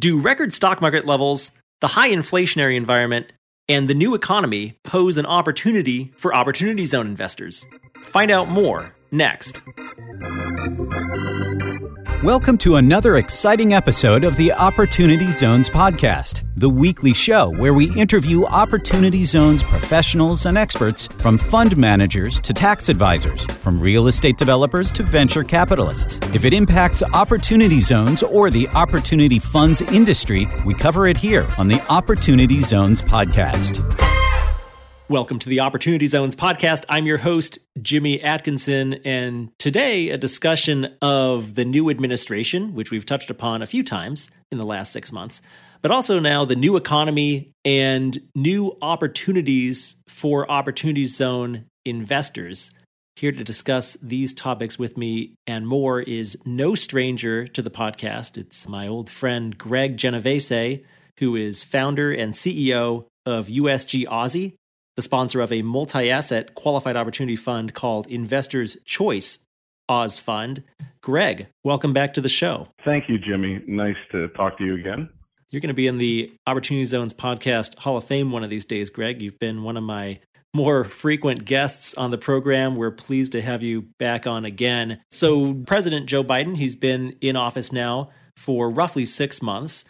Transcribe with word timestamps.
Do 0.00 0.18
record 0.18 0.54
stock 0.54 0.80
market 0.80 1.04
levels, 1.04 1.52
the 1.82 1.88
high 1.88 2.08
inflationary 2.08 2.74
environment, 2.74 3.34
and 3.68 3.86
the 3.86 3.92
new 3.92 4.14
economy 4.14 4.78
pose 4.82 5.18
an 5.18 5.26
opportunity 5.26 6.10
for 6.16 6.34
Opportunity 6.34 6.86
Zone 6.86 7.06
investors? 7.06 7.66
Find 8.00 8.30
out 8.30 8.48
more 8.48 8.94
next. 9.10 9.60
Welcome 12.22 12.58
to 12.58 12.76
another 12.76 13.16
exciting 13.16 13.72
episode 13.72 14.24
of 14.24 14.36
the 14.36 14.52
Opportunity 14.52 15.32
Zones 15.32 15.70
podcast, 15.70 16.42
the 16.54 16.68
weekly 16.68 17.14
show 17.14 17.50
where 17.56 17.72
we 17.72 17.90
interview 17.98 18.44
Opportunity 18.44 19.24
Zones 19.24 19.62
professionals 19.62 20.44
and 20.44 20.58
experts 20.58 21.06
from 21.06 21.38
fund 21.38 21.78
managers 21.78 22.38
to 22.40 22.52
tax 22.52 22.90
advisors, 22.90 23.46
from 23.46 23.80
real 23.80 24.08
estate 24.08 24.36
developers 24.36 24.90
to 24.90 25.02
venture 25.02 25.42
capitalists. 25.42 26.18
If 26.34 26.44
it 26.44 26.52
impacts 26.52 27.02
Opportunity 27.02 27.80
Zones 27.80 28.22
or 28.22 28.50
the 28.50 28.68
opportunity 28.74 29.38
funds 29.38 29.80
industry, 29.80 30.46
we 30.66 30.74
cover 30.74 31.08
it 31.08 31.16
here 31.16 31.46
on 31.56 31.68
the 31.68 31.82
Opportunity 31.88 32.60
Zones 32.60 33.00
podcast. 33.00 33.80
Welcome 35.10 35.40
to 35.40 35.48
the 35.48 35.58
Opportunity 35.58 36.06
Zones 36.06 36.36
podcast. 36.36 36.84
I'm 36.88 37.04
your 37.04 37.18
host, 37.18 37.58
Jimmy 37.82 38.22
Atkinson, 38.22 38.94
and 39.04 39.50
today 39.58 40.10
a 40.10 40.16
discussion 40.16 40.96
of 41.02 41.56
the 41.56 41.64
new 41.64 41.90
administration, 41.90 42.76
which 42.76 42.92
we've 42.92 43.04
touched 43.04 43.28
upon 43.28 43.60
a 43.60 43.66
few 43.66 43.82
times 43.82 44.30
in 44.52 44.58
the 44.58 44.64
last 44.64 44.92
six 44.92 45.10
months, 45.10 45.42
but 45.82 45.90
also 45.90 46.20
now 46.20 46.44
the 46.44 46.54
new 46.54 46.76
economy 46.76 47.50
and 47.64 48.18
new 48.36 48.76
opportunities 48.82 49.96
for 50.06 50.48
Opportunity 50.48 51.06
Zone 51.06 51.64
investors. 51.84 52.70
Here 53.16 53.32
to 53.32 53.42
discuss 53.42 53.94
these 53.94 54.32
topics 54.32 54.78
with 54.78 54.96
me 54.96 55.34
and 55.44 55.66
more 55.66 56.00
is 56.00 56.38
no 56.46 56.76
stranger 56.76 57.48
to 57.48 57.62
the 57.62 57.68
podcast. 57.68 58.38
It's 58.38 58.68
my 58.68 58.86
old 58.86 59.10
friend 59.10 59.58
Greg 59.58 59.96
Genovese, 59.96 60.84
who 61.18 61.34
is 61.34 61.64
founder 61.64 62.12
and 62.12 62.32
CEO 62.32 63.06
of 63.26 63.48
USG 63.48 64.06
Aussie 64.06 64.54
the 64.96 65.02
sponsor 65.02 65.40
of 65.40 65.52
a 65.52 65.62
multi 65.62 66.10
asset 66.10 66.54
qualified 66.54 66.96
opportunity 66.96 67.36
fund 67.36 67.74
called 67.74 68.06
Investors 68.08 68.76
Choice 68.84 69.40
Oz 69.88 70.18
Fund. 70.18 70.62
Greg, 71.02 71.48
welcome 71.64 71.92
back 71.92 72.14
to 72.14 72.20
the 72.20 72.28
show. 72.28 72.68
Thank 72.84 73.08
you, 73.08 73.18
Jimmy. 73.18 73.62
Nice 73.66 73.96
to 74.12 74.28
talk 74.28 74.58
to 74.58 74.64
you 74.64 74.74
again. 74.74 75.08
You're 75.50 75.60
going 75.60 75.68
to 75.68 75.74
be 75.74 75.88
in 75.88 75.98
the 75.98 76.32
Opportunity 76.46 76.84
Zones 76.84 77.12
podcast 77.12 77.78
Hall 77.78 77.96
of 77.96 78.04
Fame 78.04 78.30
one 78.30 78.44
of 78.44 78.50
these 78.50 78.64
days, 78.64 78.88
Greg. 78.88 79.20
You've 79.20 79.38
been 79.40 79.64
one 79.64 79.76
of 79.76 79.82
my 79.82 80.20
more 80.54 80.84
frequent 80.84 81.44
guests 81.44 81.94
on 81.94 82.10
the 82.10 82.18
program. 82.18 82.76
We're 82.76 82.90
pleased 82.90 83.32
to 83.32 83.42
have 83.42 83.62
you 83.62 83.88
back 83.98 84.26
on 84.26 84.44
again. 84.44 85.00
So, 85.10 85.54
President 85.54 86.06
Joe 86.06 86.22
Biden, 86.22 86.56
he's 86.56 86.76
been 86.76 87.16
in 87.20 87.36
office 87.36 87.72
now 87.72 88.10
for 88.36 88.70
roughly 88.70 89.04
six 89.04 89.42
months. 89.42 89.84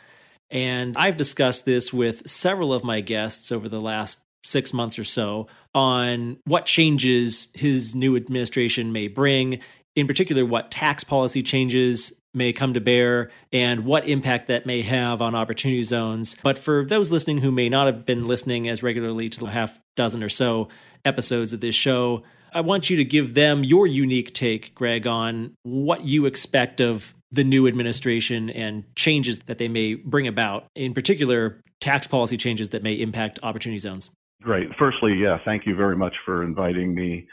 And 0.50 0.96
I've 0.96 1.16
discussed 1.16 1.64
this 1.64 1.92
with 1.92 2.28
several 2.28 2.72
of 2.72 2.82
my 2.82 3.00
guests 3.00 3.52
over 3.52 3.68
the 3.68 3.80
last 3.80 4.20
six 4.42 4.72
months 4.72 4.98
or 4.98 5.04
so 5.04 5.46
on 5.74 6.38
what 6.44 6.66
changes 6.66 7.48
his 7.54 7.94
new 7.94 8.16
administration 8.16 8.92
may 8.92 9.08
bring, 9.08 9.60
in 9.96 10.06
particular, 10.06 10.44
what 10.44 10.70
tax 10.70 11.04
policy 11.04 11.42
changes 11.42 12.12
may 12.32 12.52
come 12.52 12.74
to 12.74 12.80
bear 12.80 13.30
and 13.52 13.84
what 13.84 14.08
impact 14.08 14.48
that 14.48 14.64
may 14.66 14.82
have 14.82 15.20
on 15.20 15.34
opportunity 15.34 15.82
zones. 15.82 16.36
But 16.42 16.58
for 16.58 16.84
those 16.84 17.10
listening 17.10 17.38
who 17.38 17.50
may 17.50 17.68
not 17.68 17.86
have 17.86 18.06
been 18.06 18.26
listening 18.26 18.68
as 18.68 18.82
regularly 18.82 19.28
to 19.28 19.40
the 19.40 19.46
half 19.46 19.80
dozen 19.96 20.22
or 20.22 20.28
so 20.28 20.68
episodes 21.04 21.52
of 21.52 21.60
this 21.60 21.74
show, 21.74 22.22
I 22.52 22.60
want 22.60 22.90
you 22.90 22.96
to 22.96 23.04
give 23.04 23.34
them 23.34 23.64
your 23.64 23.86
unique 23.86 24.34
take, 24.34 24.74
Greg, 24.74 25.06
on 25.06 25.54
what 25.62 26.04
you 26.04 26.26
expect 26.26 26.80
of 26.80 27.14
the 27.32 27.44
new 27.44 27.68
administration 27.68 28.50
and 28.50 28.84
changes 28.96 29.40
that 29.40 29.58
they 29.58 29.68
may 29.68 29.94
bring 29.94 30.26
about, 30.26 30.66
in 30.74 30.94
particular, 30.94 31.60
tax 31.80 32.06
policy 32.06 32.36
changes 32.36 32.70
that 32.70 32.82
may 32.82 32.94
impact 32.94 33.38
opportunity 33.42 33.78
zones. 33.78 34.10
Great. 34.42 34.68
Firstly, 34.78 35.14
yeah, 35.22 35.38
thank 35.44 35.66
you 35.66 35.76
very 35.76 35.96
much 35.96 36.14
for 36.24 36.44
inviting 36.44 36.94
me 36.94 37.26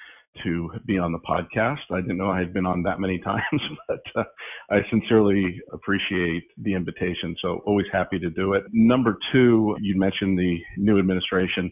to 0.44 0.70
be 0.86 0.98
on 0.98 1.12
the 1.12 1.20
podcast. 1.20 1.80
I 1.92 2.02
didn't 2.02 2.18
know 2.18 2.30
I 2.30 2.40
had 2.40 2.54
been 2.54 2.66
on 2.66 2.84
that 2.84 3.00
many 3.00 3.20
times, 3.24 3.62
but 3.88 4.02
uh, 4.16 4.24
I 4.70 4.80
sincerely 4.90 5.60
appreciate 5.72 6.44
the 6.58 6.74
invitation. 6.74 7.36
So 7.42 7.62
always 7.66 7.88
happy 7.92 8.20
to 8.20 8.30
do 8.30 8.54
it. 8.54 8.64
Number 8.72 9.18
two, 9.32 9.76
you 9.82 9.98
mentioned 9.98 10.38
the 10.38 10.58
new 10.78 11.00
administration, 11.00 11.72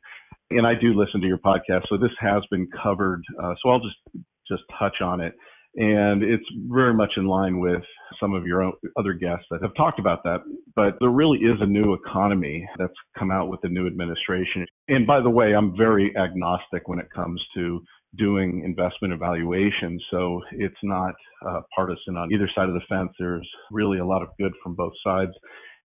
and 0.52 0.66
I 0.66 0.74
do 0.74 0.94
listen 0.94 1.22
to 1.22 1.28
your 1.28 1.38
podcast, 1.38 1.84
so 1.90 1.98
this 1.98 2.12
has 2.20 2.44
been 2.50 2.68
covered. 2.82 3.22
Uh, 3.42 3.54
so 3.62 3.70
I'll 3.70 3.82
just 3.82 4.26
just 4.48 4.64
touch 4.80 5.02
on 5.02 5.22
it 5.22 5.34
and 5.76 6.24
it's 6.24 6.46
very 6.70 6.94
much 6.94 7.12
in 7.18 7.26
line 7.26 7.60
with 7.60 7.82
some 8.20 8.34
of 8.34 8.46
your 8.46 8.72
other 8.98 9.14
guests 9.14 9.46
that 9.52 9.62
have 9.62 9.76
talked 9.76 10.00
about 10.00 10.24
that. 10.24 10.40
But 10.76 10.96
there 11.00 11.10
really 11.10 11.40
is 11.40 11.58
a 11.62 11.66
new 11.66 11.94
economy 11.94 12.68
that's 12.78 12.94
come 13.18 13.32
out 13.32 13.50
with 13.50 13.62
the 13.62 13.70
new 13.70 13.88
administration. 13.88 14.66
And 14.90 15.08
by 15.08 15.22
the 15.22 15.30
way, 15.30 15.56
I'm 15.56 15.76
very 15.78 16.16
agnostic 16.18 16.88
when 16.88 17.00
it 17.00 17.08
comes 17.16 17.42
to 17.56 17.82
doing 18.18 18.64
investment 18.66 19.14
evaluation. 19.14 20.00
So 20.12 20.42
it's 20.52 20.76
not 20.84 21.14
uh, 21.48 21.62
partisan 21.76 22.18
on 22.18 22.32
either 22.34 22.50
side 22.56 22.68
of 22.68 22.76
the 22.76 22.82
fence. 22.90 23.12
There's 23.20 23.48
really 23.72 24.00
a 24.00 24.06
lot 24.06 24.22
of 24.22 24.30
good 24.40 24.54
from 24.64 24.76
both 24.76 24.94
sides. 25.04 25.32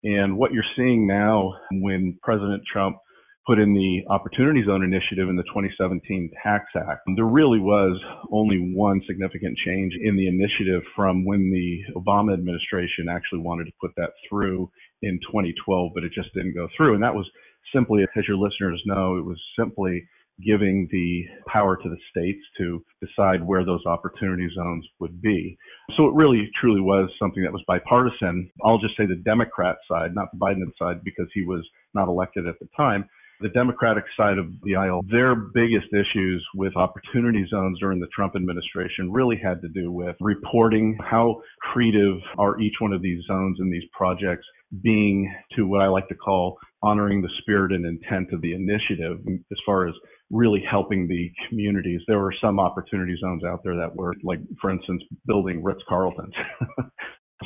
And 0.03 0.37
what 0.37 0.53
you're 0.53 0.63
seeing 0.75 1.07
now 1.07 1.53
when 1.71 2.17
President 2.21 2.63
Trump 2.71 2.97
put 3.47 3.59
in 3.59 3.73
the 3.73 4.03
Opportunity 4.09 4.61
Zone 4.65 4.83
initiative 4.83 5.29
in 5.29 5.37
the 5.37 5.43
2017 5.43 6.29
Tax 6.43 6.65
Act. 6.75 7.07
There 7.15 7.25
really 7.25 7.59
was 7.59 7.97
only 8.29 8.57
one 8.75 9.01
significant 9.07 9.57
change 9.65 9.93
in 10.03 10.17
the 10.17 10.27
initiative 10.27 10.83
from 10.93 11.23
when 11.23 11.49
the 11.49 11.79
Obama 11.95 12.33
administration 12.33 13.07
actually 13.09 13.39
wanted 13.39 13.65
to 13.65 13.71
put 13.79 13.91
that 13.95 14.11
through 14.29 14.69
in 15.01 15.17
2012, 15.31 15.91
but 15.95 16.03
it 16.03 16.11
just 16.13 16.33
didn't 16.33 16.55
go 16.55 16.67
through. 16.75 16.93
And 16.93 17.03
that 17.03 17.15
was 17.15 17.25
simply, 17.73 18.03
as 18.03 18.27
your 18.27 18.37
listeners 18.37 18.81
know, 18.85 19.17
it 19.17 19.25
was 19.25 19.41
simply 19.57 20.03
giving 20.45 20.87
the 20.91 21.23
power 21.47 21.77
to 21.77 21.89
the 21.89 21.97
states 22.11 22.43
to 22.57 22.83
decide 23.01 23.43
where 23.43 23.65
those 23.65 23.83
opportunity 23.85 24.47
zones 24.55 24.85
would 24.99 25.21
be. 25.21 25.57
So 25.95 26.07
it 26.07 26.13
really 26.13 26.49
truly 26.61 26.81
was 26.81 27.09
something 27.17 27.41
that 27.43 27.51
was 27.51 27.63
bipartisan. 27.65 28.51
I'll 28.63 28.77
just 28.77 28.95
say 28.97 29.05
the 29.05 29.15
Democrat 29.15 29.77
side, 29.89 30.13
not 30.13 30.27
the 30.31 30.37
Biden 30.37 30.71
side, 30.77 31.03
because 31.03 31.27
he 31.33 31.43
was 31.43 31.67
not 31.95 32.07
elected 32.07 32.47
at 32.47 32.59
the 32.59 32.67
time, 32.77 33.09
the 33.39 33.49
Democratic 33.49 34.03
side 34.15 34.37
of 34.37 34.47
the 34.63 34.75
aisle, 34.75 35.01
their 35.09 35.35
biggest 35.35 35.87
issues 35.93 36.45
with 36.55 36.75
opportunity 36.75 37.45
zones 37.49 37.79
during 37.79 37.99
the 37.99 38.07
Trump 38.07 38.35
administration 38.35 39.11
really 39.11 39.37
had 39.41 39.61
to 39.61 39.67
do 39.69 39.91
with 39.91 40.15
reporting 40.19 40.97
how 41.01 41.41
creative 41.59 42.17
are 42.37 42.59
each 42.59 42.75
one 42.79 42.93
of 42.93 43.01
these 43.01 43.23
zones 43.27 43.59
and 43.59 43.71
these 43.71 43.87
projects 43.91 44.45
being 44.81 45.33
to 45.55 45.67
what 45.67 45.83
I 45.83 45.87
like 45.87 46.07
to 46.09 46.15
call 46.15 46.57
honoring 46.83 47.21
the 47.21 47.29
spirit 47.39 47.71
and 47.71 47.85
intent 47.85 48.33
of 48.33 48.41
the 48.41 48.53
initiative 48.53 49.19
as 49.27 49.57
far 49.65 49.87
as 49.87 49.93
really 50.29 50.63
helping 50.69 51.07
the 51.07 51.31
communities. 51.47 52.01
There 52.07 52.19
were 52.19 52.35
some 52.41 52.59
opportunity 52.59 53.15
zones 53.19 53.43
out 53.43 53.61
there 53.63 53.75
that 53.77 53.95
were 53.95 54.13
like, 54.23 54.39
for 54.61 54.69
instance, 54.69 55.01
building 55.25 55.63
Ritz 55.63 55.81
Carltons. 55.87 56.33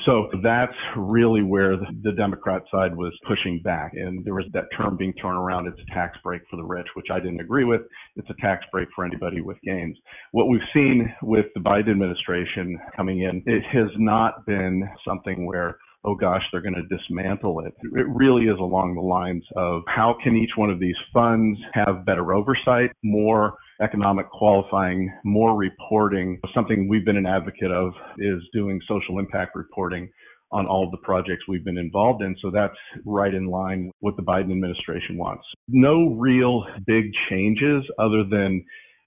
So 0.05 0.29
that's 0.41 0.73
really 0.95 1.43
where 1.43 1.75
the, 1.77 2.11
Democrat 2.11 2.61
side 2.71 2.95
was 2.95 3.13
pushing 3.27 3.61
back. 3.63 3.93
And 3.93 4.23
there 4.23 4.33
was 4.33 4.45
that 4.53 4.65
term 4.77 4.95
being 4.95 5.13
thrown 5.19 5.35
around, 5.35 5.67
it's 5.67 5.79
a 5.79 5.93
tax 5.93 6.17
break 6.23 6.41
for 6.49 6.57
the 6.57 6.63
rich, 6.63 6.87
which 6.95 7.07
I 7.11 7.19
didn't 7.19 7.39
agree 7.39 7.63
with. 7.63 7.81
It's 8.15 8.29
a 8.29 8.41
tax 8.41 8.65
break 8.71 8.89
for 8.95 9.05
anybody 9.05 9.41
with 9.41 9.57
gains. 9.63 9.97
What 10.31 10.47
we've 10.47 10.61
seen 10.73 11.13
with 11.23 11.47
the 11.55 11.61
Biden 11.61 11.91
administration 11.91 12.79
coming 12.95 13.21
in, 13.21 13.43
it 13.45 13.63
has 13.71 13.89
not 13.97 14.45
been 14.45 14.87
something 15.05 15.45
where 15.45 15.77
oh 16.03 16.15
gosh, 16.15 16.41
they're 16.51 16.61
going 16.61 16.73
to 16.73 16.97
dismantle 16.97 17.59
it. 17.65 17.73
It 17.83 18.07
really 18.07 18.45
is 18.45 18.57
along 18.59 18.95
the 18.95 19.01
lines 19.01 19.43
of 19.55 19.83
how 19.87 20.15
can 20.23 20.35
each 20.35 20.51
one 20.55 20.69
of 20.69 20.79
these 20.79 20.95
funds 21.13 21.59
have 21.73 22.05
better 22.05 22.33
oversight, 22.33 22.91
more 23.03 23.53
economic 23.81 24.29
qualifying, 24.29 25.11
more 25.23 25.55
reporting. 25.55 26.39
Something 26.53 26.87
we've 26.87 27.05
been 27.05 27.17
an 27.17 27.25
advocate 27.25 27.71
of 27.71 27.93
is 28.17 28.41
doing 28.53 28.79
social 28.87 29.19
impact 29.19 29.55
reporting 29.55 30.09
on 30.51 30.67
all 30.67 30.85
of 30.85 30.91
the 30.91 30.97
projects 30.97 31.43
we've 31.47 31.63
been 31.63 31.77
involved 31.77 32.21
in. 32.21 32.35
So 32.41 32.51
that's 32.51 32.75
right 33.05 33.33
in 33.33 33.47
line 33.47 33.85
with 33.85 33.93
what 33.99 34.17
the 34.17 34.23
Biden 34.23 34.51
administration 34.51 35.17
wants. 35.17 35.43
No 35.69 36.09
real 36.15 36.65
big 36.85 37.05
changes 37.29 37.83
other 37.97 38.23
than, 38.29 38.63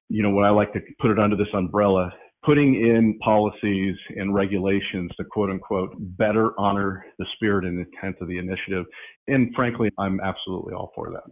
you 0.08 0.22
know, 0.22 0.30
what 0.30 0.44
I 0.44 0.50
like 0.50 0.72
to 0.72 0.80
put 1.00 1.10
it 1.10 1.18
under 1.18 1.36
this 1.36 1.48
umbrella 1.52 2.10
putting 2.44 2.74
in 2.74 3.18
policies 3.20 3.96
and 4.16 4.34
regulations 4.34 5.10
to 5.16 5.24
quote 5.24 5.50
unquote 5.50 5.94
better 5.98 6.50
honor 6.58 7.04
the 7.18 7.26
spirit 7.34 7.64
and 7.64 7.78
intent 7.78 8.16
of 8.20 8.28
the 8.28 8.38
initiative. 8.38 8.84
And 9.28 9.54
frankly, 9.54 9.90
I'm 9.98 10.20
absolutely 10.20 10.74
all 10.74 10.92
for 10.94 11.10
that. 11.10 11.22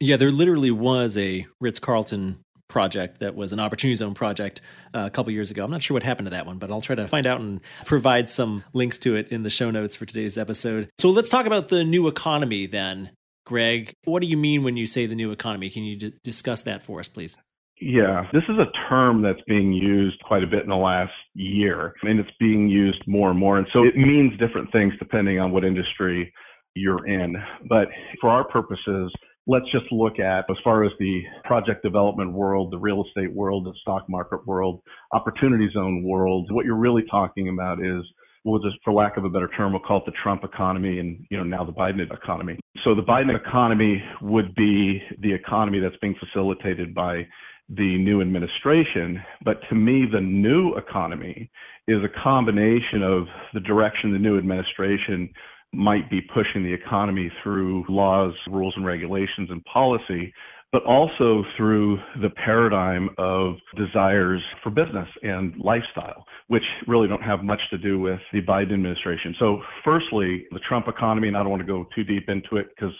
Yeah, 0.00 0.16
there 0.16 0.32
literally 0.32 0.70
was 0.70 1.16
a 1.18 1.46
Ritz 1.60 1.78
Carlton 1.78 2.44
project 2.70 3.20
that 3.20 3.34
was 3.34 3.52
an 3.52 3.60
opportunity 3.60 3.96
zone 3.96 4.14
project 4.14 4.62
uh, 4.94 5.00
a 5.00 5.10
couple 5.10 5.30
years 5.32 5.50
ago. 5.50 5.64
I'm 5.64 5.70
not 5.70 5.82
sure 5.82 5.94
what 5.94 6.02
happened 6.02 6.26
to 6.26 6.30
that 6.30 6.46
one, 6.46 6.58
but 6.58 6.70
I'll 6.70 6.80
try 6.80 6.96
to 6.96 7.06
find 7.06 7.26
out 7.26 7.40
and 7.40 7.60
provide 7.84 8.30
some 8.30 8.64
links 8.72 8.96
to 8.98 9.16
it 9.16 9.28
in 9.28 9.42
the 9.42 9.50
show 9.50 9.70
notes 9.70 9.96
for 9.96 10.06
today's 10.06 10.38
episode. 10.38 10.88
So 10.98 11.10
let's 11.10 11.28
talk 11.28 11.46
about 11.46 11.68
the 11.68 11.84
new 11.84 12.08
economy 12.08 12.66
then. 12.66 13.10
Greg, 13.44 13.92
what 14.04 14.20
do 14.20 14.28
you 14.28 14.36
mean 14.36 14.62
when 14.62 14.76
you 14.76 14.86
say 14.86 15.06
the 15.06 15.14
new 15.14 15.32
economy? 15.32 15.70
Can 15.70 15.82
you 15.82 15.96
d- 15.96 16.14
discuss 16.22 16.62
that 16.62 16.82
for 16.82 17.00
us, 17.00 17.08
please? 17.08 17.36
Yeah, 17.80 18.26
this 18.32 18.42
is 18.48 18.56
a 18.58 18.70
term 18.88 19.22
that's 19.22 19.40
being 19.48 19.72
used 19.72 20.20
quite 20.24 20.44
a 20.44 20.46
bit 20.46 20.62
in 20.62 20.68
the 20.68 20.76
last 20.76 21.12
year, 21.34 21.94
and 22.02 22.20
it's 22.20 22.30
being 22.38 22.68
used 22.68 23.02
more 23.06 23.30
and 23.30 23.38
more. 23.38 23.56
And 23.56 23.66
so 23.72 23.84
it 23.84 23.96
means 23.96 24.38
different 24.38 24.70
things 24.70 24.92
depending 24.98 25.40
on 25.40 25.50
what 25.50 25.64
industry 25.64 26.32
you're 26.74 27.06
in. 27.06 27.36
But 27.68 27.88
for 28.20 28.28
our 28.28 28.44
purposes, 28.44 29.10
let's 29.46 29.70
just 29.72 29.90
look 29.90 30.18
at 30.18 30.44
as 30.50 30.56
far 30.62 30.84
as 30.84 30.92
the 30.98 31.22
project 31.44 31.82
development 31.82 32.32
world, 32.32 32.72
the 32.72 32.78
real 32.78 33.04
estate 33.06 33.32
world, 33.32 33.66
the 33.66 33.74
stock 33.80 34.08
market 34.08 34.46
world, 34.46 34.80
opportunity 35.12 35.68
zone 35.72 36.02
world. 36.02 36.48
What 36.50 36.64
you're 36.64 36.76
really 36.76 37.04
talking 37.10 37.48
about 37.48 37.84
is 37.84 38.02
we'll 38.44 38.60
just, 38.60 38.76
for 38.84 38.92
lack 38.92 39.16
of 39.16 39.24
a 39.24 39.30
better 39.30 39.48
term, 39.56 39.72
we'll 39.72 39.82
call 39.82 39.98
it 39.98 40.04
the 40.06 40.12
Trump 40.22 40.44
economy 40.44 40.98
and, 40.98 41.24
you 41.30 41.36
know, 41.36 41.44
now 41.44 41.64
the 41.64 41.72
Biden 41.72 42.00
economy. 42.12 42.58
So 42.84 42.94
the 42.94 43.02
Biden 43.02 43.34
economy 43.34 44.02
would 44.22 44.54
be 44.54 45.02
the 45.20 45.32
economy 45.32 45.80
that's 45.80 45.96
being 46.00 46.16
facilitated 46.18 46.94
by 46.94 47.26
the 47.68 47.98
new 47.98 48.20
administration. 48.20 49.22
But 49.44 49.60
to 49.68 49.74
me, 49.74 50.04
the 50.10 50.20
new 50.20 50.74
economy 50.76 51.50
is 51.88 51.98
a 52.04 52.22
combination 52.22 53.02
of 53.02 53.24
the 53.54 53.60
direction 53.60 54.12
the 54.12 54.18
new 54.18 54.38
administration 54.38 55.30
might 55.72 56.10
be 56.10 56.20
pushing 56.20 56.62
the 56.64 56.72
economy 56.72 57.30
through 57.42 57.84
laws, 57.88 58.32
rules, 58.48 58.74
and 58.76 58.84
regulations 58.84 59.50
and 59.50 59.64
policy, 59.64 60.32
but 60.72 60.84
also 60.84 61.44
through 61.56 61.98
the 62.22 62.30
paradigm 62.30 63.08
of 63.18 63.54
desires 63.76 64.42
for 64.62 64.70
business 64.70 65.08
and 65.22 65.54
lifestyle, 65.58 66.24
which 66.48 66.62
really 66.86 67.08
don't 67.08 67.22
have 67.22 67.42
much 67.42 67.60
to 67.70 67.78
do 67.78 67.98
with 67.98 68.20
the 68.32 68.40
Biden 68.42 68.74
administration. 68.74 69.34
So, 69.38 69.60
firstly, 69.84 70.46
the 70.52 70.60
Trump 70.68 70.86
economy, 70.88 71.28
and 71.28 71.36
I 71.36 71.40
don't 71.40 71.50
want 71.50 71.62
to 71.62 71.66
go 71.66 71.86
too 71.94 72.04
deep 72.04 72.28
into 72.28 72.56
it 72.56 72.68
because 72.74 72.94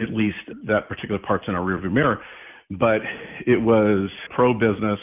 at 0.00 0.10
least 0.10 0.38
that 0.66 0.88
particular 0.88 1.20
part's 1.24 1.44
in 1.48 1.54
our 1.54 1.62
rearview 1.62 1.92
mirror, 1.92 2.20
but 2.70 3.02
it 3.46 3.60
was 3.60 4.10
pro 4.34 4.54
business, 4.54 4.98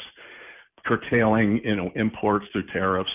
curtailing 0.86 1.62
you 1.64 1.76
know 1.76 1.92
imports 1.96 2.46
through 2.52 2.66
tariffs 2.74 3.10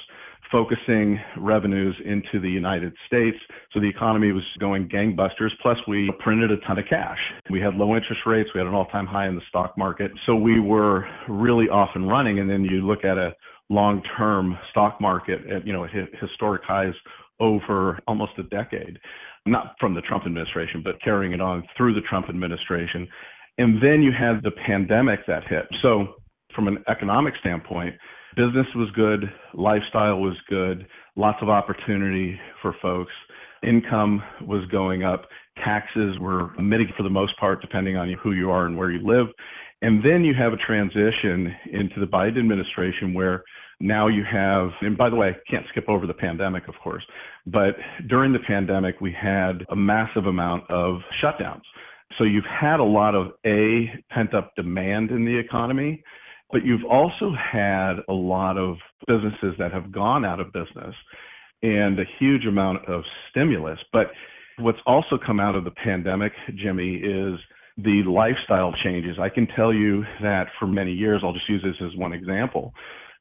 focusing 0.50 1.18
revenues 1.38 1.96
into 2.04 2.40
the 2.40 2.48
United 2.48 2.92
States. 3.06 3.36
So 3.72 3.80
the 3.80 3.88
economy 3.88 4.32
was 4.32 4.44
going 4.60 4.88
gangbusters. 4.88 5.50
Plus, 5.62 5.76
we 5.88 6.12
printed 6.20 6.50
a 6.50 6.58
ton 6.66 6.78
of 6.78 6.84
cash. 6.88 7.18
We 7.50 7.60
had 7.60 7.74
low 7.74 7.96
interest 7.96 8.22
rates. 8.26 8.50
We 8.54 8.60
had 8.60 8.66
an 8.66 8.74
all 8.74 8.86
time 8.86 9.06
high 9.06 9.28
in 9.28 9.34
the 9.34 9.42
stock 9.48 9.76
market. 9.76 10.10
So 10.26 10.34
we 10.34 10.60
were 10.60 11.06
really 11.28 11.68
off 11.68 11.90
and 11.94 12.08
running. 12.08 12.38
And 12.40 12.48
then 12.48 12.64
you 12.64 12.86
look 12.86 13.04
at 13.04 13.18
a 13.18 13.32
long 13.70 14.02
term 14.16 14.56
stock 14.70 15.00
market 15.00 15.40
at, 15.50 15.66
you 15.66 15.72
know, 15.72 15.86
historic 16.20 16.62
highs 16.64 16.94
over 17.40 17.98
almost 18.06 18.32
a 18.38 18.42
decade, 18.44 18.98
not 19.46 19.74
from 19.80 19.94
the 19.94 20.00
Trump 20.02 20.24
administration, 20.26 20.82
but 20.84 21.00
carrying 21.02 21.32
it 21.32 21.40
on 21.40 21.64
through 21.76 21.94
the 21.94 22.00
Trump 22.02 22.28
administration. 22.28 23.08
And 23.58 23.82
then 23.82 24.02
you 24.02 24.12
had 24.12 24.42
the 24.42 24.50
pandemic 24.66 25.20
that 25.26 25.44
hit. 25.48 25.64
So 25.82 26.14
from 26.54 26.68
an 26.68 26.84
economic 26.88 27.34
standpoint, 27.40 27.94
business 28.36 28.66
was 28.74 28.90
good, 28.94 29.24
lifestyle 29.54 30.20
was 30.20 30.36
good, 30.48 30.86
lots 31.16 31.38
of 31.42 31.48
opportunity 31.48 32.38
for 32.62 32.74
folks. 32.82 33.12
Income 33.62 34.22
was 34.42 34.66
going 34.70 35.04
up, 35.04 35.26
taxes 35.64 36.18
were 36.20 36.50
mitigated 36.58 36.94
for 36.96 37.02
the 37.02 37.10
most 37.10 37.38
part, 37.38 37.60
depending 37.60 37.96
on 37.96 38.12
who 38.22 38.32
you 38.32 38.50
are 38.50 38.66
and 38.66 38.76
where 38.76 38.90
you 38.90 39.06
live. 39.06 39.26
And 39.82 40.02
then 40.04 40.24
you 40.24 40.34
have 40.34 40.52
a 40.52 40.56
transition 40.56 41.54
into 41.72 42.00
the 42.00 42.06
Biden 42.06 42.38
administration 42.38 43.14
where 43.14 43.42
now 43.80 44.08
you 44.08 44.22
have, 44.30 44.70
and 44.80 44.96
by 44.96 45.10
the 45.10 45.16
way, 45.16 45.28
I 45.28 45.50
can't 45.50 45.66
skip 45.70 45.88
over 45.88 46.06
the 46.06 46.14
pandemic, 46.14 46.68
of 46.68 46.74
course, 46.82 47.04
but 47.46 47.76
during 48.08 48.32
the 48.32 48.38
pandemic, 48.38 49.00
we 49.00 49.12
had 49.12 49.64
a 49.70 49.76
massive 49.76 50.26
amount 50.26 50.70
of 50.70 51.00
shutdowns. 51.22 51.62
So 52.18 52.24
you've 52.24 52.44
had 52.44 52.80
a 52.80 52.84
lot 52.84 53.14
of 53.14 53.32
A, 53.44 53.90
pent 54.10 54.34
up 54.34 54.54
demand 54.56 55.10
in 55.10 55.24
the 55.24 55.36
economy, 55.36 56.02
but 56.50 56.64
you've 56.64 56.84
also 56.84 57.32
had 57.34 57.94
a 58.08 58.12
lot 58.12 58.56
of 58.56 58.76
businesses 59.06 59.54
that 59.58 59.72
have 59.72 59.92
gone 59.92 60.24
out 60.24 60.40
of 60.40 60.52
business 60.52 60.94
and 61.62 61.98
a 61.98 62.04
huge 62.18 62.46
amount 62.46 62.86
of 62.88 63.02
stimulus. 63.30 63.78
But 63.92 64.08
what's 64.58 64.78
also 64.86 65.18
come 65.24 65.40
out 65.40 65.54
of 65.54 65.64
the 65.64 65.70
pandemic, 65.70 66.32
Jimmy, 66.56 66.96
is 66.96 67.38
the 67.76 68.02
lifestyle 68.06 68.72
changes. 68.84 69.16
I 69.20 69.28
can 69.28 69.48
tell 69.56 69.72
you 69.72 70.04
that 70.22 70.46
for 70.58 70.66
many 70.66 70.92
years, 70.92 71.22
I'll 71.24 71.32
just 71.32 71.48
use 71.48 71.62
this 71.62 71.74
as 71.84 71.96
one 71.98 72.12
example. 72.12 72.72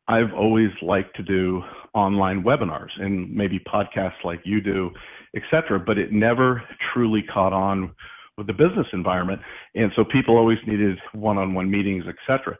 I've 0.07 0.33
always 0.37 0.69
liked 0.81 1.15
to 1.15 1.23
do 1.23 1.61
online 1.93 2.43
webinars 2.43 2.89
and 2.99 3.33
maybe 3.33 3.59
podcasts 3.59 4.23
like 4.23 4.41
you 4.43 4.61
do, 4.61 4.91
et 5.35 5.43
cetera, 5.49 5.79
but 5.79 5.97
it 5.97 6.11
never 6.11 6.61
truly 6.93 7.23
caught 7.33 7.53
on 7.53 7.95
with 8.37 8.47
the 8.47 8.53
business 8.53 8.87
environment. 8.93 9.39
And 9.75 9.91
so 9.95 10.03
people 10.03 10.37
always 10.37 10.57
needed 10.65 10.97
one-on-one 11.13 11.69
meetings, 11.69 12.05
et 12.07 12.15
cetera. 12.25 12.57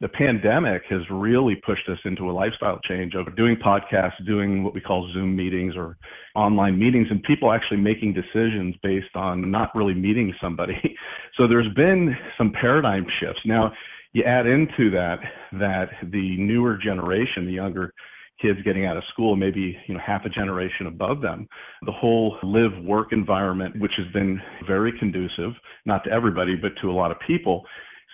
The 0.00 0.08
pandemic 0.08 0.82
has 0.90 1.00
really 1.10 1.54
pushed 1.64 1.88
us 1.88 1.98
into 2.04 2.30
a 2.30 2.32
lifestyle 2.32 2.80
change 2.88 3.14
of 3.14 3.34
doing 3.36 3.56
podcasts, 3.56 4.24
doing 4.26 4.64
what 4.64 4.74
we 4.74 4.80
call 4.80 5.08
Zoom 5.12 5.36
meetings 5.36 5.74
or 5.76 5.96
online 6.34 6.78
meetings, 6.78 7.06
and 7.10 7.22
people 7.22 7.52
actually 7.52 7.78
making 7.78 8.14
decisions 8.14 8.74
based 8.82 9.14
on 9.14 9.50
not 9.50 9.70
really 9.74 9.94
meeting 9.94 10.34
somebody. 10.40 10.74
So 11.38 11.48
there's 11.48 11.72
been 11.74 12.14
some 12.36 12.52
paradigm 12.52 13.06
shifts. 13.18 13.40
Now, 13.46 13.72
you 14.12 14.22
add 14.22 14.46
into 14.46 14.90
that 14.90 15.16
that 15.52 15.88
the 16.02 16.36
newer 16.36 16.76
generation, 16.76 17.46
the 17.46 17.52
younger 17.52 17.94
kids 18.42 18.58
getting 18.64 18.84
out 18.84 18.96
of 18.96 19.04
school, 19.12 19.36
maybe 19.36 19.76
you 19.86 19.94
know 19.94 20.00
half 20.04 20.24
a 20.24 20.28
generation 20.28 20.86
above 20.86 21.22
them. 21.22 21.48
The 21.86 21.92
whole 21.92 22.36
live 22.42 22.72
work 22.84 23.12
environment, 23.12 23.80
which 23.80 23.92
has 23.96 24.06
been 24.12 24.40
very 24.66 24.92
conducive, 24.98 25.52
not 25.86 26.04
to 26.04 26.10
everybody, 26.10 26.56
but 26.56 26.72
to 26.82 26.90
a 26.90 26.92
lot 26.92 27.10
of 27.10 27.16
people. 27.26 27.64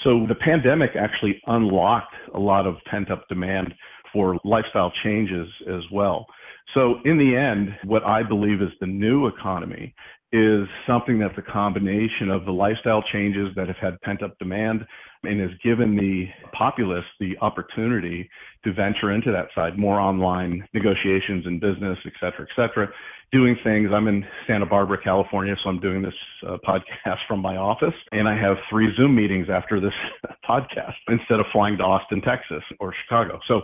So 0.05 0.27
the 0.29 0.35
pandemic 0.37 0.91
actually 0.95 1.41
unlocked 1.47 2.15
a 2.35 2.39
lot 2.39 2.67
of 2.67 2.77
pent 2.89 3.11
up 3.11 3.27
demand 3.29 3.75
for 4.13 4.39
lifestyle 4.45 4.93
changes 5.03 5.49
as 5.69 5.83
well. 5.93 6.27
So 6.75 6.97
in 7.05 7.19
the 7.19 7.35
end, 7.35 7.71
what 7.85 8.05
I 8.05 8.23
believe 8.23 8.63
is 8.63 8.69
the 8.81 8.87
new 8.87 9.27
economy 9.27 9.95
is 10.33 10.69
something 10.87 11.19
that's 11.19 11.39
a 11.39 11.53
combination 11.53 12.31
of 12.31 12.45
the 12.45 12.53
lifestyle 12.53 13.03
changes 13.13 13.49
that 13.57 13.67
have 13.67 13.77
had 13.81 14.01
pent 14.03 14.23
up 14.23 14.39
demand 14.39 14.85
and 15.25 15.41
has 15.41 15.51
given 15.63 15.97
the 15.97 16.27
populace 16.57 17.05
the 17.21 17.37
opportunity 17.41 18.29
to 18.65 18.73
venture 18.73 19.13
into 19.13 19.33
that 19.33 19.47
side, 19.55 19.79
more 19.79 20.01
online 20.01 20.67
negotiations 20.75 21.47
and 21.47 21.61
business, 21.61 21.99
et 22.07 22.13
cetera, 22.21 22.43
et 22.43 22.55
cetera, 22.55 22.89
doing 23.33 23.57
things. 23.63 23.91
I'm 23.93 24.09
in 24.09 24.25
Santa 24.47 24.67
Barbara, 24.67 24.99
California, 25.03 25.55
so 25.63 25.71
I'm 25.71 25.81
doing 25.81 26.03
this 26.03 26.15
uh, 26.47 26.57
podcast 26.67 27.19
from 27.27 27.41
my 27.41 27.57
office, 27.57 27.95
and 28.13 28.29
I 28.29 28.41
have 28.41 28.57
three 28.71 28.95
Zoom 28.97 29.15
meetings 29.15 29.49
after 29.53 29.81
this 29.81 29.93
podcast 30.49 30.95
instead 31.09 31.41
of 31.41 31.47
flying 31.53 31.77
to 31.79 31.85
Austin, 31.85 32.21
Texas 32.23 32.63
or 32.81 32.95
Chicago. 33.05 33.39
So 33.49 33.63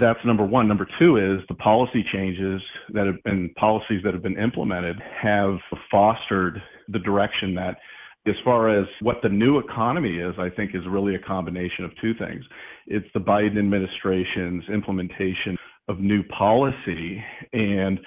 that's 0.00 0.18
number 0.24 0.44
one. 0.44 0.66
Number 0.66 0.88
two 0.98 1.16
is 1.18 1.46
the 1.48 1.54
policy 1.54 2.04
changes 2.12 2.60
that 2.92 3.06
have 3.06 3.22
been 3.24 3.50
policies 3.56 4.02
that 4.04 4.12
have 4.12 4.22
been 4.22 4.38
implemented 4.38 5.00
have 5.22 5.58
fostered 5.90 6.60
the 6.88 6.98
direction 6.98 7.54
that 7.54 7.76
as 8.26 8.34
far 8.44 8.70
as 8.70 8.86
what 9.02 9.16
the 9.22 9.28
new 9.28 9.58
economy 9.58 10.16
is, 10.18 10.34
I 10.38 10.48
think 10.48 10.74
is 10.74 10.82
really 10.88 11.14
a 11.14 11.18
combination 11.18 11.84
of 11.84 11.90
two 12.00 12.14
things. 12.14 12.44
It's 12.86 13.06
the 13.12 13.20
Biden 13.20 13.58
administration's 13.58 14.64
implementation 14.72 15.56
of 15.88 16.00
new 16.00 16.22
policy 16.24 17.22
and 17.52 18.00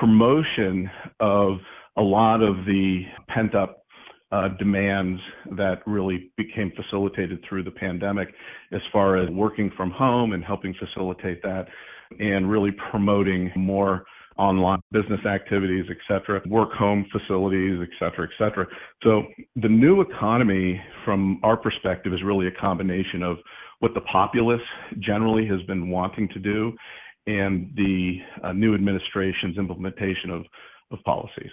promotion 0.00 0.90
of 1.20 1.56
a 1.96 2.02
lot 2.02 2.42
of 2.42 2.64
the 2.66 3.02
pent 3.28 3.54
up 3.54 3.82
uh, 4.30 4.48
demands 4.58 5.20
that 5.56 5.82
really 5.86 6.30
became 6.36 6.72
facilitated 6.74 7.44
through 7.46 7.62
the 7.62 7.70
pandemic 7.70 8.28
as 8.72 8.80
far 8.92 9.16
as 9.16 9.28
working 9.30 9.70
from 9.76 9.90
home 9.90 10.32
and 10.32 10.42
helping 10.42 10.74
facilitate 10.74 11.42
that 11.42 11.66
and 12.18 12.50
really 12.50 12.70
promoting 12.90 13.50
more 13.56 14.04
online 14.38 14.80
business 14.90 15.24
activities, 15.26 15.84
et 15.90 15.96
cetera, 16.08 16.40
work 16.46 16.72
home 16.72 17.06
facilities, 17.12 17.78
et 17.82 17.88
cetera, 17.98 18.26
et 18.26 18.30
cetera. 18.38 18.66
So 19.02 19.24
the 19.56 19.68
new 19.68 20.00
economy 20.00 20.80
from 21.04 21.40
our 21.42 21.56
perspective 21.56 22.12
is 22.12 22.22
really 22.22 22.46
a 22.46 22.52
combination 22.52 23.22
of 23.22 23.36
what 23.80 23.94
the 23.94 24.00
populace 24.02 24.60
generally 25.00 25.46
has 25.46 25.60
been 25.62 25.90
wanting 25.90 26.28
to 26.28 26.38
do 26.38 26.72
and 27.26 27.70
the 27.76 28.18
uh, 28.42 28.52
new 28.52 28.74
administration's 28.74 29.58
implementation 29.58 30.30
of, 30.30 30.44
of 30.90 30.98
policies. 31.04 31.50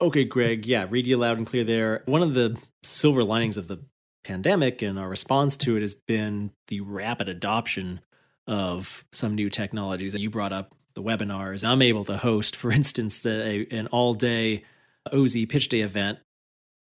Okay, 0.00 0.24
Greg. 0.24 0.66
Yeah, 0.66 0.86
read 0.88 1.06
you 1.06 1.16
loud 1.16 1.38
and 1.38 1.46
clear 1.46 1.64
there. 1.64 2.02
One 2.06 2.22
of 2.22 2.34
the 2.34 2.56
silver 2.82 3.24
linings 3.24 3.56
of 3.56 3.68
the 3.68 3.84
pandemic 4.24 4.82
and 4.82 4.98
our 4.98 5.08
response 5.08 5.56
to 5.56 5.76
it 5.76 5.80
has 5.80 5.94
been 5.94 6.52
the 6.68 6.80
rapid 6.80 7.28
adoption 7.28 8.00
of 8.46 9.04
some 9.12 9.34
new 9.34 9.50
technologies 9.50 10.12
that 10.12 10.20
you 10.20 10.30
brought 10.30 10.52
up 10.52 10.74
the 10.98 11.02
webinars. 11.02 11.66
I'm 11.66 11.82
able 11.82 12.04
to 12.06 12.18
host, 12.18 12.56
for 12.56 12.70
instance, 12.80 13.20
the, 13.20 13.42
a, 13.42 13.66
an 13.70 13.86
all 13.88 14.14
day 14.14 14.64
OZ 15.12 15.36
pitch 15.48 15.68
day 15.68 15.80
event 15.80 16.18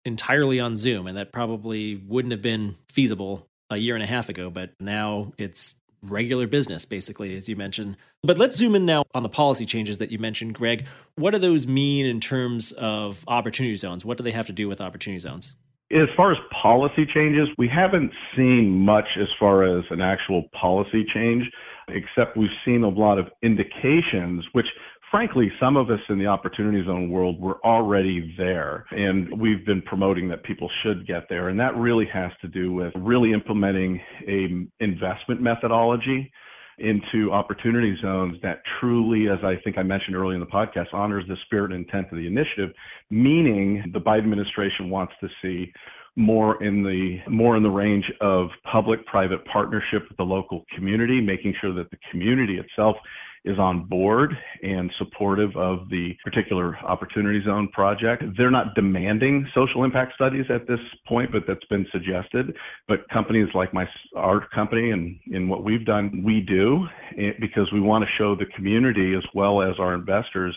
entirely 0.04 0.60
on 0.60 0.76
Zoom. 0.76 1.06
And 1.06 1.16
that 1.16 1.32
probably 1.32 1.96
wouldn't 1.96 2.32
have 2.32 2.42
been 2.42 2.76
feasible 2.88 3.48
a 3.70 3.76
year 3.76 3.94
and 3.94 4.04
a 4.04 4.06
half 4.06 4.28
ago, 4.28 4.50
but 4.50 4.70
now 4.78 5.32
it's 5.38 5.74
regular 6.02 6.46
business, 6.46 6.84
basically, 6.84 7.34
as 7.34 7.48
you 7.48 7.56
mentioned. 7.56 7.96
But 8.22 8.36
let's 8.36 8.56
zoom 8.56 8.74
in 8.74 8.84
now 8.84 9.04
on 9.14 9.22
the 9.22 9.28
policy 9.28 9.64
changes 9.64 9.98
that 9.98 10.12
you 10.12 10.18
mentioned, 10.18 10.54
Greg. 10.54 10.86
What 11.16 11.32
do 11.32 11.38
those 11.38 11.66
mean 11.66 12.04
in 12.04 12.20
terms 12.20 12.72
of 12.72 13.24
opportunity 13.26 13.76
zones? 13.76 14.04
What 14.04 14.18
do 14.18 14.24
they 14.24 14.32
have 14.32 14.46
to 14.46 14.52
do 14.52 14.68
with 14.68 14.82
opportunity 14.82 15.18
zones? 15.18 15.54
As 15.90 16.08
far 16.16 16.32
as 16.32 16.38
policy 16.62 17.06
changes, 17.06 17.48
we 17.56 17.68
haven't 17.68 18.12
seen 18.36 18.84
much 18.84 19.06
as 19.18 19.28
far 19.38 19.64
as 19.64 19.84
an 19.90 20.02
actual 20.02 20.44
policy 20.58 21.06
change 21.12 21.44
except 21.88 22.36
we've 22.36 22.48
seen 22.64 22.82
a 22.82 22.88
lot 22.88 23.18
of 23.18 23.26
indications, 23.42 24.44
which 24.52 24.66
frankly, 25.10 25.48
some 25.60 25.76
of 25.76 25.90
us 25.90 26.00
in 26.08 26.18
the 26.18 26.26
opportunity 26.26 26.84
zone 26.84 27.08
world 27.08 27.40
were 27.40 27.64
already 27.64 28.34
there 28.36 28.84
and 28.90 29.40
we've 29.40 29.64
been 29.64 29.80
promoting 29.82 30.28
that 30.28 30.42
people 30.42 30.68
should 30.82 31.06
get 31.06 31.22
there. 31.28 31.50
And 31.50 31.60
that 31.60 31.76
really 31.76 32.06
has 32.12 32.32
to 32.40 32.48
do 32.48 32.72
with 32.72 32.92
really 32.96 33.32
implementing 33.32 34.00
a 34.26 34.66
investment 34.82 35.40
methodology 35.40 36.32
into 36.78 37.30
opportunity 37.30 37.96
zones 38.02 38.36
that 38.42 38.62
truly, 38.80 39.28
as 39.28 39.38
I 39.44 39.54
think 39.62 39.78
I 39.78 39.84
mentioned 39.84 40.16
earlier 40.16 40.34
in 40.34 40.40
the 40.40 40.46
podcast, 40.46 40.92
honors 40.92 41.24
the 41.28 41.36
spirit 41.46 41.70
and 41.70 41.84
intent 41.84 42.08
of 42.10 42.18
the 42.18 42.26
initiative, 42.26 42.70
meaning 43.10 43.84
the 43.92 44.00
Biden 44.00 44.24
administration 44.24 44.90
wants 44.90 45.12
to 45.20 45.28
see 45.40 45.72
more 46.16 46.62
in 46.62 46.82
the 46.82 47.18
more 47.28 47.56
in 47.56 47.62
the 47.62 47.70
range 47.70 48.04
of 48.20 48.48
public 48.70 49.04
private 49.06 49.44
partnership 49.46 50.02
with 50.08 50.16
the 50.16 50.22
local 50.22 50.64
community 50.74 51.20
making 51.20 51.54
sure 51.60 51.74
that 51.74 51.90
the 51.90 51.98
community 52.10 52.58
itself 52.58 52.96
is 53.44 53.58
on 53.58 53.84
board 53.84 54.32
and 54.62 54.90
supportive 54.96 55.54
of 55.56 55.88
the 55.90 56.16
particular 56.24 56.78
opportunity 56.78 57.42
zone 57.44 57.68
project. 57.68 58.22
They're 58.38 58.50
not 58.50 58.74
demanding 58.74 59.46
social 59.54 59.84
impact 59.84 60.14
studies 60.14 60.46
at 60.48 60.66
this 60.66 60.78
point, 61.06 61.30
but 61.30 61.42
that's 61.46 61.64
been 61.66 61.86
suggested. 61.92 62.56
But 62.88 63.08
companies 63.10 63.48
like 63.54 63.74
my 63.74 63.86
our 64.16 64.46
company 64.48 64.90
and 64.90 65.18
in 65.30 65.48
what 65.48 65.62
we've 65.62 65.84
done, 65.84 66.22
we 66.24 66.40
do 66.40 66.86
eh, 67.18 67.32
because 67.38 67.70
we 67.72 67.80
want 67.80 68.02
to 68.04 68.10
show 68.16 68.34
the 68.34 68.46
community 68.56 69.14
as 69.14 69.24
well 69.34 69.60
as 69.60 69.74
our 69.78 69.94
investors 69.94 70.56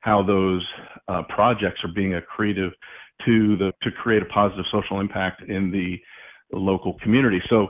how 0.00 0.22
those 0.22 0.64
uh, 1.08 1.22
projects 1.28 1.80
are 1.82 1.92
being 1.92 2.12
accretive 2.12 2.70
to 3.26 3.56
the 3.56 3.72
to 3.82 3.90
create 3.90 4.22
a 4.22 4.26
positive 4.26 4.64
social 4.70 5.00
impact 5.00 5.42
in 5.42 5.70
the 5.70 5.96
local 6.56 6.94
community. 7.02 7.40
So 7.48 7.68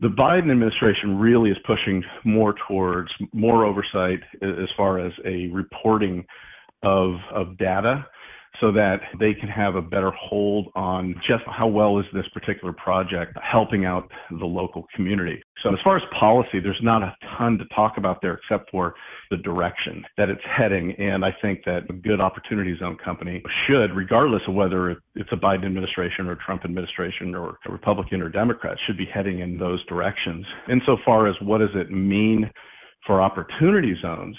the 0.00 0.08
Biden 0.08 0.50
administration 0.50 1.18
really 1.18 1.50
is 1.50 1.56
pushing 1.66 2.02
more 2.24 2.54
towards 2.68 3.10
more 3.32 3.64
oversight 3.64 4.20
as 4.42 4.68
far 4.76 4.98
as 5.04 5.12
a 5.24 5.48
reporting 5.48 6.24
of 6.82 7.14
of 7.34 7.58
data 7.58 8.06
so 8.60 8.70
that 8.72 9.00
they 9.18 9.32
can 9.34 9.48
have 9.48 9.74
a 9.74 9.82
better 9.82 10.10
hold 10.10 10.68
on 10.74 11.14
just 11.26 11.42
how 11.46 11.66
well 11.66 11.98
is 11.98 12.04
this 12.12 12.26
particular 12.34 12.72
project 12.72 13.36
helping 13.42 13.84
out 13.86 14.10
the 14.38 14.44
local 14.44 14.86
community. 14.94 15.42
So 15.62 15.70
as 15.70 15.78
far 15.84 15.96
as 15.96 16.02
policy, 16.18 16.60
there's 16.60 16.80
not 16.82 17.02
a 17.02 17.14
ton 17.38 17.58
to 17.58 17.64
talk 17.74 17.94
about 17.96 18.20
there 18.22 18.34
except 18.34 18.70
for 18.70 18.94
the 19.30 19.36
direction 19.38 20.04
that 20.16 20.28
it's 20.28 20.40
heading. 20.44 20.92
And 20.98 21.24
I 21.24 21.30
think 21.42 21.64
that 21.64 21.82
a 21.88 21.92
good 21.92 22.20
opportunity 22.20 22.76
zone 22.78 22.96
company 23.02 23.42
should, 23.66 23.94
regardless 23.94 24.42
of 24.48 24.54
whether 24.54 24.90
it's 25.14 25.32
a 25.32 25.36
Biden 25.36 25.66
administration 25.66 26.26
or 26.26 26.36
Trump 26.36 26.64
administration 26.64 27.34
or 27.34 27.56
a 27.66 27.72
Republican 27.72 28.22
or 28.22 28.28
Democrat, 28.28 28.76
should 28.86 28.96
be 28.96 29.06
heading 29.12 29.40
in 29.40 29.58
those 29.58 29.84
directions. 29.86 30.46
Insofar 30.70 31.28
as 31.28 31.34
what 31.40 31.58
does 31.58 31.74
it 31.74 31.90
mean 31.90 32.50
for 33.06 33.20
opportunity 33.20 33.94
zones, 34.00 34.36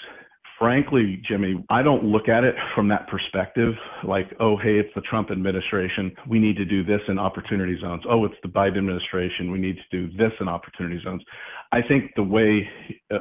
frankly, 0.62 1.20
Jimmy, 1.28 1.56
I 1.70 1.82
don't 1.82 2.04
look 2.04 2.28
at 2.28 2.44
it 2.44 2.54
from 2.72 2.86
that 2.86 3.08
perspective 3.08 3.74
like, 4.06 4.32
oh, 4.38 4.56
hey, 4.56 4.78
it's 4.78 4.94
the 4.94 5.00
Trump 5.00 5.32
administration. 5.32 6.12
We 6.28 6.38
need 6.38 6.56
to 6.56 6.64
do 6.64 6.84
this 6.84 7.00
in 7.08 7.18
opportunity 7.18 7.76
zones. 7.80 8.04
Oh, 8.08 8.24
it's 8.24 8.36
the 8.44 8.48
Biden 8.48 8.78
administration. 8.78 9.50
We 9.50 9.58
need 9.58 9.76
to 9.76 10.06
do 10.06 10.16
this 10.16 10.30
in 10.40 10.48
opportunity 10.48 11.00
zones. 11.02 11.20
I 11.72 11.80
think 11.82 12.12
the 12.14 12.22
way 12.22 12.68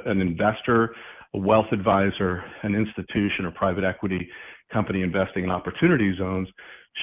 an 0.06 0.22
investor, 0.22 0.94
a 1.34 1.40
wealth 1.40 1.66
advisor, 1.72 2.44
an 2.62 2.76
institution, 2.76 3.46
or 3.46 3.52
private 3.52 3.84
equity 3.84 4.30
company 4.72 5.02
investing 5.02 5.44
in 5.44 5.50
opportunity 5.50 6.16
zones 6.16 6.48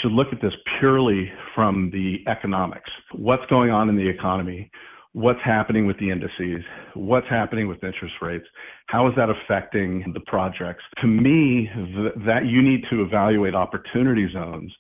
should 0.00 0.12
look 0.12 0.28
at 0.30 0.40
this 0.40 0.52
purely 0.78 1.32
from 1.52 1.90
the 1.92 2.18
economics. 2.30 2.90
What's 3.12 3.44
going 3.50 3.72
on 3.72 3.88
in 3.88 3.96
the 3.96 4.08
economy? 4.08 4.70
What's 5.18 5.40
happening 5.44 5.84
with 5.84 5.98
the 5.98 6.10
indices, 6.10 6.64
what's 6.94 7.26
happening 7.28 7.66
with 7.66 7.82
interest 7.82 8.14
rates, 8.22 8.44
how 8.86 9.08
is 9.08 9.14
that 9.16 9.28
affecting 9.28 10.04
the 10.14 10.20
projects. 10.20 10.84
To 11.00 11.08
me, 11.08 11.68
th- 11.74 12.12
that 12.24 12.46
you 12.46 12.62
need 12.62 12.84
to 12.90 13.02
evaluate 13.02 13.52
opportunity 13.52 14.28
zones. 14.32 14.72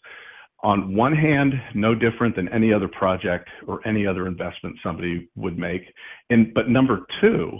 On 0.62 0.94
one 0.94 1.12
hand, 1.12 1.54
no 1.74 1.92
different 1.92 2.36
than 2.36 2.48
any 2.50 2.72
other 2.72 2.86
project 2.86 3.48
or 3.66 3.86
any 3.86 4.06
other 4.06 4.28
investment 4.28 4.76
somebody 4.80 5.28
would 5.34 5.58
make. 5.58 5.82
And 6.30 6.54
but 6.54 6.68
number 6.68 7.00
two, 7.20 7.50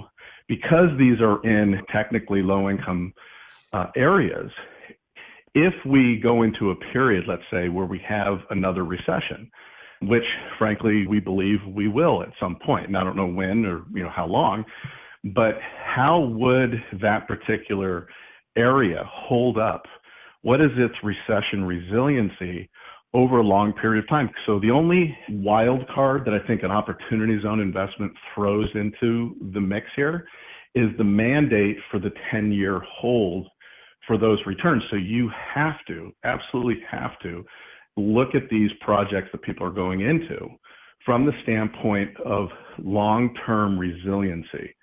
because 0.46 0.88
these 0.98 1.20
are 1.20 1.42
in 1.42 1.80
technically 1.92 2.42
low 2.42 2.70
income 2.70 3.12
uh, 3.72 3.86
areas, 3.96 4.52
if 5.54 5.74
we 5.84 6.20
go 6.22 6.42
into 6.42 6.70
a 6.70 6.76
period, 6.92 7.24
let's 7.26 7.42
say, 7.50 7.68
where 7.68 7.86
we 7.86 8.00
have 8.08 8.38
another 8.50 8.84
recession, 8.84 9.50
which 10.02 10.24
frankly 10.58 11.06
we 11.06 11.20
believe 11.20 11.58
we 11.68 11.88
will 11.88 12.22
at 12.22 12.28
some 12.40 12.56
point. 12.64 12.86
And 12.86 12.96
I 12.96 13.04
don't 13.04 13.16
know 13.16 13.26
when 13.26 13.64
or 13.64 13.82
you 13.94 14.02
know 14.02 14.12
how 14.14 14.26
long, 14.26 14.64
but 15.34 15.54
how 15.84 16.20
would 16.20 16.82
that 17.00 17.26
particular 17.26 18.06
area 18.56 19.02
hold 19.06 19.58
up? 19.58 19.82
What 20.42 20.60
is 20.60 20.70
its 20.76 20.94
recession 21.02 21.64
resiliency 21.64 22.70
over 23.12 23.38
a 23.38 23.42
long 23.42 23.72
period 23.72 24.04
of 24.04 24.08
time? 24.08 24.30
So 24.46 24.60
the 24.60 24.70
only 24.70 25.16
wild 25.30 25.88
card 25.92 26.24
that 26.26 26.34
I 26.34 26.46
think 26.46 26.62
an 26.62 26.70
opportunity 26.70 27.40
zone 27.42 27.60
investment 27.60 28.12
throws 28.34 28.68
into 28.74 29.34
the 29.52 29.60
mix 29.60 29.86
here 29.96 30.26
is 30.74 30.90
the 30.96 31.04
mandate 31.04 31.76
for 31.90 31.98
the 31.98 32.12
10 32.30 32.52
year 32.52 32.80
hold 32.86 33.48
for 34.06 34.16
those 34.16 34.38
returns. 34.46 34.82
So 34.90 34.96
you 34.96 35.30
have 35.54 35.76
to, 35.88 36.12
absolutely 36.24 36.82
have 36.90 37.18
to 37.22 37.44
look 38.00 38.34
at 38.34 38.48
these 38.50 38.70
projects 38.80 39.28
that 39.32 39.42
people 39.42 39.66
are 39.66 39.70
going 39.70 40.00
into 40.00 40.48
from 41.04 41.26
the 41.26 41.32
standpoint 41.42 42.10
of 42.24 42.48
long-term 42.78 43.78
resiliency. 43.78 44.74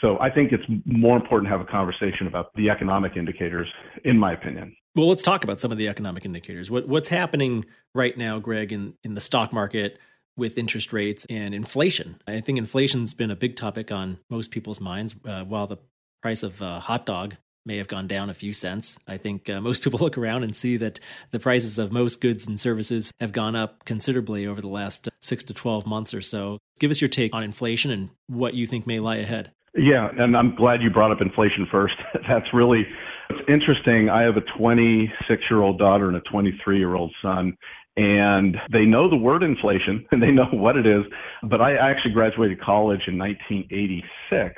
So 0.00 0.18
I 0.20 0.30
think 0.30 0.52
it's 0.52 0.64
more 0.84 1.16
important 1.16 1.50
to 1.50 1.56
have 1.56 1.66
a 1.66 1.70
conversation 1.70 2.26
about 2.26 2.46
the 2.54 2.68
economic 2.68 3.16
indicators, 3.16 3.68
in 4.04 4.18
my 4.18 4.32
opinion. 4.32 4.74
Well, 4.94 5.08
let's 5.08 5.22
talk 5.22 5.44
about 5.44 5.60
some 5.60 5.72
of 5.72 5.78
the 5.78 5.88
economic 5.88 6.24
indicators. 6.24 6.70
What, 6.70 6.88
what's 6.88 7.08
happening 7.08 7.64
right 7.94 8.16
now, 8.16 8.38
Greg, 8.38 8.72
in, 8.72 8.94
in 9.02 9.14
the 9.14 9.20
stock 9.20 9.52
market 9.52 9.98
with 10.36 10.58
interest 10.58 10.92
rates 10.92 11.26
and 11.30 11.54
inflation? 11.54 12.20
I 12.26 12.40
think 12.40 12.58
inflation's 12.58 13.14
been 13.14 13.30
a 13.30 13.36
big 13.36 13.56
topic 13.56 13.90
on 13.92 14.18
most 14.30 14.50
people's 14.50 14.80
minds. 14.80 15.14
Uh, 15.24 15.44
while 15.44 15.66
the 15.66 15.78
price 16.22 16.42
of 16.42 16.60
a 16.60 16.80
hot 16.80 17.06
dog 17.06 17.36
may 17.64 17.76
have 17.76 17.88
gone 17.88 18.06
down 18.06 18.30
a 18.30 18.34
few 18.34 18.52
cents. 18.52 18.98
I 19.08 19.16
think 19.16 19.48
uh, 19.48 19.60
most 19.60 19.82
people 19.82 19.98
look 20.02 20.18
around 20.18 20.42
and 20.42 20.54
see 20.54 20.76
that 20.78 21.00
the 21.30 21.38
prices 21.40 21.78
of 21.78 21.92
most 21.92 22.20
goods 22.20 22.46
and 22.46 22.58
services 22.58 23.12
have 23.20 23.32
gone 23.32 23.56
up 23.56 23.84
considerably 23.84 24.46
over 24.46 24.60
the 24.60 24.68
last 24.68 25.08
uh, 25.08 25.10
six 25.20 25.44
to 25.44 25.54
12 25.54 25.86
months 25.86 26.14
or 26.14 26.20
so. 26.20 26.58
Give 26.78 26.90
us 26.90 27.00
your 27.00 27.08
take 27.08 27.34
on 27.34 27.42
inflation 27.42 27.90
and 27.90 28.10
what 28.26 28.54
you 28.54 28.66
think 28.66 28.86
may 28.86 28.98
lie 28.98 29.16
ahead. 29.16 29.50
Yeah, 29.76 30.08
and 30.16 30.36
I'm 30.36 30.54
glad 30.54 30.82
you 30.82 30.90
brought 30.90 31.10
up 31.10 31.20
inflation 31.20 31.66
first. 31.70 31.94
That's 32.28 32.46
really 32.52 32.86
it's 33.30 33.40
interesting. 33.48 34.08
I 34.08 34.22
have 34.22 34.36
a 34.36 34.58
26 34.58 35.42
year 35.50 35.62
old 35.62 35.78
daughter 35.78 36.08
and 36.08 36.16
a 36.16 36.20
23 36.20 36.78
year 36.78 36.94
old 36.94 37.12
son, 37.22 37.56
and 37.96 38.56
they 38.72 38.84
know 38.84 39.08
the 39.08 39.16
word 39.16 39.42
inflation 39.42 40.04
and 40.12 40.22
they 40.22 40.30
know 40.30 40.46
what 40.52 40.76
it 40.76 40.86
is. 40.86 41.04
But 41.42 41.60
I 41.60 41.76
actually 41.76 42.12
graduated 42.12 42.60
college 42.60 43.02
in 43.06 43.18
1986 43.18 44.54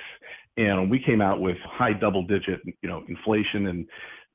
and 0.57 0.91
we 0.91 0.99
came 0.99 1.21
out 1.21 1.41
with 1.41 1.57
high 1.65 1.93
double 1.93 2.27
digit, 2.27 2.61
you 2.83 2.89
know, 2.89 3.03
inflation 3.09 3.67
and 3.69 3.87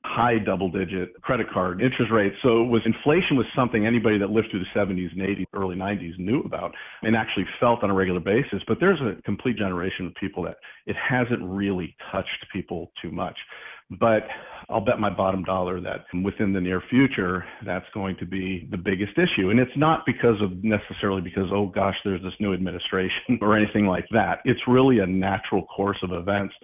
high 0.04 0.38
double 0.38 0.68
digit 0.70 1.20
credit 1.22 1.46
card 1.52 1.80
interest 1.80 2.10
rates. 2.12 2.34
So 2.42 2.62
it 2.62 2.68
was 2.68 2.82
inflation 2.84 3.36
was 3.36 3.46
something 3.54 3.86
anybody 3.86 4.18
that 4.18 4.30
lived 4.30 4.48
through 4.50 4.60
the 4.60 4.78
70s 4.78 5.12
and 5.12 5.20
80s, 5.20 5.46
early 5.54 5.76
90s 5.76 6.18
knew 6.18 6.40
about 6.40 6.74
and 7.02 7.16
actually 7.16 7.46
felt 7.60 7.82
on 7.84 7.90
a 7.90 7.94
regular 7.94 8.20
basis. 8.20 8.62
But 8.66 8.78
there's 8.80 9.00
a 9.00 9.20
complete 9.22 9.56
generation 9.56 10.06
of 10.06 10.14
people 10.14 10.42
that 10.44 10.56
it 10.86 10.96
hasn't 10.96 11.42
really 11.42 11.94
touched 12.10 12.46
people 12.52 12.90
too 13.00 13.12
much. 13.12 13.38
But 13.98 14.24
I'll 14.68 14.80
bet 14.80 14.98
my 14.98 15.10
bottom 15.10 15.44
dollar 15.44 15.80
that 15.80 16.06
within 16.24 16.52
the 16.52 16.60
near 16.60 16.82
future, 16.88 17.44
that's 17.64 17.86
going 17.92 18.16
to 18.18 18.26
be 18.26 18.68
the 18.70 18.76
biggest 18.76 19.12
issue. 19.18 19.50
And 19.50 19.60
it's 19.60 19.76
not 19.76 20.04
because 20.06 20.40
of 20.40 20.64
necessarily 20.64 21.20
because, 21.20 21.48
oh 21.52 21.66
gosh, 21.66 21.96
there's 22.04 22.22
this 22.22 22.32
new 22.40 22.54
administration 22.54 23.38
or 23.40 23.56
anything 23.56 23.86
like 23.86 24.06
that. 24.12 24.40
It's 24.44 24.60
really 24.66 25.00
a 25.00 25.06
natural 25.06 25.66
course 25.66 25.98
of 26.02 26.12
events 26.12 26.54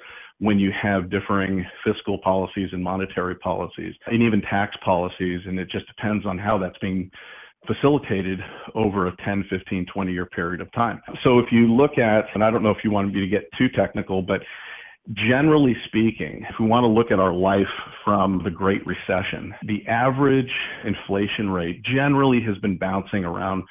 when 0.41 0.59
you 0.59 0.71
have 0.81 1.11
differing 1.11 1.67
fiscal 1.85 2.19
policies 2.19 2.69
and 2.73 2.83
monetary 2.83 3.35
policies 3.37 3.95
and 4.07 4.23
even 4.23 4.41
tax 4.43 4.77
policies. 4.85 5.41
And 5.47 5.59
it 5.59 5.69
just 5.71 5.87
depends 5.89 6.25
on 6.25 6.39
how 6.39 6.59
that's 6.59 6.79
being 6.79 7.11
facilitated 7.67 8.39
over 8.75 9.09
a 9.09 9.17
10, 9.25 9.45
15, 9.51 9.87
20 9.93 10.13
year 10.13 10.27
period 10.27 10.61
of 10.61 10.73
time. 10.73 11.03
So 11.25 11.39
if 11.41 11.47
you 11.51 11.75
look 11.75 11.99
at, 11.99 12.27
and 12.35 12.45
I 12.45 12.51
don't 12.51 12.63
know 12.63 12.71
if 12.71 12.79
you 12.85 12.91
want 12.91 13.13
me 13.13 13.21
to 13.21 13.27
get 13.27 13.51
too 13.59 13.67
technical, 13.77 14.23
but 14.23 14.41
Generally 15.15 15.75
speaking, 15.87 16.45
if 16.49 16.57
we 16.61 16.67
want 16.67 16.85
to 16.85 16.89
look 16.89 17.11
at 17.11 17.19
our 17.19 17.33
life 17.33 17.67
from 18.05 18.43
the 18.45 18.51
Great 18.51 18.83
Recession, 18.87 19.55
the 19.67 19.87
average 19.89 20.53
inflation 20.85 21.49
rate 21.49 21.83
generally 21.83 22.41
has 22.47 22.59
been 22.59 22.77
bouncing 22.77 23.25
around 23.25 23.63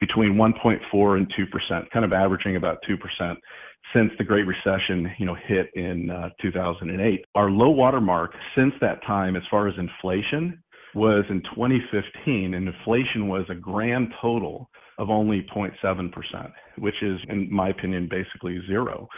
between 0.00 0.34
1.4 0.34 1.16
and 1.16 1.32
2%, 1.32 1.90
kind 1.90 2.04
of 2.04 2.12
averaging 2.12 2.56
about 2.56 2.78
2% 2.88 3.34
since 3.94 4.10
the 4.18 4.24
Great 4.24 4.46
Recession, 4.46 5.10
you 5.18 5.26
know, 5.26 5.36
hit 5.46 5.70
in 5.74 6.10
uh, 6.10 6.30
2008. 6.40 7.24
Our 7.34 7.50
low 7.50 7.70
water 7.70 8.00
mark 8.00 8.32
since 8.56 8.72
that 8.80 9.04
time, 9.06 9.36
as 9.36 9.42
far 9.50 9.68
as 9.68 9.74
inflation, 9.78 10.62
was 10.94 11.24
in 11.28 11.42
2015, 11.54 12.54
and 12.54 12.68
inflation 12.68 13.28
was 13.28 13.44
a 13.48 13.54
grand 13.54 14.08
total 14.20 14.70
of 14.98 15.10
only 15.10 15.44
0.7%, 15.54 16.52
which 16.78 17.02
is, 17.02 17.18
in 17.28 17.52
my 17.52 17.70
opinion, 17.70 18.08
basically 18.08 18.60
zero. 18.66 19.08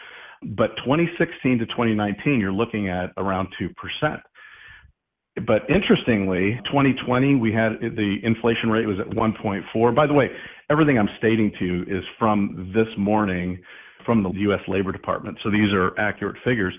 But 0.55 0.77
2016 0.85 1.59
to 1.59 1.67
2019, 1.67 2.39
you're 2.39 2.53
looking 2.53 2.89
at 2.89 3.13
around 3.17 3.49
2%. 3.61 4.23
But 5.47 5.69
interestingly, 5.69 6.59
2020, 6.67 7.35
we 7.35 7.53
had 7.53 7.73
the 7.81 8.17
inflation 8.23 8.71
rate 8.71 8.87
was 8.87 8.99
at 9.01 9.09
1.4. 9.09 9.95
By 9.95 10.07
the 10.07 10.15
way, 10.15 10.31
everything 10.71 10.99
I'm 10.99 11.09
stating 11.19 11.53
to 11.59 11.65
you 11.65 11.83
is 11.83 12.05
from 12.19 12.73
this 12.75 12.87
morning 12.97 13.59
from 14.05 14.23
the 14.23 14.31
U.S. 14.31 14.61
Labor 14.69 14.93
Department. 14.93 15.37
So 15.43 15.51
these 15.51 15.73
are 15.73 15.99
accurate 15.99 16.37
figures. 16.45 16.75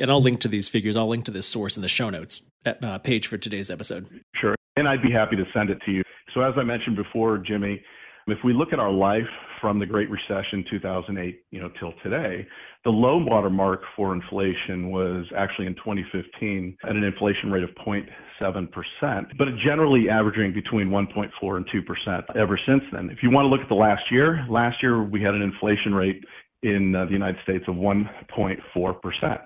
And 0.00 0.10
I'll 0.10 0.20
link 0.20 0.40
to 0.40 0.48
these 0.48 0.68
figures. 0.68 0.96
I'll 0.96 1.08
link 1.08 1.24
to 1.26 1.30
this 1.30 1.46
source 1.46 1.76
in 1.76 1.82
the 1.82 1.88
show 1.88 2.10
notes 2.10 2.42
uh, 2.66 2.98
page 2.98 3.28
for 3.28 3.38
today's 3.38 3.70
episode. 3.70 4.08
Sure. 4.34 4.56
And 4.76 4.86
I'd 4.86 5.00
be 5.00 5.12
happy 5.12 5.36
to 5.36 5.44
send 5.54 5.70
it 5.70 5.78
to 5.86 5.92
you. 5.92 6.02
So 6.34 6.42
as 6.42 6.52
I 6.58 6.64
mentioned 6.64 6.96
before, 6.96 7.38
Jimmy, 7.38 7.82
if 8.26 8.38
we 8.44 8.52
look 8.52 8.72
at 8.72 8.80
our 8.80 8.90
life 8.92 9.22
from 9.60 9.78
the 9.78 9.86
Great 9.86 10.08
Recession 10.10 10.64
2008, 10.68 11.42
you 11.50 11.60
know, 11.60 11.70
till 11.78 11.92
today, 12.02 12.46
the 12.84 12.90
low 12.90 13.18
water 13.18 13.50
mark 13.50 13.82
for 13.94 14.14
inflation 14.14 14.90
was 14.90 15.24
actually 15.36 15.66
in 15.66 15.74
2015 15.76 16.76
at 16.84 16.90
an 16.90 17.04
inflation 17.04 17.50
rate 17.50 17.62
of 17.62 17.70
0.7%, 17.86 19.26
but 19.38 19.48
generally 19.64 20.08
averaging 20.08 20.52
between 20.52 20.88
1.4 20.88 21.56
and 21.56 21.66
2% 21.68 22.36
ever 22.36 22.58
since 22.66 22.82
then. 22.92 23.10
If 23.10 23.18
you 23.22 23.30
want 23.30 23.46
to 23.46 23.48
look 23.48 23.60
at 23.60 23.68
the 23.68 23.74
last 23.74 24.02
year, 24.10 24.44
last 24.48 24.82
year 24.82 25.02
we 25.02 25.22
had 25.22 25.34
an 25.34 25.42
inflation 25.42 25.94
rate 25.94 26.22
in 26.62 26.94
uh, 26.94 27.04
the 27.04 27.12
United 27.12 27.36
States 27.44 27.64
of 27.68 27.76
1.4%. 27.76 29.38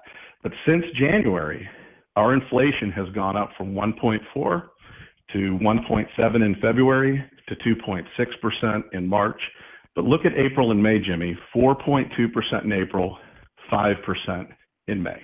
But 0.43 0.53
since 0.67 0.85
January, 0.99 1.69
our 2.17 2.33
inflation 2.33 2.91
has 2.93 3.09
gone 3.15 3.37
up 3.37 3.51
from 3.57 3.75
1.4 3.75 4.63
to 5.33 5.59
1.7 5.63 6.35
in 6.35 6.57
February 6.61 7.25
to 7.51 7.57
2.6% 7.57 8.83
in 8.93 9.07
March. 9.07 9.41
But 9.95 10.05
look 10.05 10.25
at 10.25 10.33
April 10.35 10.71
and 10.71 10.83
May, 10.83 10.99
Jimmy 10.99 11.37
4.2% 11.55 12.65
in 12.65 12.73
April, 12.73 13.19
5% 13.71 14.49
in 14.89 15.03
May. 15.03 15.21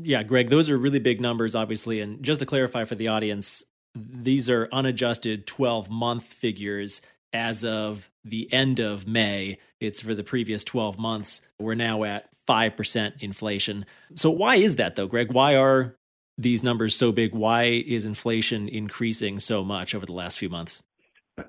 Yeah, 0.00 0.22
Greg, 0.22 0.48
those 0.48 0.70
are 0.70 0.78
really 0.78 0.98
big 0.98 1.20
numbers, 1.20 1.54
obviously. 1.54 2.00
And 2.00 2.22
just 2.22 2.40
to 2.40 2.46
clarify 2.46 2.84
for 2.84 2.94
the 2.94 3.08
audience, 3.08 3.64
these 3.94 4.48
are 4.48 4.68
unadjusted 4.72 5.46
12 5.46 5.90
month 5.90 6.24
figures 6.24 7.02
as 7.32 7.64
of 7.64 8.08
the 8.24 8.52
end 8.52 8.78
of 8.78 9.06
May. 9.06 9.58
It's 9.80 10.00
for 10.00 10.14
the 10.14 10.24
previous 10.24 10.64
12 10.64 10.98
months. 10.98 11.42
We're 11.58 11.74
now 11.74 12.04
at 12.04 12.28
5% 12.48 13.20
inflation. 13.20 13.86
So, 14.14 14.30
why 14.30 14.56
is 14.56 14.76
that, 14.76 14.94
though, 14.96 15.06
Greg? 15.06 15.32
Why 15.32 15.56
are 15.56 15.96
these 16.38 16.62
numbers 16.62 16.94
so 16.94 17.12
big? 17.12 17.34
Why 17.34 17.64
is 17.64 18.06
inflation 18.06 18.68
increasing 18.68 19.38
so 19.38 19.64
much 19.64 19.94
over 19.94 20.06
the 20.06 20.12
last 20.12 20.38
few 20.38 20.48
months? 20.48 20.82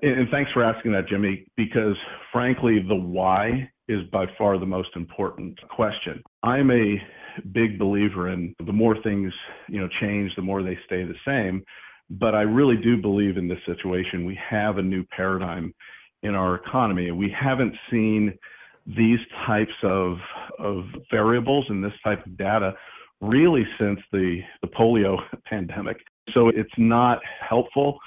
And 0.02 0.28
thanks 0.30 0.50
for 0.52 0.62
asking 0.62 0.92
that, 0.92 1.08
Jimmy, 1.08 1.46
because 1.56 1.96
frankly, 2.32 2.84
the 2.86 2.94
why 2.94 3.68
is 3.88 4.00
by 4.12 4.26
far 4.38 4.58
the 4.58 4.66
most 4.66 4.90
important 4.94 5.58
question. 5.68 6.22
I'm 6.42 6.70
a 6.70 6.96
big 7.52 7.78
believer 7.78 8.28
in 8.28 8.54
the 8.64 8.72
more 8.72 8.96
things, 9.02 9.32
you 9.68 9.80
know, 9.80 9.88
change, 10.00 10.32
the 10.36 10.42
more 10.42 10.62
they 10.62 10.78
stay 10.86 11.04
the 11.04 11.14
same. 11.26 11.64
But 12.08 12.34
I 12.34 12.42
really 12.42 12.76
do 12.76 13.00
believe 13.00 13.36
in 13.36 13.48
this 13.48 13.58
situation, 13.66 14.24
we 14.24 14.38
have 14.48 14.78
a 14.78 14.82
new 14.82 15.04
paradigm 15.16 15.74
in 16.22 16.34
our 16.34 16.56
economy. 16.56 17.10
We 17.10 17.34
haven't 17.38 17.74
seen 17.90 18.32
these 18.86 19.20
types 19.46 19.72
of, 19.82 20.16
of 20.58 20.84
variables 21.10 21.66
and 21.68 21.82
this 21.82 21.92
type 22.04 22.24
of 22.26 22.36
data 22.36 22.74
really 23.20 23.64
since 23.78 24.00
the, 24.12 24.40
the 24.62 24.68
polio 24.68 25.16
pandemic. 25.44 25.96
So 26.32 26.48
it's 26.48 26.70
not 26.78 27.18
helpful 27.48 27.98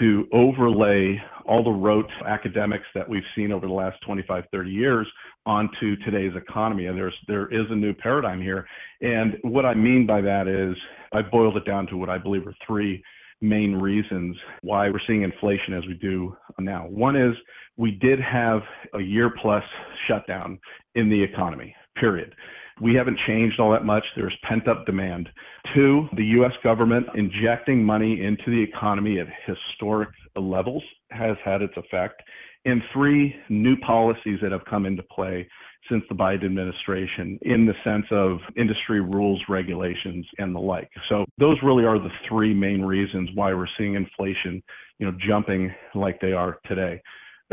to 0.00 0.26
overlay 0.32 1.20
all 1.46 1.62
the 1.62 1.70
rote 1.70 2.10
academics 2.26 2.86
that 2.94 3.08
we've 3.08 3.22
seen 3.36 3.52
over 3.52 3.66
the 3.66 3.72
last 3.72 3.96
25, 4.06 4.44
30 4.50 4.70
years 4.70 5.06
onto 5.46 5.96
today's 5.96 6.32
economy. 6.36 6.86
And 6.86 6.96
there's 6.96 7.14
there 7.28 7.52
is 7.52 7.66
a 7.70 7.74
new 7.74 7.92
paradigm 7.92 8.40
here. 8.40 8.66
And 9.00 9.36
what 9.42 9.66
I 9.66 9.74
mean 9.74 10.06
by 10.06 10.20
that 10.22 10.48
is 10.48 10.76
I 11.12 11.22
boiled 11.22 11.56
it 11.56 11.66
down 11.66 11.86
to 11.88 11.96
what 11.96 12.08
I 12.08 12.18
believe 12.18 12.46
are 12.46 12.56
three 12.66 13.02
main 13.40 13.74
reasons 13.74 14.36
why 14.62 14.88
we're 14.88 15.00
seeing 15.06 15.22
inflation 15.22 15.74
as 15.74 15.84
we 15.86 15.94
do 15.94 16.34
now. 16.58 16.86
One 16.88 17.14
is 17.16 17.34
we 17.76 17.90
did 17.90 18.18
have 18.20 18.62
a 18.94 19.00
year 19.00 19.30
plus 19.42 19.64
shutdown 20.08 20.58
in 20.94 21.10
the 21.10 21.22
economy, 21.22 21.74
period. 21.96 22.34
We 22.80 22.94
haven't 22.94 23.18
changed 23.26 23.60
all 23.60 23.72
that 23.72 23.84
much. 23.84 24.04
There's 24.16 24.36
pent 24.48 24.68
up 24.68 24.84
demand. 24.86 25.28
Two, 25.74 26.08
the 26.16 26.24
U.S. 26.38 26.52
government 26.62 27.06
injecting 27.14 27.84
money 27.84 28.22
into 28.22 28.44
the 28.46 28.62
economy 28.62 29.20
at 29.20 29.26
historic 29.46 30.10
levels 30.36 30.82
has 31.10 31.36
had 31.44 31.62
its 31.62 31.74
effect. 31.76 32.22
And 32.64 32.82
three, 32.92 33.34
new 33.48 33.76
policies 33.78 34.38
that 34.42 34.52
have 34.52 34.64
come 34.64 34.86
into 34.86 35.02
play 35.04 35.46
since 35.90 36.02
the 36.08 36.14
Biden 36.14 36.46
administration 36.46 37.38
in 37.42 37.66
the 37.66 37.74
sense 37.84 38.06
of 38.10 38.38
industry 38.56 39.00
rules, 39.00 39.40
regulations, 39.48 40.26
and 40.38 40.54
the 40.54 40.60
like. 40.60 40.90
So 41.08 41.24
those 41.38 41.58
really 41.62 41.84
are 41.84 41.98
the 41.98 42.10
three 42.28 42.54
main 42.54 42.82
reasons 42.82 43.28
why 43.34 43.52
we're 43.52 43.66
seeing 43.76 43.94
inflation, 43.94 44.62
you 44.98 45.06
know, 45.06 45.16
jumping 45.28 45.72
like 45.94 46.20
they 46.20 46.32
are 46.32 46.58
today. 46.66 47.00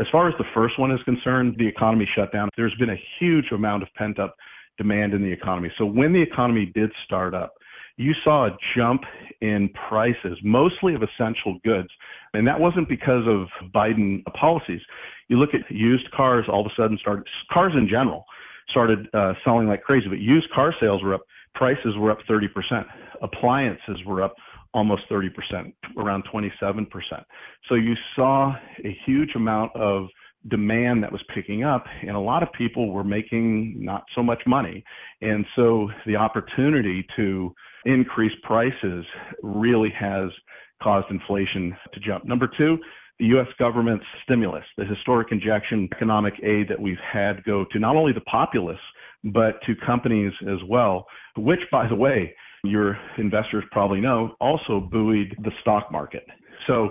As 0.00 0.06
far 0.10 0.28
as 0.28 0.34
the 0.38 0.44
first 0.54 0.78
one 0.78 0.90
is 0.90 1.02
concerned, 1.04 1.56
the 1.58 1.68
economy 1.68 2.08
shut 2.16 2.32
down. 2.32 2.48
There's 2.56 2.74
been 2.78 2.90
a 2.90 3.02
huge 3.20 3.52
amount 3.52 3.82
of 3.82 3.90
pent 3.96 4.18
up 4.18 4.34
demand 4.78 5.14
in 5.14 5.22
the 5.22 5.30
economy. 5.30 5.70
So 5.78 5.84
when 5.84 6.12
the 6.12 6.22
economy 6.22 6.70
did 6.74 6.90
start 7.04 7.34
up, 7.34 7.54
you 7.96 8.12
saw 8.24 8.46
a 8.46 8.56
jump 8.76 9.02
in 9.40 9.68
prices, 9.88 10.38
mostly 10.42 10.94
of 10.94 11.02
essential 11.02 11.58
goods. 11.64 11.88
And 12.32 12.46
that 12.46 12.58
wasn't 12.58 12.88
because 12.88 13.24
of 13.28 13.48
Biden 13.74 14.24
policies. 14.38 14.80
You 15.28 15.38
look 15.38 15.50
at 15.54 15.70
used 15.70 16.10
cars, 16.12 16.46
all 16.48 16.60
of 16.60 16.66
a 16.66 16.74
sudden 16.80 16.98
started, 16.98 17.26
cars 17.52 17.72
in 17.76 17.88
general 17.88 18.24
started 18.70 19.08
uh, 19.12 19.34
selling 19.44 19.68
like 19.68 19.82
crazy, 19.82 20.08
but 20.08 20.18
used 20.18 20.50
car 20.50 20.74
sales 20.80 21.02
were 21.02 21.14
up, 21.14 21.22
prices 21.54 21.94
were 21.98 22.10
up 22.10 22.18
30%. 22.28 22.46
Appliances 23.20 23.98
were 24.06 24.22
up 24.22 24.34
almost 24.74 25.02
30%, 25.10 25.28
around 25.98 26.24
27%. 26.32 26.86
So 27.68 27.74
you 27.74 27.94
saw 28.16 28.54
a 28.84 28.98
huge 29.04 29.34
amount 29.34 29.74
of 29.76 30.06
demand 30.48 31.02
that 31.02 31.12
was 31.12 31.22
picking 31.34 31.64
up 31.64 31.84
and 32.02 32.16
a 32.16 32.20
lot 32.20 32.42
of 32.42 32.48
people 32.56 32.90
were 32.92 33.04
making 33.04 33.76
not 33.78 34.04
so 34.14 34.22
much 34.22 34.42
money. 34.46 34.84
And 35.20 35.44
so 35.54 35.88
the 36.06 36.16
opportunity 36.16 37.06
to 37.16 37.54
increase 37.84 38.32
prices 38.42 39.04
really 39.42 39.92
has 39.98 40.30
caused 40.82 41.06
inflation 41.10 41.76
to 41.94 42.00
jump. 42.00 42.24
Number 42.24 42.48
two 42.58 42.78
the 43.18 43.26
US 43.38 43.46
government's 43.58 44.04
stimulus 44.24 44.64
the 44.76 44.84
historic 44.84 45.28
injection 45.30 45.88
economic 45.94 46.34
aid 46.42 46.66
that 46.68 46.80
we've 46.80 46.96
had 47.12 47.44
go 47.44 47.64
to 47.70 47.78
not 47.78 47.94
only 47.94 48.12
the 48.12 48.22
populace 48.22 48.80
but 49.24 49.60
to 49.66 49.74
companies 49.86 50.32
as 50.50 50.58
well 50.68 51.06
which 51.36 51.60
by 51.70 51.86
the 51.86 51.94
way 51.94 52.34
your 52.64 52.96
investors 53.18 53.64
probably 53.70 54.00
know 54.00 54.34
also 54.40 54.80
buoyed 54.80 55.36
the 55.42 55.50
stock 55.60 55.90
market. 55.90 56.24
So 56.66 56.90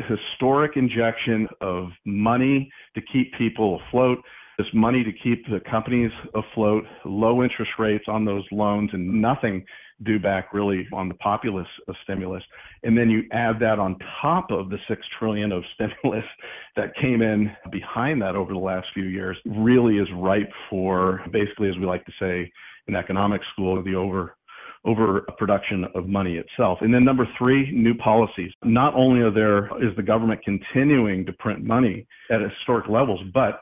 historic 0.00 0.76
injection 0.76 1.48
of 1.60 1.88
money 2.04 2.70
to 2.94 3.02
keep 3.12 3.32
people 3.34 3.80
afloat, 3.88 4.18
this 4.58 4.66
money 4.74 5.02
to 5.02 5.12
keep 5.12 5.44
the 5.46 5.60
companies 5.70 6.10
afloat, 6.34 6.84
low 7.04 7.42
interest 7.42 7.72
rates 7.78 8.04
on 8.08 8.24
those 8.24 8.44
loans, 8.52 8.90
and 8.92 9.20
nothing 9.20 9.64
due 10.04 10.18
back 10.18 10.52
really 10.52 10.86
on 10.92 11.08
the 11.08 11.14
populace 11.14 11.68
of 11.88 11.94
stimulus. 12.02 12.42
And 12.82 12.96
then 12.96 13.08
you 13.08 13.22
add 13.32 13.58
that 13.60 13.78
on 13.78 13.96
top 14.20 14.50
of 14.50 14.68
the 14.68 14.78
six 14.88 15.02
trillion 15.18 15.52
of 15.52 15.62
stimulus 15.74 16.24
that 16.76 16.94
came 17.00 17.22
in 17.22 17.50
behind 17.70 18.20
that 18.22 18.34
over 18.34 18.52
the 18.52 18.58
last 18.58 18.88
few 18.94 19.04
years, 19.04 19.36
really 19.46 19.98
is 19.98 20.08
ripe 20.16 20.50
for 20.68 21.22
basically, 21.32 21.68
as 21.68 21.76
we 21.78 21.86
like 21.86 22.04
to 22.06 22.12
say 22.20 22.50
in 22.88 22.96
economics 22.96 23.46
school, 23.52 23.82
the 23.82 23.94
over 23.94 24.36
over 24.84 25.22
production 25.38 25.86
of 25.94 26.08
money 26.08 26.36
itself. 26.36 26.78
And 26.80 26.92
then 26.92 27.04
number 27.04 27.26
three, 27.38 27.70
new 27.72 27.94
policies. 27.94 28.50
Not 28.64 28.94
only 28.94 29.20
are 29.20 29.30
there 29.30 29.66
is 29.78 29.94
the 29.96 30.02
government 30.02 30.40
continuing 30.44 31.24
to 31.26 31.32
print 31.34 31.64
money 31.64 32.06
at 32.30 32.40
historic 32.40 32.88
levels, 32.88 33.20
but 33.32 33.60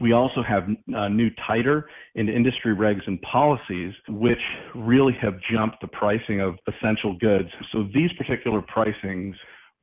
we 0.00 0.12
also 0.12 0.42
have 0.42 0.64
uh, 0.94 1.08
new 1.08 1.30
tighter 1.46 1.88
and 2.16 2.28
industry 2.28 2.74
regs 2.74 3.06
and 3.06 3.20
policies, 3.22 3.94
which 4.08 4.38
really 4.74 5.16
have 5.22 5.34
jumped 5.50 5.80
the 5.80 5.88
pricing 5.88 6.40
of 6.40 6.56
essential 6.68 7.16
goods. 7.18 7.48
So 7.72 7.84
these 7.94 8.10
particular 8.18 8.60
pricings 8.60 9.34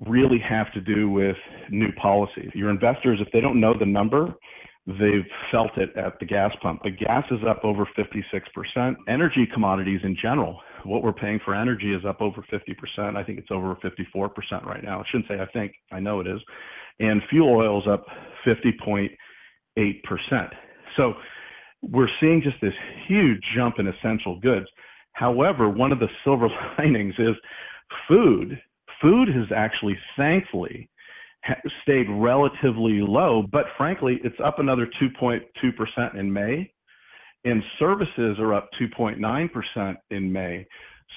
really 0.05 0.39
have 0.47 0.71
to 0.73 0.81
do 0.81 1.09
with 1.09 1.37
new 1.69 1.91
policies. 1.93 2.51
Your 2.53 2.69
investors, 2.69 3.19
if 3.25 3.31
they 3.31 3.39
don't 3.39 3.59
know 3.59 3.73
the 3.77 3.85
number, 3.85 4.35
They've 4.85 5.25
felt 5.49 5.77
it 5.77 5.95
at 5.95 6.19
the 6.19 6.25
gas 6.25 6.51
pump. 6.61 6.81
The 6.83 6.91
gas 6.91 7.23
is 7.31 7.39
up 7.47 7.63
over 7.63 7.87
56%. 7.97 8.95
Energy 9.07 9.47
commodities 9.53 10.01
in 10.03 10.17
general, 10.21 10.59
what 10.85 11.03
we're 11.03 11.13
paying 11.13 11.39
for 11.43 11.55
energy 11.55 11.93
is 11.93 12.05
up 12.05 12.21
over 12.21 12.45
50%. 12.51 13.15
I 13.15 13.23
think 13.23 13.39
it's 13.39 13.51
over 13.51 13.75
54% 13.83 14.65
right 14.65 14.83
now. 14.83 14.99
I 14.99 15.03
shouldn't 15.09 15.27
say 15.27 15.39
I 15.39 15.45
think, 15.47 15.73
I 15.91 15.99
know 15.99 16.19
it 16.19 16.27
is. 16.27 16.39
And 16.99 17.21
fuel 17.29 17.55
oil 17.55 17.81
is 17.81 17.87
up 17.87 18.05
50.8%. 18.45 19.09
So 20.97 21.13
we're 21.81 22.09
seeing 22.19 22.41
just 22.41 22.57
this 22.61 22.73
huge 23.07 23.41
jump 23.55 23.75
in 23.79 23.87
essential 23.87 24.39
goods. 24.39 24.67
However, 25.13 25.69
one 25.69 25.91
of 25.91 25.99
the 25.99 26.07
silver 26.23 26.47
linings 26.77 27.15
is 27.17 27.35
food. 28.07 28.59
Food 29.01 29.27
has 29.29 29.47
actually, 29.55 29.97
thankfully, 30.17 30.89
stayed 31.83 32.07
relatively 32.09 33.01
low, 33.01 33.43
but 33.51 33.65
frankly, 33.77 34.19
it's 34.23 34.35
up 34.43 34.59
another 34.59 34.87
2.2% 35.01 36.15
in 36.17 36.31
May, 36.31 36.71
and 37.45 37.63
services 37.79 38.37
are 38.39 38.53
up 38.53 38.69
2.9% 38.81 39.95
in 40.11 40.31
May. 40.31 40.65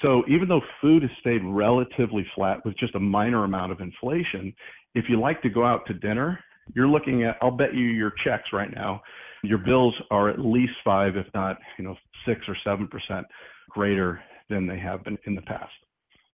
So 0.01 0.23
even 0.27 0.47
though 0.47 0.61
food 0.81 1.01
has 1.03 1.11
stayed 1.19 1.41
relatively 1.43 2.25
flat 2.35 2.63
with 2.65 2.77
just 2.77 2.95
a 2.95 2.99
minor 2.99 3.45
amount 3.45 3.71
of 3.71 3.79
inflation, 3.79 4.53
if 4.93 5.05
you 5.09 5.19
like 5.19 5.41
to 5.41 5.49
go 5.49 5.65
out 5.65 5.85
to 5.87 5.93
dinner, 5.93 6.39
you're 6.75 6.87
looking 6.87 7.23
at, 7.23 7.37
I'll 7.41 7.51
bet 7.51 7.73
you 7.73 7.85
your 7.85 8.13
checks 8.23 8.49
right 8.53 8.73
now, 8.73 9.01
your 9.43 9.57
bills 9.57 9.95
are 10.11 10.29
at 10.29 10.39
least 10.39 10.73
five, 10.83 11.15
if 11.15 11.27
not, 11.33 11.57
you 11.77 11.85
know, 11.85 11.95
six 12.27 12.41
or 12.47 12.57
seven 12.63 12.87
percent 12.87 13.25
greater 13.69 14.19
than 14.49 14.67
they 14.67 14.79
have 14.79 15.03
been 15.03 15.17
in 15.25 15.35
the 15.35 15.41
past. 15.43 15.71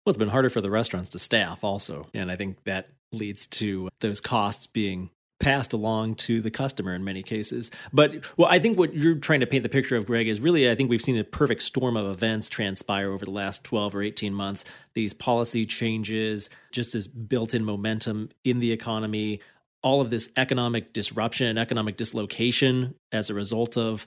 Well, 0.05 0.11
it's 0.11 0.17
been 0.17 0.29
harder 0.29 0.49
for 0.49 0.61
the 0.61 0.69
restaurants 0.69 1.09
to 1.09 1.19
staff 1.19 1.63
also. 1.63 2.07
And 2.13 2.31
I 2.31 2.35
think 2.35 2.63
that 2.63 2.89
leads 3.11 3.47
to 3.47 3.89
those 3.99 4.21
costs 4.21 4.67
being 4.67 5.09
passed 5.39 5.73
along 5.73 6.15
to 6.15 6.41
the 6.41 6.49
customer 6.49 6.93
in 6.93 7.03
many 7.03 7.21
cases. 7.21 7.69
But 7.93 8.25
well, 8.37 8.49
I 8.49 8.59
think 8.59 8.77
what 8.77 8.93
you're 8.93 9.15
trying 9.15 9.41
to 9.41 9.47
paint 9.47 9.63
the 9.63 9.69
picture 9.69 9.95
of, 9.95 10.05
Greg, 10.05 10.27
is 10.27 10.39
really 10.39 10.69
I 10.69 10.75
think 10.75 10.89
we've 10.89 11.01
seen 11.01 11.17
a 11.17 11.23
perfect 11.23 11.61
storm 11.61 11.95
of 11.95 12.07
events 12.07 12.49
transpire 12.49 13.11
over 13.11 13.25
the 13.25 13.31
last 13.31 13.63
12 13.63 13.95
or 13.95 14.01
18 14.01 14.33
months. 14.33 14.65
These 14.93 15.13
policy 15.13 15.65
changes, 15.65 16.49
just 16.71 16.95
as 16.95 17.07
built 17.07 17.53
in 17.53 17.63
momentum 17.63 18.29
in 18.43 18.59
the 18.59 18.71
economy, 18.71 19.41
all 19.83 20.01
of 20.01 20.09
this 20.09 20.29
economic 20.37 20.91
disruption 20.91 21.47
and 21.47 21.59
economic 21.59 21.97
dislocation 21.97 22.95
as 23.11 23.29
a 23.29 23.33
result 23.33 23.77
of 23.77 24.05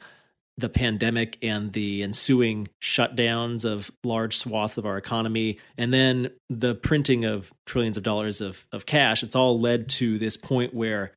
the 0.56 0.68
pandemic 0.68 1.38
and 1.42 1.72
the 1.72 2.02
ensuing 2.02 2.68
shutdowns 2.82 3.64
of 3.64 3.90
large 4.04 4.36
swaths 4.36 4.78
of 4.78 4.86
our 4.86 4.98
economy, 4.98 5.58
and 5.78 5.92
then 5.92 6.30
the 6.48 6.74
printing 6.74 7.24
of 7.24 7.52
trillions 7.66 7.96
of 7.96 8.02
dollars 8.02 8.40
of, 8.40 8.66
of 8.72 8.86
cash, 8.86 9.22
it's 9.22 9.36
all 9.36 9.58
led 9.58 9.88
to 9.88 10.18
this 10.18 10.36
point 10.36 10.74
where, 10.74 11.12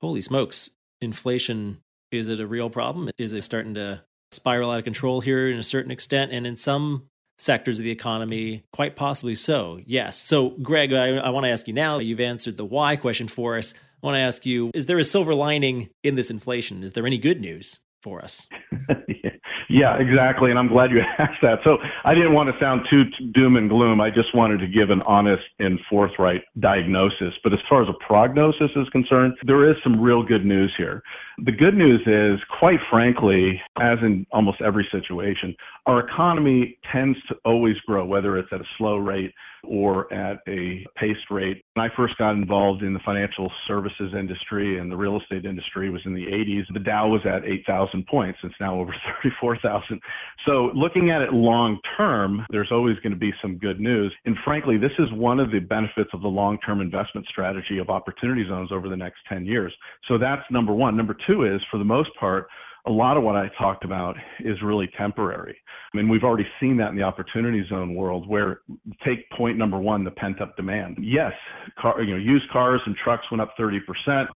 holy 0.00 0.20
smokes, 0.20 0.70
inflation 1.00 1.78
is 2.10 2.28
it 2.28 2.40
a 2.40 2.46
real 2.46 2.70
problem? 2.70 3.10
Is 3.18 3.32
it 3.34 3.42
starting 3.42 3.74
to 3.74 4.02
spiral 4.32 4.70
out 4.70 4.78
of 4.78 4.84
control 4.84 5.20
here 5.20 5.48
in 5.48 5.58
a 5.58 5.62
certain 5.62 5.90
extent? 5.90 6.32
And 6.32 6.46
in 6.46 6.56
some 6.56 7.04
sectors 7.38 7.78
of 7.78 7.84
the 7.84 7.90
economy, 7.90 8.64
quite 8.72 8.96
possibly 8.96 9.34
so, 9.34 9.80
yes. 9.86 10.18
So, 10.18 10.50
Greg, 10.50 10.92
I, 10.92 11.16
I 11.16 11.30
want 11.30 11.44
to 11.44 11.50
ask 11.50 11.66
you 11.68 11.74
now, 11.74 11.98
you've 11.98 12.20
answered 12.20 12.56
the 12.56 12.64
why 12.64 12.96
question 12.96 13.28
for 13.28 13.56
us. 13.56 13.74
I 14.02 14.06
want 14.06 14.16
to 14.16 14.20
ask 14.20 14.44
you 14.44 14.70
Is 14.74 14.86
there 14.86 14.98
a 14.98 15.04
silver 15.04 15.34
lining 15.34 15.90
in 16.02 16.14
this 16.16 16.30
inflation? 16.30 16.82
Is 16.82 16.92
there 16.92 17.06
any 17.06 17.18
good 17.18 17.40
news? 17.40 17.80
For 18.02 18.22
us. 18.22 18.46
yeah, 19.68 19.96
exactly. 19.98 20.50
And 20.50 20.58
I'm 20.58 20.68
glad 20.68 20.90
you 20.90 21.00
asked 21.18 21.40
that. 21.42 21.58
So 21.64 21.78
I 22.04 22.14
didn't 22.14 22.34
want 22.34 22.48
to 22.48 22.58
sound 22.60 22.82
too 22.90 23.04
doom 23.32 23.56
and 23.56 23.68
gloom. 23.68 24.00
I 24.00 24.10
just 24.10 24.34
wanted 24.34 24.58
to 24.58 24.66
give 24.66 24.90
an 24.90 25.02
honest 25.02 25.42
and 25.58 25.78
forthright 25.88 26.42
diagnosis. 26.58 27.34
But 27.42 27.52
as 27.52 27.58
far 27.68 27.82
as 27.82 27.88
a 27.88 28.04
prognosis 28.06 28.70
is 28.76 28.88
concerned, 28.90 29.34
there 29.46 29.70
is 29.70 29.76
some 29.82 30.00
real 30.00 30.22
good 30.22 30.44
news 30.44 30.72
here. 30.76 31.02
The 31.44 31.52
good 31.52 31.74
news 31.74 32.00
is, 32.06 32.40
quite 32.58 32.80
frankly, 32.90 33.60
as 33.80 33.98
in 34.02 34.26
almost 34.32 34.60
every 34.60 34.86
situation, 34.92 35.54
our 35.86 36.06
economy 36.06 36.78
tends 36.92 37.18
to 37.28 37.36
always 37.44 37.76
grow, 37.86 38.04
whether 38.04 38.38
it's 38.38 38.52
at 38.52 38.60
a 38.60 38.68
slow 38.76 38.96
rate 38.96 39.32
or 39.64 40.12
at 40.12 40.38
a 40.48 40.86
paced 40.96 41.30
rate. 41.30 41.64
When 41.74 41.86
I 41.86 41.94
first 41.96 42.16
got 42.18 42.32
involved 42.32 42.82
in 42.82 42.92
the 42.92 43.00
financial 43.04 43.50
services 43.66 44.12
industry 44.18 44.78
and 44.78 44.90
the 44.90 44.96
real 44.96 45.20
estate 45.20 45.44
industry 45.44 45.90
was 45.90 46.00
in 46.04 46.14
the 46.14 46.26
80s. 46.26 46.62
The 46.72 46.80
Dow 46.80 47.08
was 47.08 47.20
at 47.24 47.44
8,000 47.44 48.06
points. 48.06 48.38
It's 48.42 48.54
now 48.60 48.78
over 48.78 48.94
34,000. 49.22 50.00
So 50.46 50.70
looking 50.74 51.10
at 51.10 51.22
it 51.22 51.32
long 51.32 51.78
term, 51.96 52.46
there's 52.50 52.70
always 52.72 52.96
going 52.96 53.12
to 53.12 53.18
be 53.18 53.32
some 53.42 53.58
good 53.58 53.80
news. 53.80 54.14
And 54.24 54.36
frankly, 54.44 54.78
this 54.78 54.92
is 54.98 55.12
one 55.12 55.40
of 55.40 55.50
the 55.50 55.60
benefits 55.60 56.10
of 56.12 56.22
the 56.22 56.28
long-term 56.28 56.80
investment 56.80 57.26
strategy 57.26 57.78
of 57.78 57.90
opportunity 57.90 58.44
zones 58.48 58.70
over 58.72 58.88
the 58.88 58.96
next 58.96 59.18
10 59.28 59.44
years. 59.44 59.72
So 60.08 60.18
that's 60.18 60.42
number 60.50 60.72
one. 60.72 60.96
Number 60.96 61.16
two 61.26 61.44
is, 61.44 61.60
for 61.70 61.78
the 61.78 61.84
most 61.84 62.10
part, 62.18 62.48
a 62.86 62.90
lot 62.90 63.16
of 63.16 63.22
what 63.22 63.36
I 63.36 63.48
talked 63.58 63.84
about 63.84 64.16
is 64.40 64.56
really 64.62 64.88
temporary. 64.96 65.56
I 65.92 65.96
mean, 65.96 66.08
we've 66.08 66.24
already 66.24 66.46
seen 66.60 66.76
that 66.78 66.90
in 66.90 66.96
the 66.96 67.02
opportunity 67.02 67.64
zone 67.68 67.94
world 67.94 68.28
where 68.28 68.60
take 69.04 69.28
point 69.30 69.58
number 69.58 69.78
one, 69.78 70.04
the 70.04 70.10
pent 70.10 70.40
up 70.40 70.56
demand. 70.56 70.98
Yes, 71.00 71.32
car, 71.78 72.02
you 72.02 72.12
know, 72.12 72.20
used 72.20 72.48
cars 72.50 72.80
and 72.86 72.96
trucks 73.02 73.24
went 73.30 73.40
up 73.40 73.54
30%. 73.58 74.26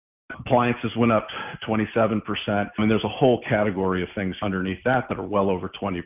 Appliances 0.41 0.91
went 0.97 1.13
up 1.13 1.27
27%. 1.69 2.21
I 2.49 2.65
mean, 2.79 2.89
there's 2.89 3.05
a 3.05 3.09
whole 3.09 3.43
category 3.49 4.03
of 4.03 4.09
things 4.15 4.35
underneath 4.43 4.83
that 4.85 5.05
that 5.09 5.19
are 5.19 5.27
well 5.27 5.51
over 5.51 5.71
20%. 5.81 6.03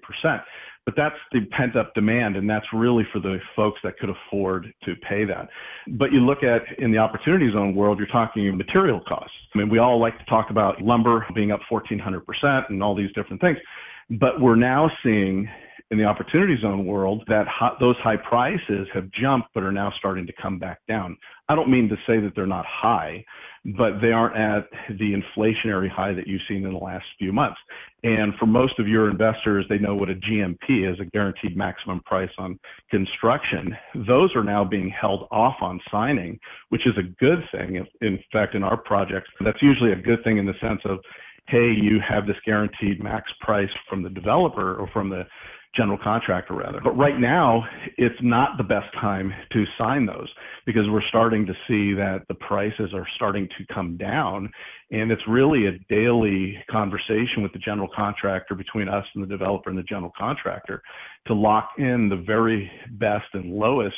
But 0.88 0.94
that's 0.96 1.16
the 1.32 1.40
pent 1.50 1.76
up 1.76 1.92
demand, 1.92 2.36
and 2.36 2.48
that's 2.48 2.64
really 2.72 3.06
for 3.12 3.18
the 3.18 3.36
folks 3.54 3.78
that 3.84 3.98
could 3.98 4.08
afford 4.08 4.72
to 4.86 4.94
pay 5.06 5.26
that. 5.26 5.50
But 5.98 6.12
you 6.12 6.20
look 6.20 6.42
at 6.42 6.62
in 6.78 6.90
the 6.90 6.96
opportunity 6.96 7.52
zone 7.52 7.74
world, 7.74 7.98
you're 7.98 8.06
talking 8.06 8.56
material 8.56 9.02
costs. 9.06 9.36
I 9.54 9.58
mean, 9.58 9.68
we 9.68 9.80
all 9.80 10.00
like 10.00 10.18
to 10.18 10.24
talk 10.24 10.46
about 10.48 10.80
lumber 10.80 11.26
being 11.34 11.52
up 11.52 11.60
1400% 11.70 12.22
and 12.70 12.82
all 12.82 12.96
these 12.96 13.12
different 13.12 13.38
things. 13.42 13.58
But 14.18 14.40
we're 14.40 14.56
now 14.56 14.90
seeing 15.02 15.46
in 15.90 15.98
the 15.98 16.04
opportunity 16.04 16.56
zone 16.60 16.84
world 16.84 17.24
that 17.28 17.46
hot, 17.48 17.78
those 17.80 17.96
high 18.02 18.16
prices 18.16 18.86
have 18.92 19.10
jumped 19.10 19.48
but 19.54 19.62
are 19.62 19.72
now 19.72 19.92
starting 19.98 20.26
to 20.26 20.32
come 20.40 20.58
back 20.58 20.80
down. 20.86 21.16
I 21.48 21.54
don't 21.54 21.70
mean 21.70 21.88
to 21.88 21.96
say 22.06 22.20
that 22.20 22.32
they're 22.34 22.46
not 22.46 22.66
high, 22.66 23.24
but 23.76 24.00
they 24.00 24.12
aren't 24.12 24.36
at 24.36 24.68
the 24.98 25.14
inflationary 25.14 25.90
high 25.90 26.12
that 26.12 26.26
you've 26.26 26.42
seen 26.46 26.64
in 26.64 26.72
the 26.72 26.78
last 26.78 27.06
few 27.18 27.32
months. 27.32 27.58
And 28.04 28.34
for 28.38 28.44
most 28.44 28.78
of 28.78 28.86
your 28.86 29.10
investors, 29.10 29.64
they 29.68 29.78
know 29.78 29.94
what 29.94 30.10
a 30.10 30.14
GMP 30.14 30.90
is, 30.90 31.00
a 31.00 31.06
guaranteed 31.06 31.56
maximum 31.56 32.00
price 32.00 32.30
on 32.38 32.58
construction. 32.90 33.74
Those 34.06 34.34
are 34.36 34.44
now 34.44 34.64
being 34.64 34.90
held 34.90 35.26
off 35.30 35.56
on 35.62 35.80
signing, 35.90 36.38
which 36.68 36.86
is 36.86 36.94
a 36.98 37.02
good 37.18 37.42
thing. 37.50 37.84
In 38.02 38.18
fact, 38.30 38.54
in 38.54 38.62
our 38.62 38.76
projects, 38.76 39.30
that's 39.42 39.62
usually 39.62 39.92
a 39.92 39.96
good 39.96 40.22
thing 40.22 40.36
in 40.36 40.46
the 40.46 40.54
sense 40.60 40.80
of, 40.84 40.98
hey, 41.48 41.72
you 41.72 41.98
have 42.06 42.26
this 42.26 42.36
guaranteed 42.44 43.02
max 43.02 43.30
price 43.40 43.70
from 43.88 44.02
the 44.02 44.10
developer 44.10 44.76
or 44.76 44.86
from 44.92 45.08
the 45.08 45.24
general 45.78 45.98
contractor 46.02 46.54
rather. 46.54 46.80
But 46.82 46.96
right 46.96 47.18
now, 47.18 47.62
it's 47.96 48.18
not 48.20 48.58
the 48.58 48.64
best 48.64 48.92
time 49.00 49.32
to 49.52 49.64
sign 49.78 50.06
those 50.06 50.28
because 50.66 50.82
we're 50.88 51.06
starting 51.08 51.46
to 51.46 51.52
see 51.68 51.94
that 51.94 52.22
the 52.28 52.34
prices 52.34 52.90
are 52.92 53.06
starting 53.14 53.48
to 53.56 53.74
come 53.74 53.96
down. 53.96 54.50
And 54.90 55.12
it's 55.12 55.22
really 55.28 55.66
a 55.66 55.78
daily 55.88 56.56
conversation 56.70 57.42
with 57.42 57.52
the 57.52 57.60
general 57.60 57.88
contractor 57.94 58.54
between 58.54 58.88
us 58.88 59.04
and 59.14 59.22
the 59.22 59.28
developer 59.28 59.70
and 59.70 59.78
the 59.78 59.84
general 59.84 60.12
contractor 60.18 60.82
to 61.28 61.34
lock 61.34 61.70
in 61.78 62.08
the 62.08 62.22
very 62.26 62.70
best 62.98 63.26
and 63.32 63.54
lowest 63.54 63.96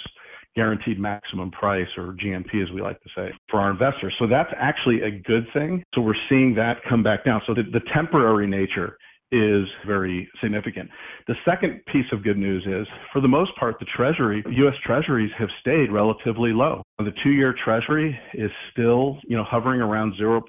guaranteed 0.56 0.98
maximum 0.98 1.50
price 1.50 1.86
or 1.96 2.16
GMP 2.22 2.62
as 2.62 2.70
we 2.74 2.82
like 2.82 3.00
to 3.02 3.08
say 3.16 3.30
for 3.48 3.60
our 3.60 3.70
investors. 3.70 4.14
So 4.18 4.26
that's 4.26 4.50
actually 4.58 5.02
a 5.02 5.10
good 5.10 5.46
thing. 5.54 5.82
So 5.94 6.00
we're 6.00 6.14
seeing 6.28 6.54
that 6.56 6.78
come 6.88 7.02
back 7.02 7.24
down. 7.24 7.40
So 7.46 7.54
the, 7.54 7.62
the 7.72 7.80
temporary 7.94 8.46
nature 8.46 8.98
is 9.32 9.66
very 9.86 10.28
significant. 10.42 10.90
The 11.28 11.34
second 11.44 11.80
piece 11.86 12.06
of 12.12 12.24
good 12.24 12.36
news 12.36 12.64
is, 12.66 12.86
for 13.12 13.20
the 13.20 13.28
most 13.28 13.54
part, 13.56 13.76
the 13.78 13.86
Treasury, 13.96 14.42
U.S. 14.46 14.74
Treasuries 14.84 15.30
have 15.38 15.48
stayed 15.60 15.92
relatively 15.92 16.52
low. 16.52 16.82
The 16.98 17.12
two-year 17.22 17.54
Treasury 17.64 18.18
is 18.34 18.50
still, 18.72 19.18
you 19.26 19.36
know, 19.36 19.44
hovering 19.44 19.80
around 19.80 20.14
0%. 20.20 20.42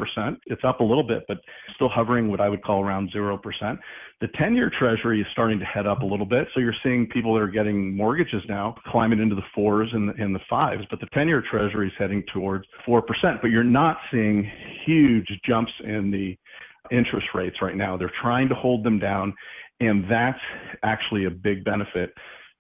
It's 0.47 0.63
up 0.63 0.79
a 0.79 0.83
little 0.83 1.05
bit, 1.05 1.23
but 1.27 1.37
still 1.75 1.89
hovering 1.89 2.29
what 2.29 2.41
I 2.41 2.49
would 2.49 2.63
call 2.63 2.83
around 2.83 3.11
0%. 3.15 3.39
The 4.19 4.27
10-year 4.27 4.71
Treasury 4.77 5.21
is 5.21 5.27
starting 5.31 5.59
to 5.59 5.65
head 5.65 5.87
up 5.87 6.01
a 6.01 6.05
little 6.05 6.25
bit. 6.25 6.47
So 6.53 6.59
you're 6.59 6.75
seeing 6.83 7.07
people 7.07 7.33
that 7.35 7.41
are 7.41 7.47
getting 7.47 7.95
mortgages 7.95 8.43
now 8.47 8.75
climbing 8.87 9.19
into 9.19 9.35
the 9.35 9.41
fours 9.55 9.89
and 9.93 10.09
the, 10.09 10.13
and 10.23 10.35
the 10.35 10.39
fives, 10.49 10.83
but 10.89 10.99
the 10.99 11.07
10-year 11.07 11.43
Treasury 11.49 11.87
is 11.87 11.93
heading 11.97 12.23
towards 12.33 12.65
4%. 12.87 13.01
But 13.41 13.47
you're 13.47 13.63
not 13.63 13.97
seeing 14.11 14.49
huge 14.85 15.27
jumps 15.45 15.71
in 15.83 16.11
the 16.11 16.37
interest 16.91 17.27
rates 17.33 17.57
right 17.61 17.75
now. 17.75 17.97
They're 17.97 18.11
trying 18.21 18.49
to 18.49 18.55
hold 18.55 18.83
them 18.83 18.99
down, 18.99 19.33
and 19.79 20.03
that's 20.09 20.39
actually 20.83 21.25
a 21.25 21.29
big 21.29 21.63
benefit 21.63 22.13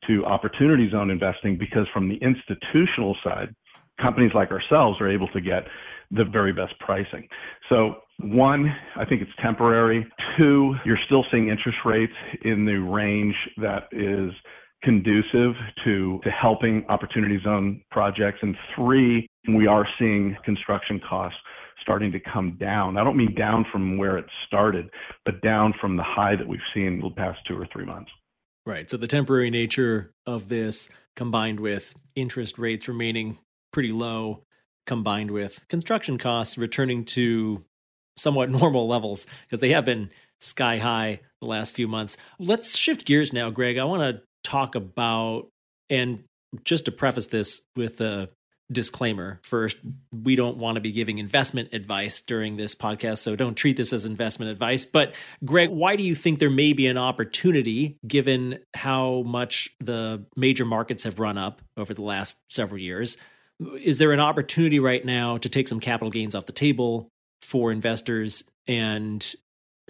to 0.07 0.25
opportunity 0.25 0.89
zone 0.89 1.11
investing 1.11 1.57
because 1.57 1.87
from 1.93 2.09
the 2.09 2.15
institutional 2.15 3.15
side, 3.23 3.53
companies 4.01 4.31
like 4.33 4.49
ourselves 4.51 4.99
are 4.99 5.09
able 5.11 5.27
to 5.29 5.41
get 5.41 5.63
the 6.11 6.25
very 6.25 6.51
best 6.51 6.73
pricing. 6.79 7.27
So 7.69 7.95
one, 8.19 8.73
I 8.97 9.05
think 9.05 9.21
it's 9.21 9.31
temporary. 9.41 10.05
Two, 10.37 10.75
you're 10.85 10.99
still 11.05 11.23
seeing 11.31 11.49
interest 11.49 11.77
rates 11.85 12.13
in 12.43 12.65
the 12.65 12.75
range 12.75 13.35
that 13.57 13.83
is 13.91 14.31
conducive 14.83 15.53
to, 15.85 16.19
to 16.23 16.29
helping 16.29 16.83
opportunity 16.89 17.39
zone 17.43 17.81
projects. 17.91 18.39
And 18.41 18.55
three, 18.75 19.27
we 19.55 19.67
are 19.67 19.87
seeing 19.99 20.35
construction 20.43 20.99
costs 21.07 21.37
starting 21.81 22.11
to 22.11 22.19
come 22.19 22.57
down. 22.59 22.97
I 22.97 23.03
don't 23.03 23.17
mean 23.17 23.35
down 23.35 23.65
from 23.71 23.97
where 23.97 24.17
it 24.17 24.25
started, 24.47 24.89
but 25.25 25.41
down 25.41 25.73
from 25.79 25.97
the 25.97 26.03
high 26.03 26.35
that 26.35 26.47
we've 26.47 26.59
seen 26.73 27.01
the 27.01 27.09
past 27.09 27.39
two 27.47 27.59
or 27.59 27.67
three 27.71 27.85
months. 27.85 28.11
Right. 28.65 28.89
So 28.89 28.97
the 28.97 29.07
temporary 29.07 29.49
nature 29.49 30.11
of 30.25 30.49
this 30.49 30.89
combined 31.15 31.59
with 31.59 31.95
interest 32.15 32.57
rates 32.59 32.87
remaining 32.87 33.37
pretty 33.73 33.91
low, 33.91 34.43
combined 34.85 35.31
with 35.31 35.65
construction 35.67 36.17
costs 36.17 36.57
returning 36.57 37.05
to 37.05 37.63
somewhat 38.17 38.49
normal 38.61 38.87
levels 38.87 39.27
because 39.43 39.59
they 39.59 39.71
have 39.71 39.85
been 39.85 40.09
sky 40.39 40.77
high 40.77 41.21
the 41.41 41.47
last 41.47 41.75
few 41.75 41.87
months. 41.87 42.17
Let's 42.39 42.77
shift 42.77 43.05
gears 43.05 43.33
now, 43.33 43.49
Greg. 43.49 43.77
I 43.77 43.83
want 43.83 44.01
to 44.01 44.21
talk 44.43 44.75
about, 44.75 45.47
and 45.89 46.23
just 46.63 46.85
to 46.85 46.91
preface 46.91 47.27
this 47.27 47.61
with 47.75 48.01
a 48.01 48.29
disclaimer. 48.71 49.39
First 49.43 49.77
we 50.11 50.35
don't 50.35 50.57
want 50.57 50.75
to 50.75 50.81
be 50.81 50.91
giving 50.91 51.17
investment 51.17 51.69
advice 51.73 52.21
during 52.21 52.57
this 52.57 52.73
podcast 52.75 53.19
so 53.19 53.35
don't 53.35 53.55
treat 53.55 53.77
this 53.77 53.93
as 53.93 54.05
investment 54.05 54.51
advice. 54.51 54.85
But 54.85 55.13
greg 55.43 55.69
why 55.69 55.95
do 55.95 56.03
you 56.03 56.15
think 56.15 56.39
there 56.39 56.49
may 56.49 56.73
be 56.73 56.87
an 56.87 56.97
opportunity 56.97 57.97
given 58.07 58.59
how 58.73 59.23
much 59.23 59.69
the 59.79 60.25
major 60.35 60.65
markets 60.65 61.03
have 61.03 61.19
run 61.19 61.37
up 61.37 61.61
over 61.77 61.93
the 61.93 62.03
last 62.03 62.41
several 62.49 62.79
years? 62.79 63.17
Is 63.79 63.97
there 63.97 64.11
an 64.11 64.19
opportunity 64.19 64.79
right 64.79 65.03
now 65.05 65.37
to 65.37 65.49
take 65.49 65.67
some 65.67 65.79
capital 65.79 66.09
gains 66.09 66.33
off 66.33 66.45
the 66.45 66.51
table 66.51 67.09
for 67.41 67.71
investors 67.71 68.43
and 68.67 69.35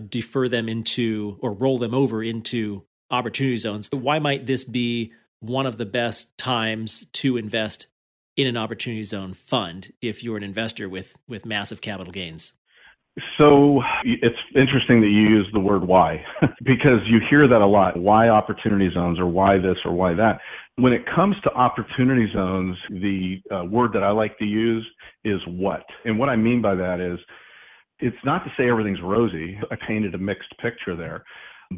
defer 0.10 0.48
them 0.50 0.67
into 0.67 1.38
or 1.41 1.54
roll 1.54 1.78
them 1.78 1.94
over 1.94 2.24
into 2.24 2.84
opportunity 3.10 3.58
zones? 3.58 3.89
Why 3.91 4.20
might 4.20 4.46
this 4.46 4.63
be 4.63 5.13
one 5.39 5.65
of 5.65 5.78
the 5.78 5.86
best 5.86 6.38
times 6.38 7.08
to 7.13 7.38
invest 7.38 7.88
in 8.38 8.48
an 8.48 8.58
opportunity 8.58 9.04
zone 9.04 9.34
fund 9.34 9.94
if 10.02 10.24
you're 10.24 10.38
an 10.38 10.44
investor 10.44 10.88
with 10.89 11.17
with 11.28 11.46
massive 11.46 11.82
capital 11.82 12.12
gains? 12.12 12.54
So 13.38 13.82
it's 14.06 14.38
interesting 14.56 15.02
that 15.02 15.08
you 15.08 15.24
use 15.24 15.48
the 15.52 15.60
word 15.60 15.86
why 15.86 16.24
because 16.63 17.00
you 17.08 17.20
hear 17.30 17.46
that 17.46 17.60
a 17.60 17.65
lot. 17.65 17.98
Why 17.98 18.30
opportunity 18.30 18.89
zones 18.94 19.20
or 19.20 19.28
why 19.28 19.58
this 19.58 19.78
or 19.84 19.91
why 19.91 20.13
that? 20.13 20.39
When 20.78 20.94
it 20.94 21.02
comes 21.13 21.36
to 21.44 21.52
opportunity 21.52 22.32
zones, 22.34 22.78
the 22.89 23.41
uh, 23.54 23.65
word 23.65 23.91
that 23.94 24.04
I 24.04 24.12
like 24.12 24.38
to 24.38 24.46
use 24.46 24.88
is 25.26 25.41
what. 25.46 25.84
And 26.06 26.17
what 26.17 26.30
I 26.30 26.38
mean 26.38 26.62
by 26.62 26.74
that 26.76 27.02
is 27.02 27.20
it's 28.00 28.17
not 28.24 28.46
to 28.46 28.52
say 28.58 28.70
everything's 28.70 29.02
rosy. 29.04 29.60
I 29.70 29.76
painted 29.88 30.15
a 30.15 30.17
mixed 30.17 30.58
picture 30.62 30.96
there. 30.96 31.26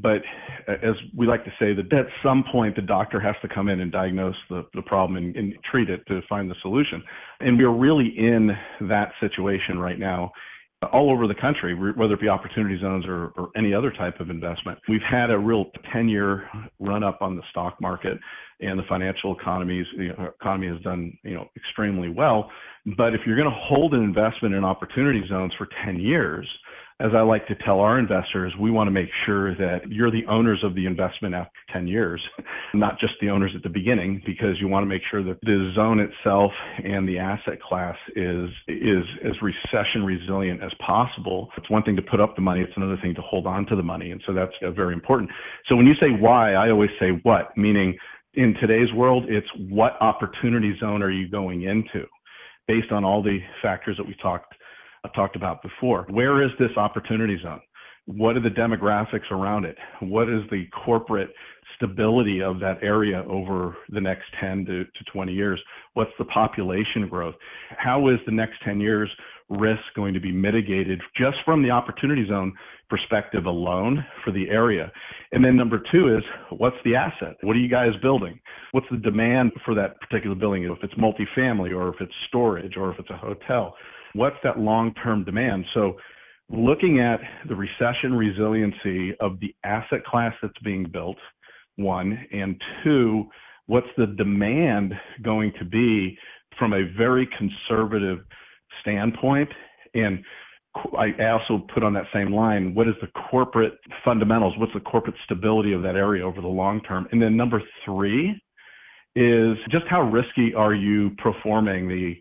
But 0.01 0.21
uh, 0.67 0.73
as 0.81 0.95
we 1.15 1.27
like 1.27 1.43
to 1.45 1.51
say, 1.59 1.73
that 1.73 1.93
at 1.93 2.05
some 2.23 2.43
point 2.51 2.75
the 2.75 2.81
doctor 2.81 3.19
has 3.19 3.35
to 3.41 3.47
come 3.53 3.69
in 3.69 3.79
and 3.81 3.91
diagnose 3.91 4.35
the, 4.49 4.65
the 4.73 4.81
problem 4.81 5.17
and, 5.17 5.35
and 5.35 5.53
treat 5.69 5.89
it 5.89 6.05
to 6.07 6.21
find 6.27 6.49
the 6.49 6.55
solution. 6.61 7.03
And 7.39 7.57
we're 7.57 7.75
really 7.75 8.13
in 8.17 8.51
that 8.89 9.11
situation 9.19 9.77
right 9.77 9.99
now 9.99 10.31
all 10.91 11.11
over 11.11 11.27
the 11.27 11.35
country, 11.35 11.73
whether 11.73 12.13
it 12.15 12.19
be 12.19 12.27
opportunity 12.27 12.77
zones 12.81 13.05
or, 13.07 13.27
or, 13.37 13.49
any 13.55 13.73
other 13.73 13.91
type 13.91 14.19
of 14.19 14.29
investment. 14.29 14.77
We've 14.89 14.99
had 15.09 15.29
a 15.29 15.37
real 15.37 15.65
10 15.93 16.09
year 16.09 16.49
run 16.79 17.03
up 17.03 17.21
on 17.21 17.37
the 17.37 17.41
stock 17.51 17.79
market 17.79 18.17
and 18.59 18.77
the 18.77 18.83
financial 18.89 19.35
economies, 19.37 19.85
the 19.97 20.11
economy 20.39 20.67
has 20.67 20.81
done, 20.81 21.17
you 21.23 21.35
know, 21.35 21.49
extremely 21.55 22.09
well. 22.09 22.49
But 22.97 23.13
if 23.13 23.21
you're 23.25 23.37
going 23.37 23.49
to 23.49 23.59
hold 23.61 23.93
an 23.93 24.03
investment 24.03 24.55
in 24.55 24.63
opportunity 24.63 25.23
zones 25.29 25.53
for 25.57 25.67
10 25.85 25.99
years, 25.99 26.47
as 26.99 27.11
I 27.15 27.21
like 27.21 27.47
to 27.47 27.55
tell 27.65 27.79
our 27.79 27.97
investors, 27.97 28.53
we 28.59 28.69
want 28.69 28.87
to 28.87 28.91
make 28.91 29.09
sure 29.25 29.55
that 29.55 29.89
you're 29.89 30.11
the 30.11 30.25
owners 30.29 30.63
of 30.63 30.75
the 30.75 30.85
investment 30.85 31.33
after 31.33 31.51
10 31.73 31.87
years, 31.87 32.21
not 32.73 32.99
just 32.99 33.13
the 33.19 33.29
owners 33.29 33.51
at 33.55 33.63
the 33.63 33.69
beginning, 33.69 34.21
because 34.25 34.59
you 34.59 34.67
want 34.67 34.83
to 34.83 34.87
make 34.87 35.01
sure 35.09 35.23
that 35.23 35.39
the 35.41 35.71
zone 35.75 35.99
itself 35.99 36.51
and 36.83 37.07
the 37.07 37.17
asset 37.17 37.61
class 37.61 37.95
is 38.15 38.49
is 38.67 39.03
as 39.25 39.33
recession 39.41 40.03
resilient 40.03 40.61
as 40.63 40.71
possible. 40.85 41.49
It's 41.57 41.69
one 41.69 41.83
thing 41.83 41.95
to 41.95 42.01
put 42.01 42.19
up 42.19 42.35
the 42.35 42.41
money, 42.41 42.61
it's 42.61 42.73
another 42.75 42.97
thing 43.01 43.15
to 43.15 43.21
hold 43.21 43.47
on 43.47 43.65
to 43.67 43.75
the 43.75 43.83
money, 43.83 44.11
and 44.11 44.21
so 44.25 44.33
that's 44.33 44.53
uh, 44.61 44.71
very 44.71 44.93
important. 44.93 45.31
So 45.67 45.75
when 45.75 45.87
you 45.87 45.93
say 45.99 46.07
why, 46.11 46.53
I 46.53 46.69
always 46.69 46.91
say 46.99 47.09
what, 47.23 47.57
meaning 47.57 47.97
in 48.35 48.55
today's 48.59 48.91
world, 48.93 49.25
it's 49.27 49.47
what 49.69 49.93
opportunity 50.01 50.75
zone 50.79 51.01
are 51.01 51.11
you 51.11 51.27
going 51.29 51.63
into, 51.63 52.05
based 52.67 52.91
on 52.91 53.03
all 53.03 53.21
the 53.21 53.39
factors 53.61 53.97
that 53.97 54.07
we 54.07 54.15
talked 54.21 54.53
I've 55.03 55.13
talked 55.13 55.35
about 55.35 55.61
before. 55.61 56.05
Where 56.09 56.43
is 56.43 56.51
this 56.59 56.75
opportunity 56.77 57.37
zone? 57.41 57.61
What 58.05 58.35
are 58.35 58.41
the 58.41 58.49
demographics 58.49 59.31
around 59.31 59.65
it? 59.65 59.77
What 60.01 60.29
is 60.29 60.41
the 60.51 60.65
corporate 60.85 61.29
stability 61.75 62.41
of 62.41 62.59
that 62.59 62.77
area 62.81 63.23
over 63.29 63.75
the 63.89 64.01
next 64.01 64.25
10 64.41 64.65
to, 64.65 64.83
to 64.83 65.11
20 65.11 65.31
years? 65.33 65.61
What's 65.93 66.11
the 66.19 66.25
population 66.25 67.07
growth? 67.09 67.35
How 67.77 68.09
is 68.09 68.19
the 68.25 68.31
next 68.31 68.55
10 68.65 68.79
years 68.81 69.09
risk 69.49 69.81
going 69.95 70.13
to 70.13 70.19
be 70.19 70.31
mitigated 70.31 71.01
just 71.17 71.37
from 71.45 71.63
the 71.63 71.69
opportunity 71.69 72.25
zone 72.27 72.53
perspective 72.89 73.45
alone 73.45 74.05
for 74.23 74.31
the 74.31 74.49
area? 74.49 74.91
And 75.31 75.43
then 75.43 75.55
number 75.55 75.81
two 75.91 76.15
is 76.15 76.23
what's 76.49 76.77
the 76.83 76.95
asset? 76.95 77.37
What 77.41 77.55
are 77.55 77.59
you 77.59 77.69
guys 77.69 77.91
building? 78.01 78.39
What's 78.71 78.87
the 78.91 78.97
demand 78.97 79.51
for 79.63 79.75
that 79.75 79.99
particular 80.01 80.35
building? 80.35 80.63
If 80.63 80.83
it's 80.83 80.93
multifamily 80.95 81.73
or 81.73 81.89
if 81.89 82.01
it's 82.01 82.13
storage 82.27 82.75
or 82.75 82.91
if 82.91 82.99
it's 82.99 83.09
a 83.09 83.17
hotel, 83.17 83.75
what's 84.13 84.37
that 84.43 84.59
long-term 84.59 85.23
demand? 85.23 85.65
So 85.73 85.97
looking 86.49 86.99
at 86.99 87.19
the 87.47 87.55
recession 87.55 88.13
resiliency 88.13 89.15
of 89.19 89.39
the 89.39 89.53
asset 89.63 90.03
class 90.05 90.33
that's 90.41 90.57
being 90.63 90.85
built, 90.91 91.17
one, 91.75 92.17
and 92.31 92.61
two, 92.83 93.25
what's 93.67 93.87
the 93.97 94.07
demand 94.07 94.93
going 95.23 95.53
to 95.59 95.65
be 95.65 96.17
from 96.59 96.73
a 96.73 96.83
very 96.97 97.27
conservative 97.37 98.19
standpoint? 98.81 99.49
And 99.93 100.23
I 100.97 101.13
also 101.31 101.65
put 101.73 101.83
on 101.83 101.93
that 101.93 102.05
same 102.13 102.33
line, 102.33 102.73
what 102.73 102.87
is 102.87 102.95
the 103.01 103.07
corporate 103.29 103.73
fundamentals? 104.03 104.55
What's 104.57 104.73
the 104.73 104.79
corporate 104.79 105.15
stability 105.25 105.73
of 105.73 105.83
that 105.83 105.95
area 105.95 106.25
over 106.25 106.41
the 106.41 106.47
long 106.47 106.81
term? 106.81 107.07
And 107.11 107.21
then 107.21 107.37
number 107.37 107.61
three 107.85 108.41
is 109.15 109.57
just 109.69 109.85
how 109.89 110.01
risky 110.01 110.53
are 110.55 110.73
you 110.73 111.11
performing 111.21 111.87
the 111.87 112.15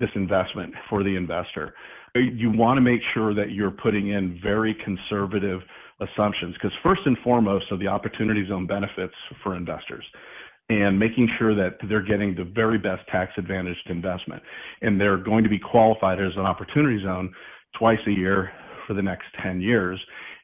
this 0.00 0.10
investment 0.14 0.74
for 0.88 1.02
the 1.02 1.16
investor. 1.16 1.74
You 2.14 2.50
want 2.50 2.78
to 2.78 2.80
make 2.80 3.00
sure 3.14 3.34
that 3.34 3.50
you're 3.50 3.70
putting 3.70 4.08
in 4.08 4.38
very 4.42 4.76
conservative 4.84 5.60
assumptions 6.00 6.54
because 6.54 6.72
first 6.82 7.00
and 7.04 7.16
foremost 7.24 7.66
are 7.70 7.78
the 7.78 7.88
opportunity 7.88 8.46
zone 8.48 8.66
benefits 8.66 9.14
for 9.42 9.56
investors 9.56 10.04
and 10.68 10.98
making 10.98 11.28
sure 11.38 11.54
that 11.54 11.78
they're 11.88 12.02
getting 12.02 12.34
the 12.34 12.44
very 12.44 12.76
best 12.76 13.06
tax 13.10 13.32
advantaged 13.38 13.88
investment 13.88 14.42
and 14.82 15.00
they're 15.00 15.16
going 15.16 15.44
to 15.44 15.50
be 15.50 15.58
qualified 15.58 16.20
as 16.20 16.32
an 16.36 16.42
opportunity 16.42 17.02
zone 17.02 17.32
twice 17.78 17.98
a 18.06 18.10
year 18.10 18.50
for 18.86 18.94
the 18.94 19.02
next 19.02 19.26
10 19.42 19.60
years 19.60 19.98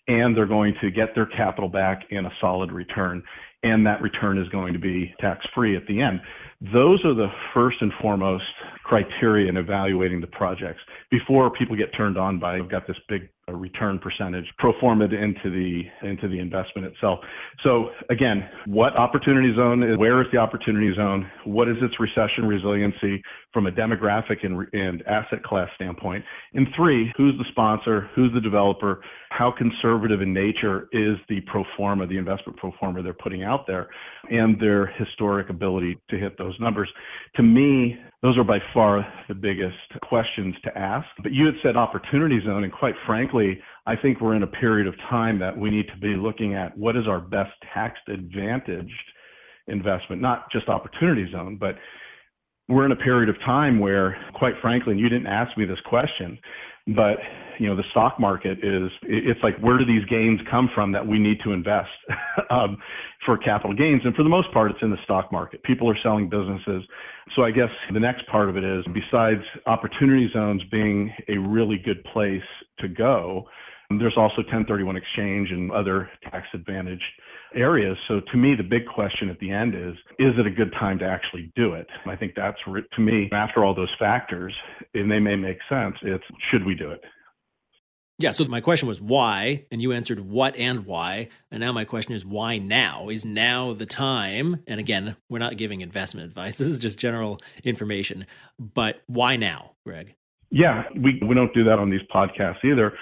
and 0.08 0.36
they're 0.36 0.46
going 0.46 0.74
to 0.80 0.90
get 0.90 1.14
their 1.14 1.26
capital 1.26 1.68
back 1.68 2.02
in 2.10 2.24
a 2.24 2.30
solid 2.40 2.72
return 2.72 3.22
and 3.62 3.86
that 3.86 4.02
return 4.02 4.38
is 4.38 4.48
going 4.48 4.72
to 4.72 4.78
be 4.78 5.14
tax 5.20 5.44
free 5.54 5.76
at 5.76 5.86
the 5.86 6.00
end. 6.00 6.20
Those 6.72 7.04
are 7.04 7.14
the 7.14 7.26
first 7.52 7.78
and 7.80 7.92
foremost 8.00 8.44
criteria 8.84 9.48
in 9.48 9.56
evaluating 9.56 10.20
the 10.20 10.28
projects 10.28 10.80
before 11.10 11.50
people 11.50 11.74
get 11.76 11.88
turned 11.96 12.16
on 12.16 12.38
by 12.38 12.56
I've 12.56 12.70
got 12.70 12.86
this 12.86 12.96
big 13.08 13.28
uh, 13.52 13.56
return 13.56 13.98
percentage 13.98 14.46
pro 14.58 14.72
forma 14.80 15.04
into 15.04 15.50
the 15.50 15.82
into 16.08 16.28
the 16.28 16.38
investment 16.38 16.86
itself. 16.86 17.20
So 17.62 17.90
again, 18.10 18.48
what 18.66 18.96
opportunity 18.96 19.54
zone 19.54 19.82
is 19.82 19.98
where 19.98 20.20
is 20.20 20.28
the 20.32 20.38
opportunity 20.38 20.94
zone? 20.94 21.30
What 21.44 21.68
is 21.68 21.76
its 21.82 21.94
recession 22.00 22.46
resiliency 22.46 23.22
from 23.52 23.66
a 23.66 23.70
demographic 23.70 24.44
and, 24.44 24.66
and 24.72 25.02
asset 25.02 25.42
class 25.42 25.68
standpoint? 25.74 26.24
And 26.54 26.66
three, 26.76 27.12
who's 27.16 27.36
the 27.38 27.44
sponsor? 27.50 28.08
Who's 28.14 28.32
the 28.34 28.40
developer? 28.40 29.02
How 29.30 29.52
conservative 29.56 30.20
in 30.20 30.32
nature 30.32 30.88
is 30.92 31.16
the 31.28 31.40
pro 31.46 31.64
forma, 31.76 32.06
the 32.06 32.18
investment 32.18 32.58
pro 32.58 32.72
forma 32.78 33.02
they're 33.02 33.14
putting 33.14 33.42
out 33.42 33.66
there, 33.66 33.88
and 34.30 34.60
their 34.60 34.86
historic 34.86 35.50
ability 35.50 35.98
to 36.10 36.16
hit 36.16 36.36
those 36.38 36.54
numbers. 36.60 36.88
To 37.36 37.42
me, 37.42 37.98
those 38.22 38.38
are 38.38 38.44
by 38.44 38.58
far 38.72 39.04
the 39.28 39.34
biggest 39.34 39.76
questions 40.08 40.54
to 40.62 40.78
ask. 40.78 41.06
But 41.22 41.32
you 41.32 41.44
had 41.46 41.54
said 41.62 41.76
opportunity 41.76 42.40
zone, 42.44 42.62
and 42.62 42.72
quite 42.72 42.94
frankly, 43.04 43.41
I 43.86 43.96
think 43.96 44.20
we're 44.20 44.36
in 44.36 44.42
a 44.42 44.48
period 44.48 44.86
of 44.86 44.94
time 45.10 45.38
that 45.40 45.56
we 45.56 45.70
need 45.70 45.86
to 45.88 45.96
be 46.00 46.14
looking 46.16 46.54
at 46.54 46.76
what 46.76 46.96
is 46.96 47.06
our 47.06 47.20
best 47.20 47.52
tax 47.74 47.98
advantaged 48.08 48.92
investment, 49.66 50.20
not 50.20 50.50
just 50.50 50.68
opportunity 50.68 51.30
zone, 51.30 51.56
but 51.60 51.76
we're 52.68 52.86
in 52.86 52.92
a 52.92 52.96
period 52.96 53.28
of 53.28 53.36
time 53.44 53.78
where, 53.78 54.16
quite 54.34 54.54
frankly, 54.62 54.92
and 54.92 55.00
you 55.00 55.08
didn't 55.08 55.26
ask 55.26 55.56
me 55.58 55.64
this 55.64 55.80
question, 55.84 56.38
but 56.88 57.18
you 57.58 57.68
know 57.68 57.76
the 57.76 57.84
stock 57.90 58.18
market 58.18 58.58
is 58.62 58.90
it's 59.02 59.40
like 59.42 59.56
where 59.58 59.78
do 59.78 59.84
these 59.84 60.04
gains 60.06 60.40
come 60.50 60.68
from 60.74 60.92
that 60.92 61.06
we 61.06 61.18
need 61.18 61.38
to 61.44 61.52
invest 61.52 61.90
um, 62.50 62.76
for 63.24 63.38
capital 63.38 63.74
gains? 63.74 64.02
And 64.04 64.14
for 64.14 64.22
the 64.22 64.28
most 64.28 64.52
part 64.52 64.70
it's 64.70 64.80
in 64.82 64.90
the 64.90 65.02
stock 65.04 65.30
market. 65.30 65.62
People 65.62 65.88
are 65.88 65.98
selling 66.02 66.28
businesses. 66.28 66.82
So 67.36 67.42
i 67.42 67.50
guess 67.50 67.70
the 67.92 68.00
next 68.00 68.26
part 68.26 68.48
of 68.48 68.56
it 68.56 68.64
is 68.64 68.84
besides 68.92 69.42
opportunity 69.66 70.28
zones 70.32 70.62
being 70.70 71.12
a 71.28 71.38
really 71.38 71.78
good 71.84 72.02
place 72.12 72.42
to 72.80 72.88
go 72.88 73.46
there's 73.98 74.14
also 74.16 74.38
1031 74.38 74.96
exchange 74.96 75.50
and 75.50 75.70
other 75.70 76.10
tax 76.24 76.46
advantaged 76.54 77.02
areas. 77.54 77.96
So 78.08 78.20
to 78.20 78.36
me, 78.36 78.54
the 78.54 78.62
big 78.62 78.86
question 78.86 79.28
at 79.28 79.38
the 79.38 79.50
end 79.50 79.74
is, 79.74 79.94
is 80.18 80.34
it 80.38 80.46
a 80.46 80.50
good 80.50 80.72
time 80.78 80.98
to 81.00 81.04
actually 81.04 81.52
do 81.56 81.74
it? 81.74 81.86
I 82.06 82.16
think 82.16 82.32
that's 82.36 82.58
to 82.64 83.00
me, 83.00 83.28
after 83.32 83.64
all 83.64 83.74
those 83.74 83.92
factors, 83.98 84.54
and 84.94 85.10
they 85.10 85.18
may 85.18 85.36
make 85.36 85.58
sense, 85.68 85.96
it's 86.02 86.24
should 86.50 86.64
we 86.64 86.74
do 86.74 86.90
it? 86.90 87.02
Yeah, 88.18 88.30
so 88.30 88.44
my 88.44 88.60
question 88.60 88.86
was 88.86 89.00
why, 89.00 89.64
and 89.72 89.82
you 89.82 89.90
answered 89.92 90.20
what 90.20 90.54
and 90.56 90.86
why. 90.86 91.28
And 91.50 91.60
now 91.60 91.72
my 91.72 91.84
question 91.84 92.14
is 92.14 92.24
why 92.24 92.58
now? 92.58 93.08
Is 93.08 93.24
now 93.24 93.72
the 93.72 93.86
time? 93.86 94.62
And 94.66 94.78
again, 94.78 95.16
we're 95.28 95.40
not 95.40 95.56
giving 95.56 95.80
investment 95.80 96.26
advice. 96.26 96.56
This 96.62 96.68
is 96.68 96.78
just 96.78 96.98
general 96.98 97.40
information. 97.64 98.26
But 98.60 99.02
why 99.06 99.36
now, 99.36 99.72
Greg? 99.84 100.14
Yeah, 100.50 100.84
we, 100.94 101.20
we 101.26 101.34
don't 101.34 101.52
do 101.52 101.64
that 101.64 101.80
on 101.80 101.90
these 101.90 102.02
podcasts 102.14 102.64
either. 102.64 102.92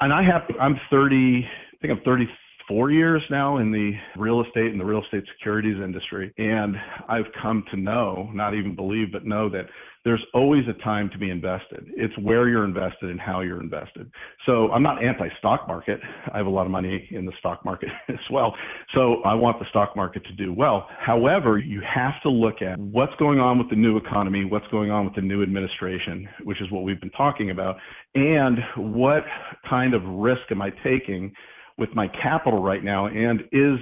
And 0.00 0.12
I 0.12 0.22
have, 0.22 0.42
I'm 0.60 0.78
30, 0.90 1.44
I 1.44 1.76
think 1.80 1.98
I'm 1.98 2.04
30 2.04 2.28
four 2.68 2.90
years 2.90 3.22
now 3.30 3.56
in 3.56 3.72
the 3.72 3.92
real 4.16 4.42
estate 4.42 4.70
and 4.70 4.78
the 4.78 4.84
real 4.84 5.02
estate 5.02 5.24
securities 5.36 5.76
industry. 5.82 6.32
And 6.36 6.76
I've 7.08 7.24
come 7.42 7.64
to 7.70 7.76
know, 7.76 8.30
not 8.34 8.54
even 8.54 8.76
believe, 8.76 9.10
but 9.10 9.24
know 9.24 9.48
that 9.48 9.66
there's 10.04 10.24
always 10.32 10.62
a 10.68 10.82
time 10.84 11.10
to 11.12 11.18
be 11.18 11.30
invested. 11.30 11.86
It's 11.96 12.16
where 12.18 12.48
you're 12.48 12.64
invested 12.64 13.10
and 13.10 13.20
how 13.20 13.40
you're 13.40 13.60
invested. 13.60 14.10
So 14.46 14.70
I'm 14.70 14.82
not 14.82 15.04
anti 15.04 15.28
stock 15.38 15.66
market. 15.66 16.00
I 16.32 16.36
have 16.36 16.46
a 16.46 16.50
lot 16.50 16.66
of 16.66 16.70
money 16.70 17.08
in 17.10 17.26
the 17.26 17.32
stock 17.38 17.64
market 17.64 17.88
as 18.08 18.16
well. 18.30 18.54
So 18.94 19.22
I 19.24 19.34
want 19.34 19.58
the 19.58 19.66
stock 19.70 19.96
market 19.96 20.24
to 20.24 20.32
do 20.32 20.52
well. 20.52 20.86
However, 20.98 21.58
you 21.58 21.82
have 21.82 22.14
to 22.22 22.30
look 22.30 22.62
at 22.62 22.78
what's 22.78 23.14
going 23.18 23.40
on 23.40 23.58
with 23.58 23.70
the 23.70 23.76
new 23.76 23.96
economy, 23.96 24.44
what's 24.44 24.68
going 24.68 24.90
on 24.90 25.04
with 25.04 25.14
the 25.14 25.22
new 25.22 25.42
administration, 25.42 26.28
which 26.44 26.60
is 26.60 26.70
what 26.70 26.84
we've 26.84 27.00
been 27.00 27.10
talking 27.10 27.50
about, 27.50 27.76
and 28.14 28.58
what 28.76 29.24
kind 29.68 29.94
of 29.94 30.02
risk 30.04 30.42
am 30.50 30.62
I 30.62 30.70
taking 30.84 31.32
with 31.78 31.90
my 31.94 32.08
capital 32.08 32.62
right 32.62 32.82
now? 32.84 33.06
And 33.06 33.40
is 33.52 33.78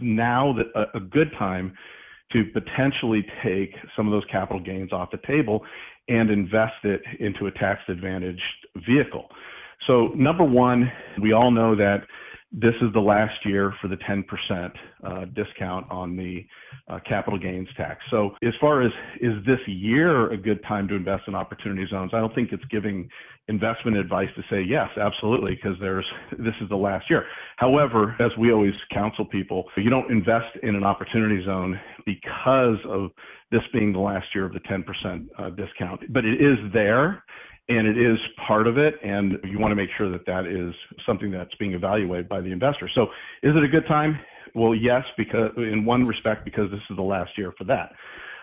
now 0.00 0.54
the, 0.54 0.84
a 0.94 1.00
good 1.00 1.30
time 1.38 1.72
to 2.32 2.44
potentially 2.52 3.24
take 3.42 3.74
some 3.96 4.06
of 4.06 4.12
those 4.12 4.24
capital 4.30 4.60
gains 4.62 4.92
off 4.92 5.10
the 5.10 5.18
table 5.26 5.64
and 6.08 6.30
invest 6.30 6.84
it 6.84 7.00
into 7.18 7.46
a 7.46 7.50
tax 7.52 7.80
advantaged 7.88 8.40
vehicle. 8.86 9.26
So, 9.86 10.08
number 10.14 10.44
one, 10.44 10.90
we 11.22 11.32
all 11.32 11.50
know 11.50 11.74
that 11.76 12.02
this 12.52 12.74
is 12.82 12.92
the 12.92 13.00
last 13.00 13.34
year 13.44 13.72
for 13.80 13.86
the 13.86 13.96
10% 13.96 14.24
uh, 15.04 15.24
discount 15.36 15.88
on 15.90 16.16
the 16.16 16.44
uh, 16.88 16.98
capital 17.08 17.38
gains 17.38 17.68
tax. 17.76 18.00
So, 18.10 18.30
as 18.42 18.52
far 18.60 18.82
as 18.82 18.90
is 19.20 19.34
this 19.46 19.60
year 19.66 20.32
a 20.32 20.36
good 20.36 20.60
time 20.66 20.88
to 20.88 20.94
invest 20.94 21.24
in 21.28 21.36
opportunity 21.36 21.86
zones, 21.88 22.10
I 22.12 22.18
don't 22.18 22.34
think 22.34 22.50
it's 22.52 22.64
giving 22.70 23.08
investment 23.46 23.96
advice 23.96 24.28
to 24.34 24.42
say 24.50 24.62
yes, 24.62 24.88
absolutely, 25.00 25.54
because 25.54 25.78
there's 25.80 26.06
this 26.32 26.54
is 26.60 26.68
the 26.68 26.76
last 26.76 27.08
year. 27.08 27.24
However, 27.56 28.16
as 28.18 28.30
we 28.36 28.52
always 28.52 28.74
counsel 28.92 29.24
people, 29.24 29.64
you 29.76 29.90
don't 29.90 30.10
invest 30.10 30.56
in 30.64 30.74
an 30.74 30.82
opportunity 30.82 31.44
zone 31.44 31.78
because 32.04 32.78
of 32.88 33.10
this 33.52 33.62
being 33.72 33.92
the 33.92 33.98
last 33.98 34.26
year 34.34 34.46
of 34.46 34.52
the 34.52 34.60
10% 34.60 35.26
uh, 35.38 35.50
discount, 35.50 36.00
but 36.12 36.24
it 36.24 36.40
is 36.40 36.56
there 36.72 37.24
and 37.70 37.86
it 37.86 37.96
is 37.96 38.18
part 38.48 38.66
of 38.66 38.78
it 38.78 38.94
and 39.04 39.38
you 39.44 39.58
want 39.58 39.70
to 39.70 39.76
make 39.76 39.90
sure 39.96 40.10
that 40.10 40.26
that 40.26 40.44
is 40.44 40.74
something 41.06 41.30
that's 41.30 41.54
being 41.54 41.72
evaluated 41.72 42.28
by 42.28 42.40
the 42.40 42.50
investor. 42.50 42.90
So 42.94 43.04
is 43.42 43.54
it 43.56 43.62
a 43.62 43.68
good 43.68 43.86
time? 43.86 44.18
Well 44.54 44.74
yes 44.74 45.04
because 45.16 45.52
in 45.56 45.84
one 45.84 46.06
respect 46.06 46.44
because 46.44 46.70
this 46.70 46.80
is 46.90 46.96
the 46.96 47.02
last 47.02 47.30
year 47.38 47.52
for 47.56 47.64
that. 47.64 47.92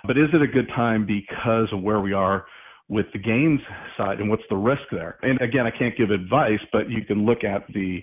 But 0.05 0.17
is 0.17 0.29
it 0.33 0.41
a 0.41 0.47
good 0.47 0.69
time 0.69 1.05
because 1.05 1.67
of 1.73 1.81
where 1.81 1.99
we 1.99 2.13
are 2.13 2.45
with 2.87 3.07
the 3.11 3.19
gains 3.19 3.59
side 3.97 4.19
and 4.19 4.29
what's 4.29 4.43
the 4.49 4.55
risk 4.55 4.83
there? 4.91 5.17
And 5.21 5.41
again 5.41 5.65
i 5.67 5.77
can't 5.77 5.95
give 5.97 6.09
advice 6.09 6.61
but 6.71 6.89
you 6.89 7.03
can 7.03 7.25
look 7.25 7.43
at 7.43 7.67
the 7.73 8.01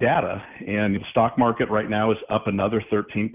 data 0.00 0.42
and 0.66 0.94
the 0.94 1.00
stock 1.10 1.38
market 1.38 1.70
right 1.70 1.88
now 1.88 2.10
is 2.10 2.18
up 2.30 2.46
another 2.46 2.82
13% 2.92 3.30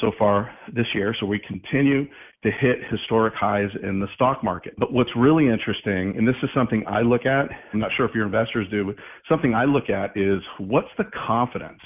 so 0.00 0.12
far 0.18 0.50
this 0.74 0.86
year. 0.94 1.14
So 1.18 1.26
we 1.26 1.40
continue 1.46 2.04
to 2.04 2.50
hit 2.60 2.78
historic 2.90 3.34
highs 3.34 3.70
in 3.82 4.00
the 4.00 4.06
stock 4.14 4.44
market. 4.44 4.74
But 4.78 4.92
what's 4.92 5.10
really 5.16 5.48
interesting, 5.48 6.14
and 6.16 6.26
this 6.26 6.36
is 6.42 6.50
something 6.54 6.84
I 6.86 7.00
look 7.00 7.26
at, 7.26 7.48
I'm 7.72 7.80
not 7.80 7.90
sure 7.96 8.06
if 8.06 8.14
your 8.14 8.26
investors 8.26 8.66
do, 8.70 8.84
but 8.84 8.96
something 9.28 9.54
I 9.54 9.64
look 9.64 9.90
at 9.90 10.16
is 10.16 10.40
what's 10.58 10.88
the 10.98 11.04
confidence 11.26 11.80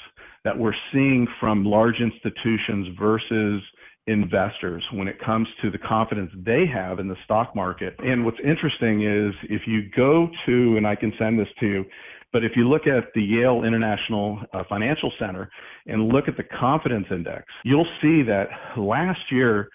that 0.45 0.57
we're 0.57 0.75
seeing 0.93 1.27
from 1.41 1.65
large 1.65 2.01
institutions 2.01 2.89
versus 2.99 3.63
investors 4.07 4.83
when 4.95 5.07
it 5.07 5.17
comes 5.23 5.47
to 5.63 5.71
the 5.71 5.79
confidence 5.79 6.31
they 6.45 6.65
have 6.73 6.99
in 6.99 7.09
the 7.09 7.17
stock 7.25 7.55
market. 7.55 7.95
And 7.99 8.25
what's 8.25 8.39
interesting 8.43 9.03
is 9.03 9.35
if 9.51 9.63
you 9.67 9.83
go 9.95 10.29
to, 10.47 10.77
and 10.77 10.87
I 10.87 10.97
can 10.97 11.13
send 11.19 11.39
this 11.39 11.49
to 11.61 11.67
you, 11.67 11.85
but 12.33 12.45
if 12.45 12.53
you 12.57 12.69
look 12.69 12.87
at 12.87 13.05
the 13.15 13.23
Yale 13.23 13.65
International 13.65 14.39
uh, 14.53 14.63
Financial 14.69 15.11
Center 15.19 15.51
and 15.87 16.09
look 16.09 16.29
at 16.29 16.37
the 16.37 16.45
confidence 16.59 17.07
index, 17.11 17.45
you'll 17.65 17.89
see 18.03 18.23
that 18.23 18.49
last 18.77 19.21
year, 19.31 19.69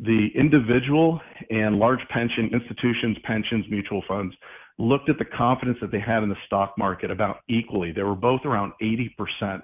the 0.00 0.28
individual 0.34 1.20
and 1.50 1.76
large 1.76 2.00
pension 2.10 2.50
institutions, 2.52 3.16
pensions, 3.24 3.66
mutual 3.68 4.02
funds 4.06 4.34
looked 4.78 5.10
at 5.10 5.18
the 5.18 5.24
confidence 5.24 5.76
that 5.80 5.90
they 5.90 6.00
had 6.00 6.22
in 6.22 6.28
the 6.28 6.36
stock 6.46 6.74
market 6.78 7.10
about 7.10 7.38
equally. 7.48 7.92
They 7.92 8.02
were 8.02 8.14
both 8.14 8.42
around 8.44 8.72
80% 8.80 9.60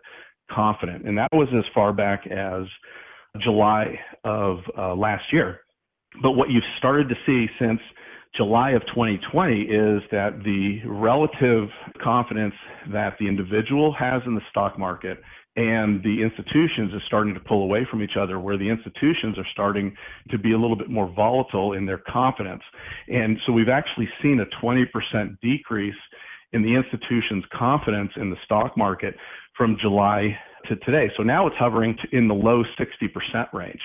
confident. 0.50 1.06
And 1.06 1.16
that 1.16 1.28
was 1.32 1.48
as 1.56 1.64
far 1.72 1.92
back 1.92 2.26
as 2.26 2.64
July 3.42 3.98
of 4.24 4.58
uh, 4.76 4.94
last 4.94 5.24
year. 5.32 5.60
But 6.20 6.32
what 6.32 6.50
you've 6.50 6.64
started 6.78 7.08
to 7.08 7.14
see 7.26 7.46
since 7.58 7.80
July 8.36 8.72
of 8.72 8.82
2020 8.86 9.62
is 9.62 10.02
that 10.10 10.42
the 10.44 10.80
relative 10.86 11.68
confidence 12.02 12.54
that 12.92 13.14
the 13.20 13.28
individual 13.28 13.94
has 13.98 14.22
in 14.26 14.34
the 14.34 14.40
stock 14.50 14.78
market 14.78 15.18
and 15.56 16.02
the 16.02 16.20
institutions 16.20 16.92
is 16.92 17.00
starting 17.06 17.32
to 17.32 17.40
pull 17.40 17.62
away 17.62 17.86
from 17.88 18.02
each 18.02 18.16
other 18.18 18.40
where 18.40 18.58
the 18.58 18.68
institutions 18.68 19.38
are 19.38 19.46
starting 19.52 19.94
to 20.30 20.38
be 20.38 20.52
a 20.52 20.58
little 20.58 20.76
bit 20.76 20.90
more 20.90 21.12
volatile 21.14 21.74
in 21.74 21.86
their 21.86 22.02
confidence. 22.08 22.62
And 23.06 23.38
so 23.46 23.52
we've 23.52 23.68
actually 23.68 24.08
seen 24.20 24.40
a 24.40 24.64
20% 24.64 24.84
decrease 25.40 25.94
in 26.52 26.62
the 26.62 26.74
institution's 26.74 27.44
confidence 27.56 28.10
in 28.16 28.30
the 28.30 28.36
stock 28.44 28.76
market 28.76 29.14
from 29.56 29.76
July 29.80 30.36
to 30.68 30.76
today. 30.76 31.08
So 31.16 31.22
now 31.22 31.46
it's 31.46 31.56
hovering 31.56 31.96
in 32.10 32.26
the 32.26 32.34
low 32.34 32.64
60% 32.80 33.52
range. 33.52 33.80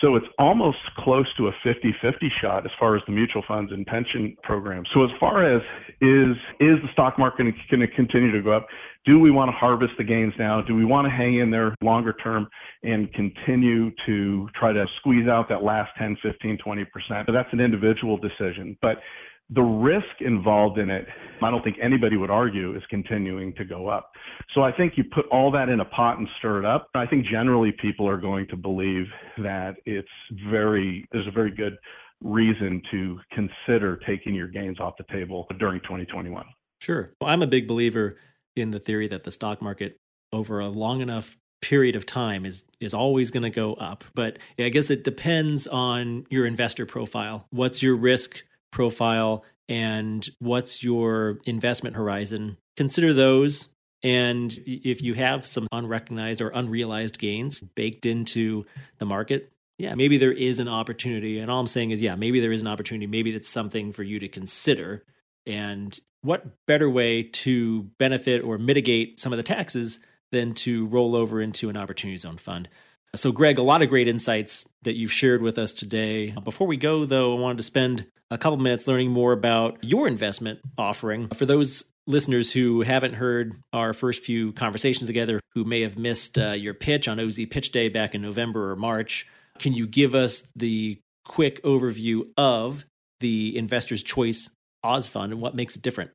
So 0.00 0.14
it's 0.14 0.26
almost 0.38 0.78
close 0.98 1.26
to 1.38 1.48
a 1.48 1.52
50-50 1.66 2.28
shot 2.40 2.64
as 2.64 2.70
far 2.78 2.96
as 2.96 3.02
the 3.06 3.12
mutual 3.12 3.42
funds 3.48 3.72
and 3.72 3.84
pension 3.84 4.36
programs. 4.44 4.88
So 4.94 5.02
as 5.02 5.10
far 5.18 5.44
as 5.44 5.60
is 6.00 6.36
is 6.60 6.78
the 6.82 6.88
stock 6.92 7.18
market 7.18 7.52
going 7.70 7.80
to 7.80 7.88
continue 7.88 8.30
to 8.30 8.42
go 8.42 8.52
up? 8.52 8.66
Do 9.04 9.18
we 9.18 9.30
want 9.30 9.48
to 9.48 9.56
harvest 9.56 9.92
the 9.98 10.04
gains 10.04 10.34
now? 10.38 10.60
Do 10.60 10.74
we 10.74 10.84
want 10.84 11.06
to 11.06 11.10
hang 11.10 11.38
in 11.38 11.50
there 11.50 11.74
longer 11.82 12.12
term 12.12 12.46
and 12.82 13.12
continue 13.12 13.90
to 14.06 14.48
try 14.58 14.72
to 14.72 14.84
squeeze 15.00 15.26
out 15.26 15.48
that 15.48 15.62
last 15.62 15.90
10, 15.98 16.18
15, 16.22 16.58
20%? 16.64 16.86
But 17.26 17.32
that's 17.32 17.48
an 17.52 17.60
individual 17.60 18.18
decision. 18.18 18.76
But 18.82 18.98
the 19.50 19.62
risk 19.62 20.20
involved 20.20 20.78
in 20.78 20.90
it, 20.90 21.06
I 21.42 21.50
don't 21.50 21.62
think 21.62 21.76
anybody 21.82 22.16
would 22.16 22.30
argue, 22.30 22.76
is 22.76 22.82
continuing 22.90 23.54
to 23.54 23.64
go 23.64 23.88
up. 23.88 24.10
So 24.54 24.62
I 24.62 24.72
think 24.72 24.94
you 24.96 25.04
put 25.04 25.26
all 25.32 25.50
that 25.52 25.68
in 25.68 25.80
a 25.80 25.84
pot 25.86 26.18
and 26.18 26.28
stir 26.38 26.58
it 26.58 26.64
up. 26.64 26.88
I 26.94 27.06
think 27.06 27.26
generally 27.26 27.72
people 27.80 28.06
are 28.08 28.18
going 28.18 28.46
to 28.48 28.56
believe 28.56 29.06
that 29.38 29.76
it's 29.86 30.08
very, 30.50 31.08
there's 31.12 31.26
a 31.26 31.30
very 31.32 31.50
good 31.50 31.76
reason 32.22 32.82
to 32.90 33.18
consider 33.32 33.98
taking 34.06 34.34
your 34.34 34.48
gains 34.48 34.80
off 34.80 34.94
the 34.98 35.04
table 35.12 35.46
during 35.58 35.80
2021. 35.82 36.44
Sure. 36.80 37.12
Well, 37.20 37.30
I'm 37.30 37.42
a 37.42 37.46
big 37.46 37.66
believer 37.66 38.16
in 38.54 38.70
the 38.70 38.78
theory 38.78 39.08
that 39.08 39.24
the 39.24 39.30
stock 39.30 39.62
market 39.62 39.98
over 40.32 40.60
a 40.60 40.68
long 40.68 41.00
enough 41.00 41.36
period 41.60 41.96
of 41.96 42.06
time 42.06 42.44
is 42.46 42.64
is 42.78 42.94
always 42.94 43.32
going 43.32 43.42
to 43.42 43.50
go 43.50 43.74
up 43.74 44.04
but 44.14 44.38
i 44.60 44.68
guess 44.68 44.90
it 44.90 45.02
depends 45.02 45.66
on 45.66 46.24
your 46.30 46.46
investor 46.46 46.86
profile 46.86 47.48
what's 47.50 47.82
your 47.82 47.96
risk 47.96 48.44
profile 48.70 49.44
and 49.68 50.28
what's 50.38 50.82
your 50.82 51.38
investment 51.44 51.96
horizon. 51.96 52.56
Consider 52.76 53.12
those. 53.12 53.68
And 54.02 54.56
if 54.66 55.02
you 55.02 55.14
have 55.14 55.44
some 55.44 55.66
unrecognized 55.72 56.40
or 56.40 56.50
unrealized 56.50 57.18
gains 57.18 57.60
baked 57.60 58.06
into 58.06 58.64
the 58.98 59.04
market, 59.04 59.52
yeah, 59.78 59.94
maybe 59.94 60.18
there 60.18 60.32
is 60.32 60.58
an 60.58 60.68
opportunity. 60.68 61.38
And 61.38 61.50
all 61.50 61.60
I'm 61.60 61.66
saying 61.66 61.90
is, 61.90 62.02
yeah, 62.02 62.14
maybe 62.14 62.40
there 62.40 62.52
is 62.52 62.62
an 62.62 62.68
opportunity. 62.68 63.06
Maybe 63.06 63.32
that's 63.32 63.48
something 63.48 63.92
for 63.92 64.02
you 64.02 64.18
to 64.20 64.28
consider. 64.28 65.04
And 65.46 65.98
what 66.22 66.46
better 66.66 66.90
way 66.90 67.22
to 67.22 67.82
benefit 67.98 68.42
or 68.42 68.58
mitigate 68.58 69.20
some 69.20 69.32
of 69.32 69.36
the 69.36 69.42
taxes 69.42 70.00
than 70.32 70.54
to 70.54 70.86
roll 70.86 71.16
over 71.16 71.40
into 71.40 71.68
an 71.68 71.76
opportunity 71.76 72.16
zone 72.16 72.38
fund? 72.38 72.68
So, 73.16 73.32
Greg, 73.32 73.58
a 73.58 73.62
lot 73.62 73.82
of 73.82 73.88
great 73.88 74.06
insights 74.06 74.66
that 74.82 74.94
you've 74.94 75.12
shared 75.12 75.42
with 75.42 75.58
us 75.58 75.72
today. 75.72 76.34
Before 76.44 76.66
we 76.66 76.76
go, 76.76 77.04
though, 77.04 77.36
I 77.36 77.40
wanted 77.40 77.56
to 77.58 77.62
spend 77.62 78.06
a 78.30 78.38
couple 78.38 78.58
minutes 78.58 78.86
learning 78.86 79.10
more 79.10 79.32
about 79.32 79.78
your 79.82 80.06
investment 80.06 80.60
offering. 80.76 81.28
For 81.28 81.46
those 81.46 81.84
listeners 82.06 82.52
who 82.52 82.82
haven't 82.82 83.14
heard 83.14 83.54
our 83.72 83.92
first 83.92 84.24
few 84.24 84.52
conversations 84.52 85.06
together, 85.06 85.40
who 85.54 85.64
may 85.64 85.80
have 85.82 85.98
missed 85.98 86.38
uh, 86.38 86.50
your 86.50 86.74
pitch 86.74 87.08
on 87.08 87.18
OZ 87.18 87.40
Pitch 87.50 87.72
Day 87.72 87.88
back 87.88 88.14
in 88.14 88.22
November 88.22 88.70
or 88.70 88.76
March, 88.76 89.26
can 89.58 89.72
you 89.72 89.86
give 89.86 90.14
us 90.14 90.44
the 90.54 90.98
quick 91.24 91.62
overview 91.62 92.28
of 92.36 92.84
the 93.20 93.56
Investor's 93.56 94.02
Choice 94.02 94.50
Oz 94.84 95.06
Fund 95.06 95.32
and 95.32 95.40
what 95.40 95.54
makes 95.54 95.76
it 95.76 95.82
different? 95.82 96.10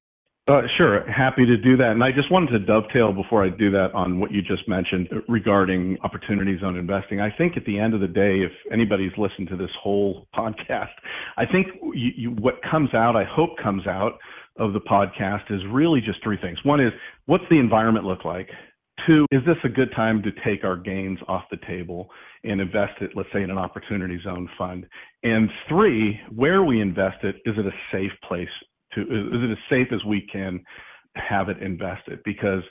Uh, 0.45 0.63
sure, 0.77 1.09
happy 1.09 1.45
to 1.45 1.55
do 1.55 1.77
that. 1.77 1.91
And 1.91 2.03
I 2.03 2.11
just 2.11 2.29
wanted 2.29 2.51
to 2.51 2.59
dovetail 2.59 3.13
before 3.13 3.45
I 3.45 3.49
do 3.49 3.71
that 3.71 3.93
on 3.93 4.19
what 4.19 4.29
you 4.33 4.41
just 4.41 4.67
mentioned 4.67 5.07
regarding 5.29 5.97
opportunities 6.03 6.59
on 6.61 6.75
investing. 6.75 7.21
I 7.21 7.29
think 7.37 7.55
at 7.55 7.63
the 7.63 7.79
end 7.79 7.93
of 7.93 8.01
the 8.01 8.07
day, 8.07 8.41
if 8.41 8.51
anybody's 8.69 9.13
listened 9.17 9.47
to 9.49 9.55
this 9.55 9.69
whole 9.81 10.27
podcast, 10.35 10.91
I 11.37 11.45
think 11.45 11.67
you, 11.93 12.11
you, 12.17 12.29
what 12.31 12.55
comes 12.69 12.93
out, 12.93 13.15
I 13.15 13.23
hope 13.23 13.51
comes 13.61 13.87
out 13.87 14.19
of 14.59 14.73
the 14.73 14.81
podcast 14.81 15.49
is 15.49 15.61
really 15.71 16.01
just 16.01 16.21
three 16.21 16.37
things. 16.41 16.57
One 16.63 16.81
is 16.81 16.91
what's 17.25 17.45
the 17.49 17.57
environment 17.57 18.05
look 18.05 18.25
like? 18.25 18.49
Two, 19.07 19.25
is 19.31 19.41
this 19.45 19.57
a 19.63 19.69
good 19.69 19.91
time 19.95 20.21
to 20.23 20.31
take 20.45 20.65
our 20.65 20.75
gains 20.75 21.19
off 21.29 21.43
the 21.51 21.57
table 21.65 22.09
and 22.43 22.59
invest 22.59 23.01
it, 23.01 23.11
let's 23.15 23.29
say, 23.33 23.43
in 23.43 23.49
an 23.49 23.57
opportunity 23.57 24.19
zone 24.21 24.49
fund? 24.57 24.85
And 25.23 25.49
three, 25.69 26.19
where 26.35 26.63
we 26.65 26.81
invest 26.81 27.23
it, 27.23 27.37
is 27.45 27.55
it 27.57 27.65
a 27.65 27.71
safe 27.91 28.11
place 28.27 28.49
to 28.95 29.01
is 29.01 29.41
it 29.43 29.51
as 29.51 29.57
safe 29.69 29.87
as 29.93 30.03
we 30.05 30.27
can 30.31 30.63
have 31.15 31.49
it 31.49 31.61
invested 31.61 32.19
because 32.25 32.63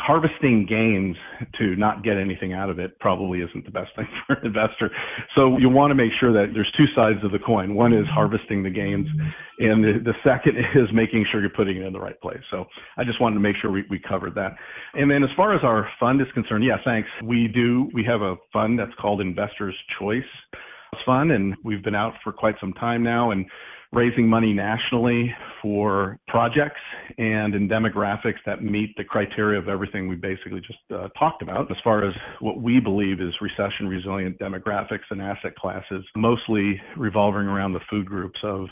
harvesting 0.00 0.66
gains 0.68 1.16
to 1.58 1.76
not 1.76 2.02
get 2.02 2.16
anything 2.16 2.52
out 2.52 2.68
of 2.70 2.78
it 2.78 2.98
probably 3.00 3.40
isn't 3.40 3.64
the 3.64 3.70
best 3.70 3.90
thing 3.96 4.06
for 4.26 4.34
an 4.34 4.46
investor. 4.46 4.90
So 5.34 5.56
you 5.58 5.68
want 5.68 5.90
to 5.90 5.94
make 5.94 6.12
sure 6.18 6.32
that 6.32 6.52
there's 6.52 6.70
two 6.76 6.86
sides 6.94 7.18
of 7.24 7.32
the 7.32 7.38
coin. 7.38 7.74
One 7.74 7.92
is 7.92 8.06
harvesting 8.08 8.62
the 8.62 8.70
gains, 8.70 9.06
and 9.58 9.84
the, 9.84 10.00
the 10.04 10.14
second 10.24 10.56
is 10.74 10.88
making 10.92 11.26
sure 11.30 11.40
you're 11.40 11.50
putting 11.50 11.78
it 11.78 11.86
in 11.86 11.92
the 11.92 12.00
right 12.00 12.20
place. 12.20 12.40
So 12.50 12.64
I 12.96 13.04
just 13.04 13.20
wanted 13.20 13.34
to 13.34 13.40
make 13.40 13.56
sure 13.60 13.70
we, 13.70 13.84
we 13.90 13.98
covered 13.98 14.34
that. 14.34 14.52
And 14.94 15.10
then 15.10 15.22
as 15.22 15.30
far 15.36 15.54
as 15.54 15.60
our 15.62 15.88
fund 15.98 16.20
is 16.20 16.28
concerned, 16.34 16.64
yeah, 16.64 16.76
thanks. 16.84 17.08
We 17.24 17.48
do, 17.48 17.88
we 17.94 18.04
have 18.04 18.22
a 18.22 18.36
fund 18.52 18.78
that's 18.78 18.94
called 19.00 19.20
Investors 19.20 19.74
Choice 19.98 20.22
Fund, 21.04 21.30
and 21.30 21.54
we've 21.64 21.82
been 21.82 21.94
out 21.94 22.14
for 22.22 22.32
quite 22.32 22.56
some 22.60 22.72
time 22.74 23.02
now. 23.02 23.30
And 23.30 23.46
raising 23.96 24.28
money 24.28 24.52
nationally 24.52 25.34
for 25.62 26.18
projects 26.28 26.80
and 27.16 27.54
in 27.54 27.66
demographics 27.66 28.36
that 28.44 28.62
meet 28.62 28.94
the 28.98 29.02
criteria 29.02 29.58
of 29.58 29.68
everything 29.68 30.06
we 30.06 30.14
basically 30.14 30.60
just 30.60 30.78
uh, 30.94 31.08
talked 31.18 31.40
about. 31.40 31.70
As 31.70 31.78
far 31.82 32.06
as 32.06 32.14
what 32.40 32.60
we 32.60 32.78
believe 32.78 33.22
is 33.22 33.32
recession 33.40 33.88
resilient 33.88 34.38
demographics 34.38 35.08
and 35.10 35.22
asset 35.22 35.56
classes, 35.56 36.04
mostly 36.14 36.78
revolving 36.98 37.46
around 37.46 37.72
the 37.72 37.80
food 37.88 38.04
groups 38.04 38.38
of 38.44 38.66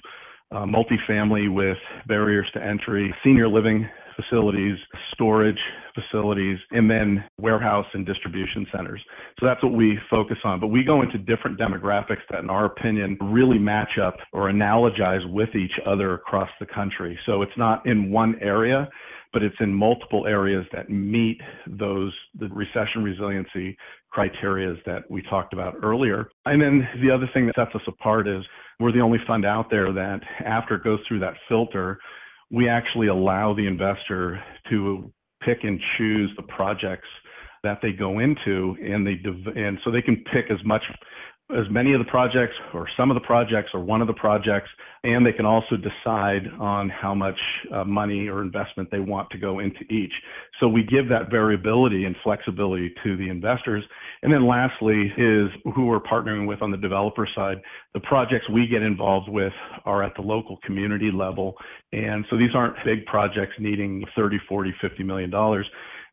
uh, 0.53 0.67
multifamily 0.67 1.53
with 1.53 1.79
barriers 2.07 2.47
to 2.53 2.63
entry, 2.63 3.13
senior 3.25 3.49
living 3.49 3.89
facilities, 4.17 4.77
storage 5.13 5.59
facilities, 5.95 6.59
and 6.71 6.91
then 6.91 7.25
warehouse 7.39 7.87
and 7.95 8.07
distribution 8.07 8.67
centers. 8.75 9.03
So 9.41 9.47
that's 9.47 9.63
what 9.63 9.73
we 9.73 9.99
focus 10.11 10.39
on. 10.45 10.61
But 10.61 10.69
we 10.69 10.85
go 10.85 11.03
into 11.03 11.19
different 11.19 11.59
demographics 11.59 12.23
that, 12.31 12.41
in 12.41 12.51
our 12.51 12.67
opinion, 12.67 13.17
really 13.21 13.59
match 13.59 13.99
up 14.03 14.17
or 14.33 14.51
analogize 14.51 15.31
with 15.33 15.55
each 15.55 15.79
other 15.87 16.15
across 16.15 16.49
the 16.61 16.67
country. 16.67 17.19
So 17.27 17.43
it's 17.43 17.57
not 17.57 17.87
in 17.87 18.11
one 18.11 18.37
area, 18.41 18.89
but 19.33 19.43
it's 19.43 19.57
in 19.61 19.75
multiple 19.75 20.27
areas 20.27 20.65
that 20.73 20.89
meet 20.89 21.41
those 21.67 22.15
the 22.39 22.49
recession 22.49 23.03
resiliency 23.03 23.77
criteria 24.11 24.75
that 24.87 25.11
we 25.11 25.21
talked 25.23 25.53
about 25.53 25.75
earlier. 25.83 26.29
And 26.47 26.63
then 26.63 26.89
the 27.03 27.13
other 27.13 27.29
thing 27.35 27.47
that 27.47 27.57
sets 27.57 27.75
us 27.75 27.83
apart 27.89 28.29
is 28.29 28.45
we're 28.79 28.93
the 28.93 29.01
only 29.01 29.19
fund 29.27 29.45
out 29.45 29.71
there 29.71 29.93
that 29.93 30.21
after 30.47 30.77
it 30.77 30.85
goes 30.85 31.01
through 31.07 31.19
that 31.21 31.35
filter, 31.49 31.99
we 32.55 32.69
actually 32.69 33.09
allow 33.09 33.53
the 33.53 33.67
investor 33.67 34.43
to 34.71 35.13
pick 35.45 35.59
and 35.65 35.81
choose 35.99 36.31
the 36.37 36.43
projects 36.45 37.09
that 37.65 37.79
they 37.83 37.93
go 37.93 38.21
into 38.21 38.77
and 38.81 39.07
they 39.07 39.21
and 39.61 39.79
so 39.85 39.91
they 39.91 40.03
can 40.03 40.23
pick 40.33 40.51
as 40.51 40.65
much 40.65 40.83
as 41.55 41.71
many 41.71 41.93
of 41.93 41.99
the 41.99 42.11
projects 42.11 42.55
or 42.73 42.89
some 42.97 43.11
of 43.11 43.15
the 43.15 43.21
projects 43.21 43.71
or 43.75 43.81
one 43.81 44.01
of 44.01 44.07
the 44.07 44.15
projects, 44.15 44.69
and 45.05 45.25
they 45.25 45.33
can 45.33 45.47
also 45.47 45.77
decide 45.77 46.43
on 46.59 46.89
how 46.89 47.15
much 47.15 47.39
uh, 47.73 47.85
money 47.85 48.29
or 48.29 48.43
investment 48.43 48.91
they 48.91 49.01
want 49.01 49.31
to 49.31 49.39
go 49.39 49.61
into 49.61 49.81
each. 49.91 50.13
So 50.61 50.69
we 50.69 50.83
give 50.83 51.09
that 51.11 51.31
variability 51.31 52.05
and 52.05 52.17
flexibility 52.25 52.93
to 53.05 53.17
the 53.17 53.29
investors. 53.29 53.85
And 54.23 54.33
then 54.33 54.47
lastly 54.47 55.13
is 55.19 55.51
who 55.75 55.87
we're 55.87 56.01
partnering 56.01 56.47
with 56.47 56.63
on 56.63 56.71
the 56.71 56.77
developer 56.77 57.29
side. 57.35 57.59
The 57.93 58.01
projects 58.01 58.49
we 58.51 58.67
get 58.67 58.83
involved 58.83 59.29
with 59.29 59.53
are 59.85 60.03
at 60.03 60.15
the 60.17 60.23
local 60.23 60.59
community 60.65 61.11
level. 61.13 61.55
And 61.93 62.25
so 62.31 62.37
these 62.37 62.55
aren't 62.55 62.77
big 62.85 63.05
projects 63.07 63.53
needing 63.59 64.05
30, 64.17 64.39
40, 64.49 64.75
50 64.81 65.03
million 65.03 65.31
dollars. 65.31 65.67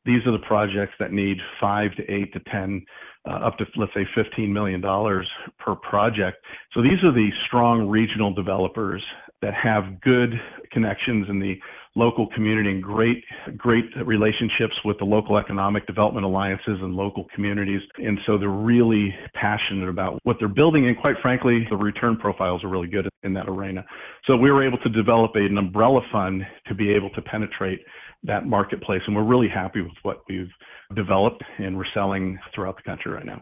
These 0.06 0.26
are 0.26 0.32
the 0.32 0.46
projects 0.48 0.94
that 1.00 1.12
need 1.12 1.38
five 1.60 1.96
to 1.96 2.04
eight 2.12 2.34
to 2.34 2.40
10 2.52 2.84
uh, 3.28 3.34
up 3.34 3.58
to 3.58 3.66
let's 3.76 3.94
say 3.94 4.06
15 4.16 4.52
million 4.52 4.82
dollars 4.82 5.30
per 5.60 5.76
project. 5.76 6.38
So 6.74 6.82
these 6.82 7.04
are 7.04 7.12
the 7.12 7.30
strong 7.48 7.88
regional 7.88 8.34
developers 8.34 9.04
that 9.42 9.54
have 9.54 10.02
good 10.02 10.34
connections 10.72 11.28
in 11.30 11.40
the 11.40 11.56
local 11.96 12.28
community 12.34 12.70
and 12.70 12.82
great 12.82 13.24
great 13.58 13.84
relationships 14.06 14.74
with 14.86 14.98
the 14.98 15.06
local 15.06 15.38
economic 15.38 15.86
development 15.88 16.26
alliances 16.26 16.80
and 16.82 16.96
local 16.96 17.26
communities. 17.36 17.82
And 17.98 18.18
so 18.26 18.38
they're 18.38 18.50
really 18.50 19.14
passionate 19.34 19.90
about 19.90 20.20
what 20.24 20.38
they're 20.40 20.48
building. 20.48 20.88
And 20.88 20.98
quite 20.98 21.16
frankly 21.22 21.68
the 21.70 21.76
return 21.76 22.18
profiles 22.18 22.64
are 22.64 22.70
really 22.70 22.88
good 22.88 23.10
in 23.24 23.34
that 23.34 23.50
arena. 23.50 23.86
So 24.26 24.38
we 24.38 24.52
were 24.52 24.66
able 24.66 24.78
to 24.80 24.90
develop 24.90 25.32
an 25.36 25.58
umbrella 25.58 26.02
fund 26.12 26.44
to 26.68 26.74
be 26.74 26.92
able 26.92 27.10
to 27.12 27.22
penetrate 27.22 27.82
that 28.24 28.46
marketplace 28.46 29.02
and 29.08 29.16
we're 29.16 29.24
really 29.24 29.50
happy 29.50 29.82
with 29.82 29.94
what 30.04 30.22
we've 30.30 30.52
developed 30.96 31.44
and 31.58 31.76
we're 31.76 31.92
selling 31.94 32.38
throughout 32.54 32.76
the 32.76 32.84
country 32.84 33.12
right 33.12 33.26
now. 33.26 33.42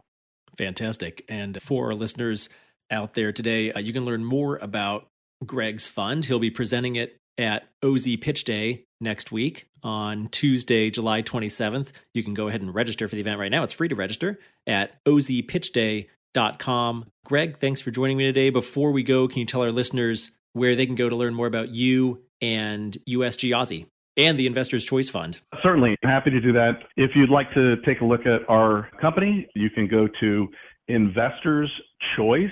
Fantastic. 0.58 1.26
And 1.30 1.62
for 1.62 1.88
our 1.88 1.96
listeners 1.96 2.50
out 2.92 3.14
there 3.14 3.32
today, 3.32 3.72
uh, 3.72 3.80
you 3.80 3.94
can 3.94 4.04
learn 4.06 4.26
more 4.26 4.58
about 4.58 5.08
Greg's 5.46 5.88
fund. 5.88 6.26
He'll 6.26 6.40
be 6.40 6.52
presenting 6.52 6.96
it 6.96 7.18
at 7.38 7.70
OZ 7.84 8.08
Pitch 8.22 8.44
Day 8.44 8.86
next 9.00 9.32
week 9.32 9.68
on 9.84 10.28
Tuesday, 10.30 10.90
July 10.90 11.22
27th. 11.22 11.92
You 12.14 12.24
can 12.24 12.34
go 12.34 12.50
ahead 12.50 12.62
and 12.62 12.76
register 12.76 13.08
for 13.08 13.16
the 13.16 13.22
event 13.22 13.40
right 13.40 13.52
now. 13.52 13.64
It's 13.64 13.74
free 13.74 13.88
to 13.88 13.96
register 13.96 14.40
at 14.68 15.04
ozpitchday.com. 15.06 17.06
Greg, 17.26 17.58
thanks 17.58 17.82
for 17.82 17.92
joining 17.92 18.18
me 18.18 18.26
today. 18.26 18.50
Before 18.50 18.92
we 18.92 19.04
go, 19.04 19.28
can 19.28 19.40
you 19.40 19.46
tell 19.46 19.64
our 19.64 19.72
listeners 19.72 20.32
where 20.54 20.76
they 20.76 20.86
can 20.86 20.96
go 20.96 21.10
to 21.10 21.16
learn 21.16 21.34
more 21.34 21.48
about 21.48 21.74
you 21.74 22.24
and 22.42 22.98
USG 23.08 23.52
Aussie? 23.52 23.86
And 24.20 24.40
the 24.40 24.46
Investors 24.46 24.86
Choice 24.86 25.10
Fund. 25.10 25.42
Certainly. 25.64 25.96
Happy 26.04 26.30
to 26.30 26.40
do 26.40 26.54
that. 26.54 26.74
If 26.98 27.12
you'd 27.16 27.30
like 27.30 27.52
to 27.54 27.78
take 27.86 28.02
a 28.02 28.06
look 28.06 28.22
at 28.22 28.42
our 28.50 28.90
company, 29.02 29.48
you 29.56 29.70
can 29.70 29.88
go 29.88 30.08
to 30.20 30.48
Investors 30.88 31.72
Choice 32.16 32.50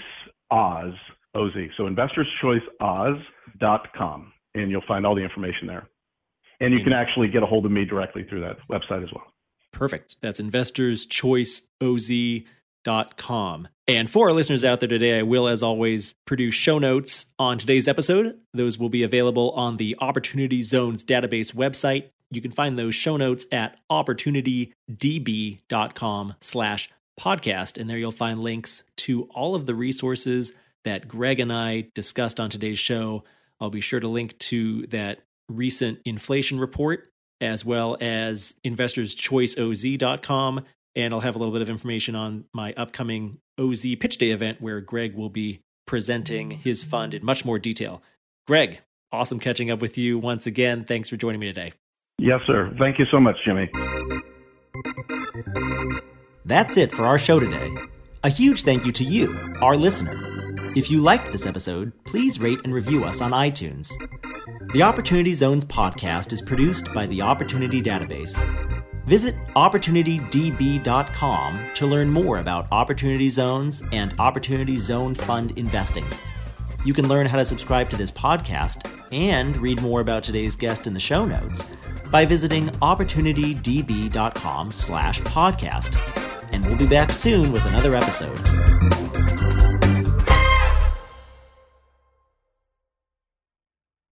Oz, 0.51 0.93
OZ. 1.35 1.53
So 1.75 1.83
investorschoiceoz.com, 1.83 4.33
and 4.55 4.71
you'll 4.71 4.81
find 4.87 5.05
all 5.05 5.15
the 5.15 5.23
information 5.23 5.67
there. 5.67 5.89
And 6.59 6.73
you 6.73 6.83
can 6.83 6.93
actually 6.93 7.27
get 7.27 7.43
a 7.43 7.45
hold 7.45 7.65
of 7.65 7.71
me 7.71 7.85
directly 7.85 8.25
through 8.27 8.41
that 8.41 8.57
website 8.69 9.03
as 9.03 9.09
well. 9.13 9.25
Perfect. 9.71 10.17
That's 10.21 10.41
investorschoiceoz.com 10.41 12.47
com. 13.17 13.67
And 13.89 14.09
for 14.09 14.27
our 14.27 14.33
listeners 14.33 14.65
out 14.65 14.81
there 14.81 14.89
today, 14.89 15.19
I 15.19 15.21
will, 15.21 15.47
as 15.47 15.63
always, 15.63 16.13
produce 16.25 16.53
show 16.53 16.77
notes 16.77 17.27
on 17.39 17.57
today's 17.57 17.87
episode. 17.87 18.37
Those 18.53 18.77
will 18.77 18.89
be 18.89 19.03
available 19.03 19.51
on 19.51 19.77
the 19.77 19.95
Opportunity 19.99 20.61
Zones 20.61 21.05
database 21.05 21.53
website. 21.53 22.09
You 22.29 22.41
can 22.41 22.51
find 22.51 22.77
those 22.77 22.95
show 22.95 23.15
notes 23.15 23.45
at 23.49 23.77
opportunitydb.com 23.89 26.35
slash 26.41 26.89
podcast. 27.17 27.79
And 27.79 27.89
there 27.89 27.97
you'll 27.97 28.11
find 28.11 28.43
links 28.43 28.83
to 28.97 29.23
all 29.33 29.55
of 29.55 29.65
the 29.65 29.75
resources 29.75 30.51
that 30.83 31.07
Greg 31.07 31.39
and 31.39 31.53
I 31.53 31.87
discussed 31.95 32.41
on 32.41 32.49
today's 32.49 32.79
show. 32.79 33.23
I'll 33.61 33.69
be 33.69 33.79
sure 33.79 34.01
to 34.01 34.09
link 34.09 34.37
to 34.39 34.85
that 34.87 35.19
recent 35.47 35.99
inflation 36.03 36.59
report 36.59 37.09
as 37.39 37.63
well 37.63 37.95
as 38.01 38.55
investorschoiceoz.com 38.65 40.65
and 40.95 41.13
I'll 41.13 41.19
have 41.19 41.35
a 41.35 41.37
little 41.37 41.53
bit 41.53 41.61
of 41.61 41.69
information 41.69 42.15
on 42.15 42.45
my 42.53 42.73
upcoming 42.75 43.37
OZ 43.59 43.85
Pitch 43.99 44.17
Day 44.17 44.31
event 44.31 44.61
where 44.61 44.81
Greg 44.81 45.15
will 45.15 45.29
be 45.29 45.61
presenting 45.85 46.51
his 46.51 46.83
fund 46.83 47.13
in 47.13 47.25
much 47.25 47.45
more 47.45 47.59
detail. 47.59 48.01
Greg, 48.45 48.79
awesome 49.11 49.39
catching 49.39 49.71
up 49.71 49.81
with 49.81 49.97
you 49.97 50.19
once 50.19 50.45
again. 50.45 50.83
Thanks 50.83 51.09
for 51.09 51.17
joining 51.17 51.39
me 51.39 51.47
today. 51.47 51.73
Yes, 52.19 52.41
sir. 52.47 52.73
Thank 52.79 52.99
you 52.99 53.05
so 53.11 53.19
much, 53.19 53.35
Jimmy. 53.45 53.69
That's 56.45 56.77
it 56.77 56.91
for 56.91 57.05
our 57.05 57.17
show 57.17 57.39
today. 57.39 57.75
A 58.23 58.29
huge 58.29 58.63
thank 58.63 58.85
you 58.85 58.91
to 58.93 59.03
you, 59.03 59.37
our 59.61 59.75
listener. 59.75 60.23
If 60.75 60.91
you 60.91 60.99
liked 60.99 61.31
this 61.31 61.45
episode, 61.45 61.91
please 62.05 62.39
rate 62.39 62.59
and 62.63 62.73
review 62.73 63.03
us 63.03 63.21
on 63.21 63.31
iTunes. 63.31 63.91
The 64.73 64.83
Opportunity 64.83 65.33
Zones 65.33 65.65
podcast 65.65 66.33
is 66.33 66.41
produced 66.41 66.93
by 66.93 67.07
the 67.07 67.21
Opportunity 67.21 67.81
Database 67.81 68.37
Visit 69.07 69.35
OpportunityDB.com 69.55 71.59
to 71.75 71.85
learn 71.85 72.09
more 72.09 72.39
about 72.39 72.69
Opportunity 72.73 73.29
Zones 73.29 73.81
and 73.93 74.13
Opportunity 74.19 74.75
Zone 74.75 75.15
Fund 75.15 75.57
investing. 75.57 76.03
You 76.83 76.93
can 76.93 77.07
learn 77.07 77.25
how 77.25 77.37
to 77.37 77.45
subscribe 77.45 77.89
to 77.91 77.95
this 77.95 78.11
podcast 78.11 78.85
and 79.13 79.55
read 79.57 79.81
more 79.81 80.01
about 80.01 80.23
today's 80.23 80.57
guest 80.57 80.87
in 80.87 80.93
the 80.93 80.99
show 80.99 81.25
notes 81.25 81.63
by 82.11 82.25
visiting 82.25 82.67
opportunitydb.com 82.67 84.71
slash 84.71 85.21
podcast. 85.21 86.51
And 86.51 86.65
we'll 86.65 86.77
be 86.77 86.87
back 86.87 87.13
soon 87.13 87.53
with 87.53 87.65
another 87.67 87.95
episode. 87.95 89.06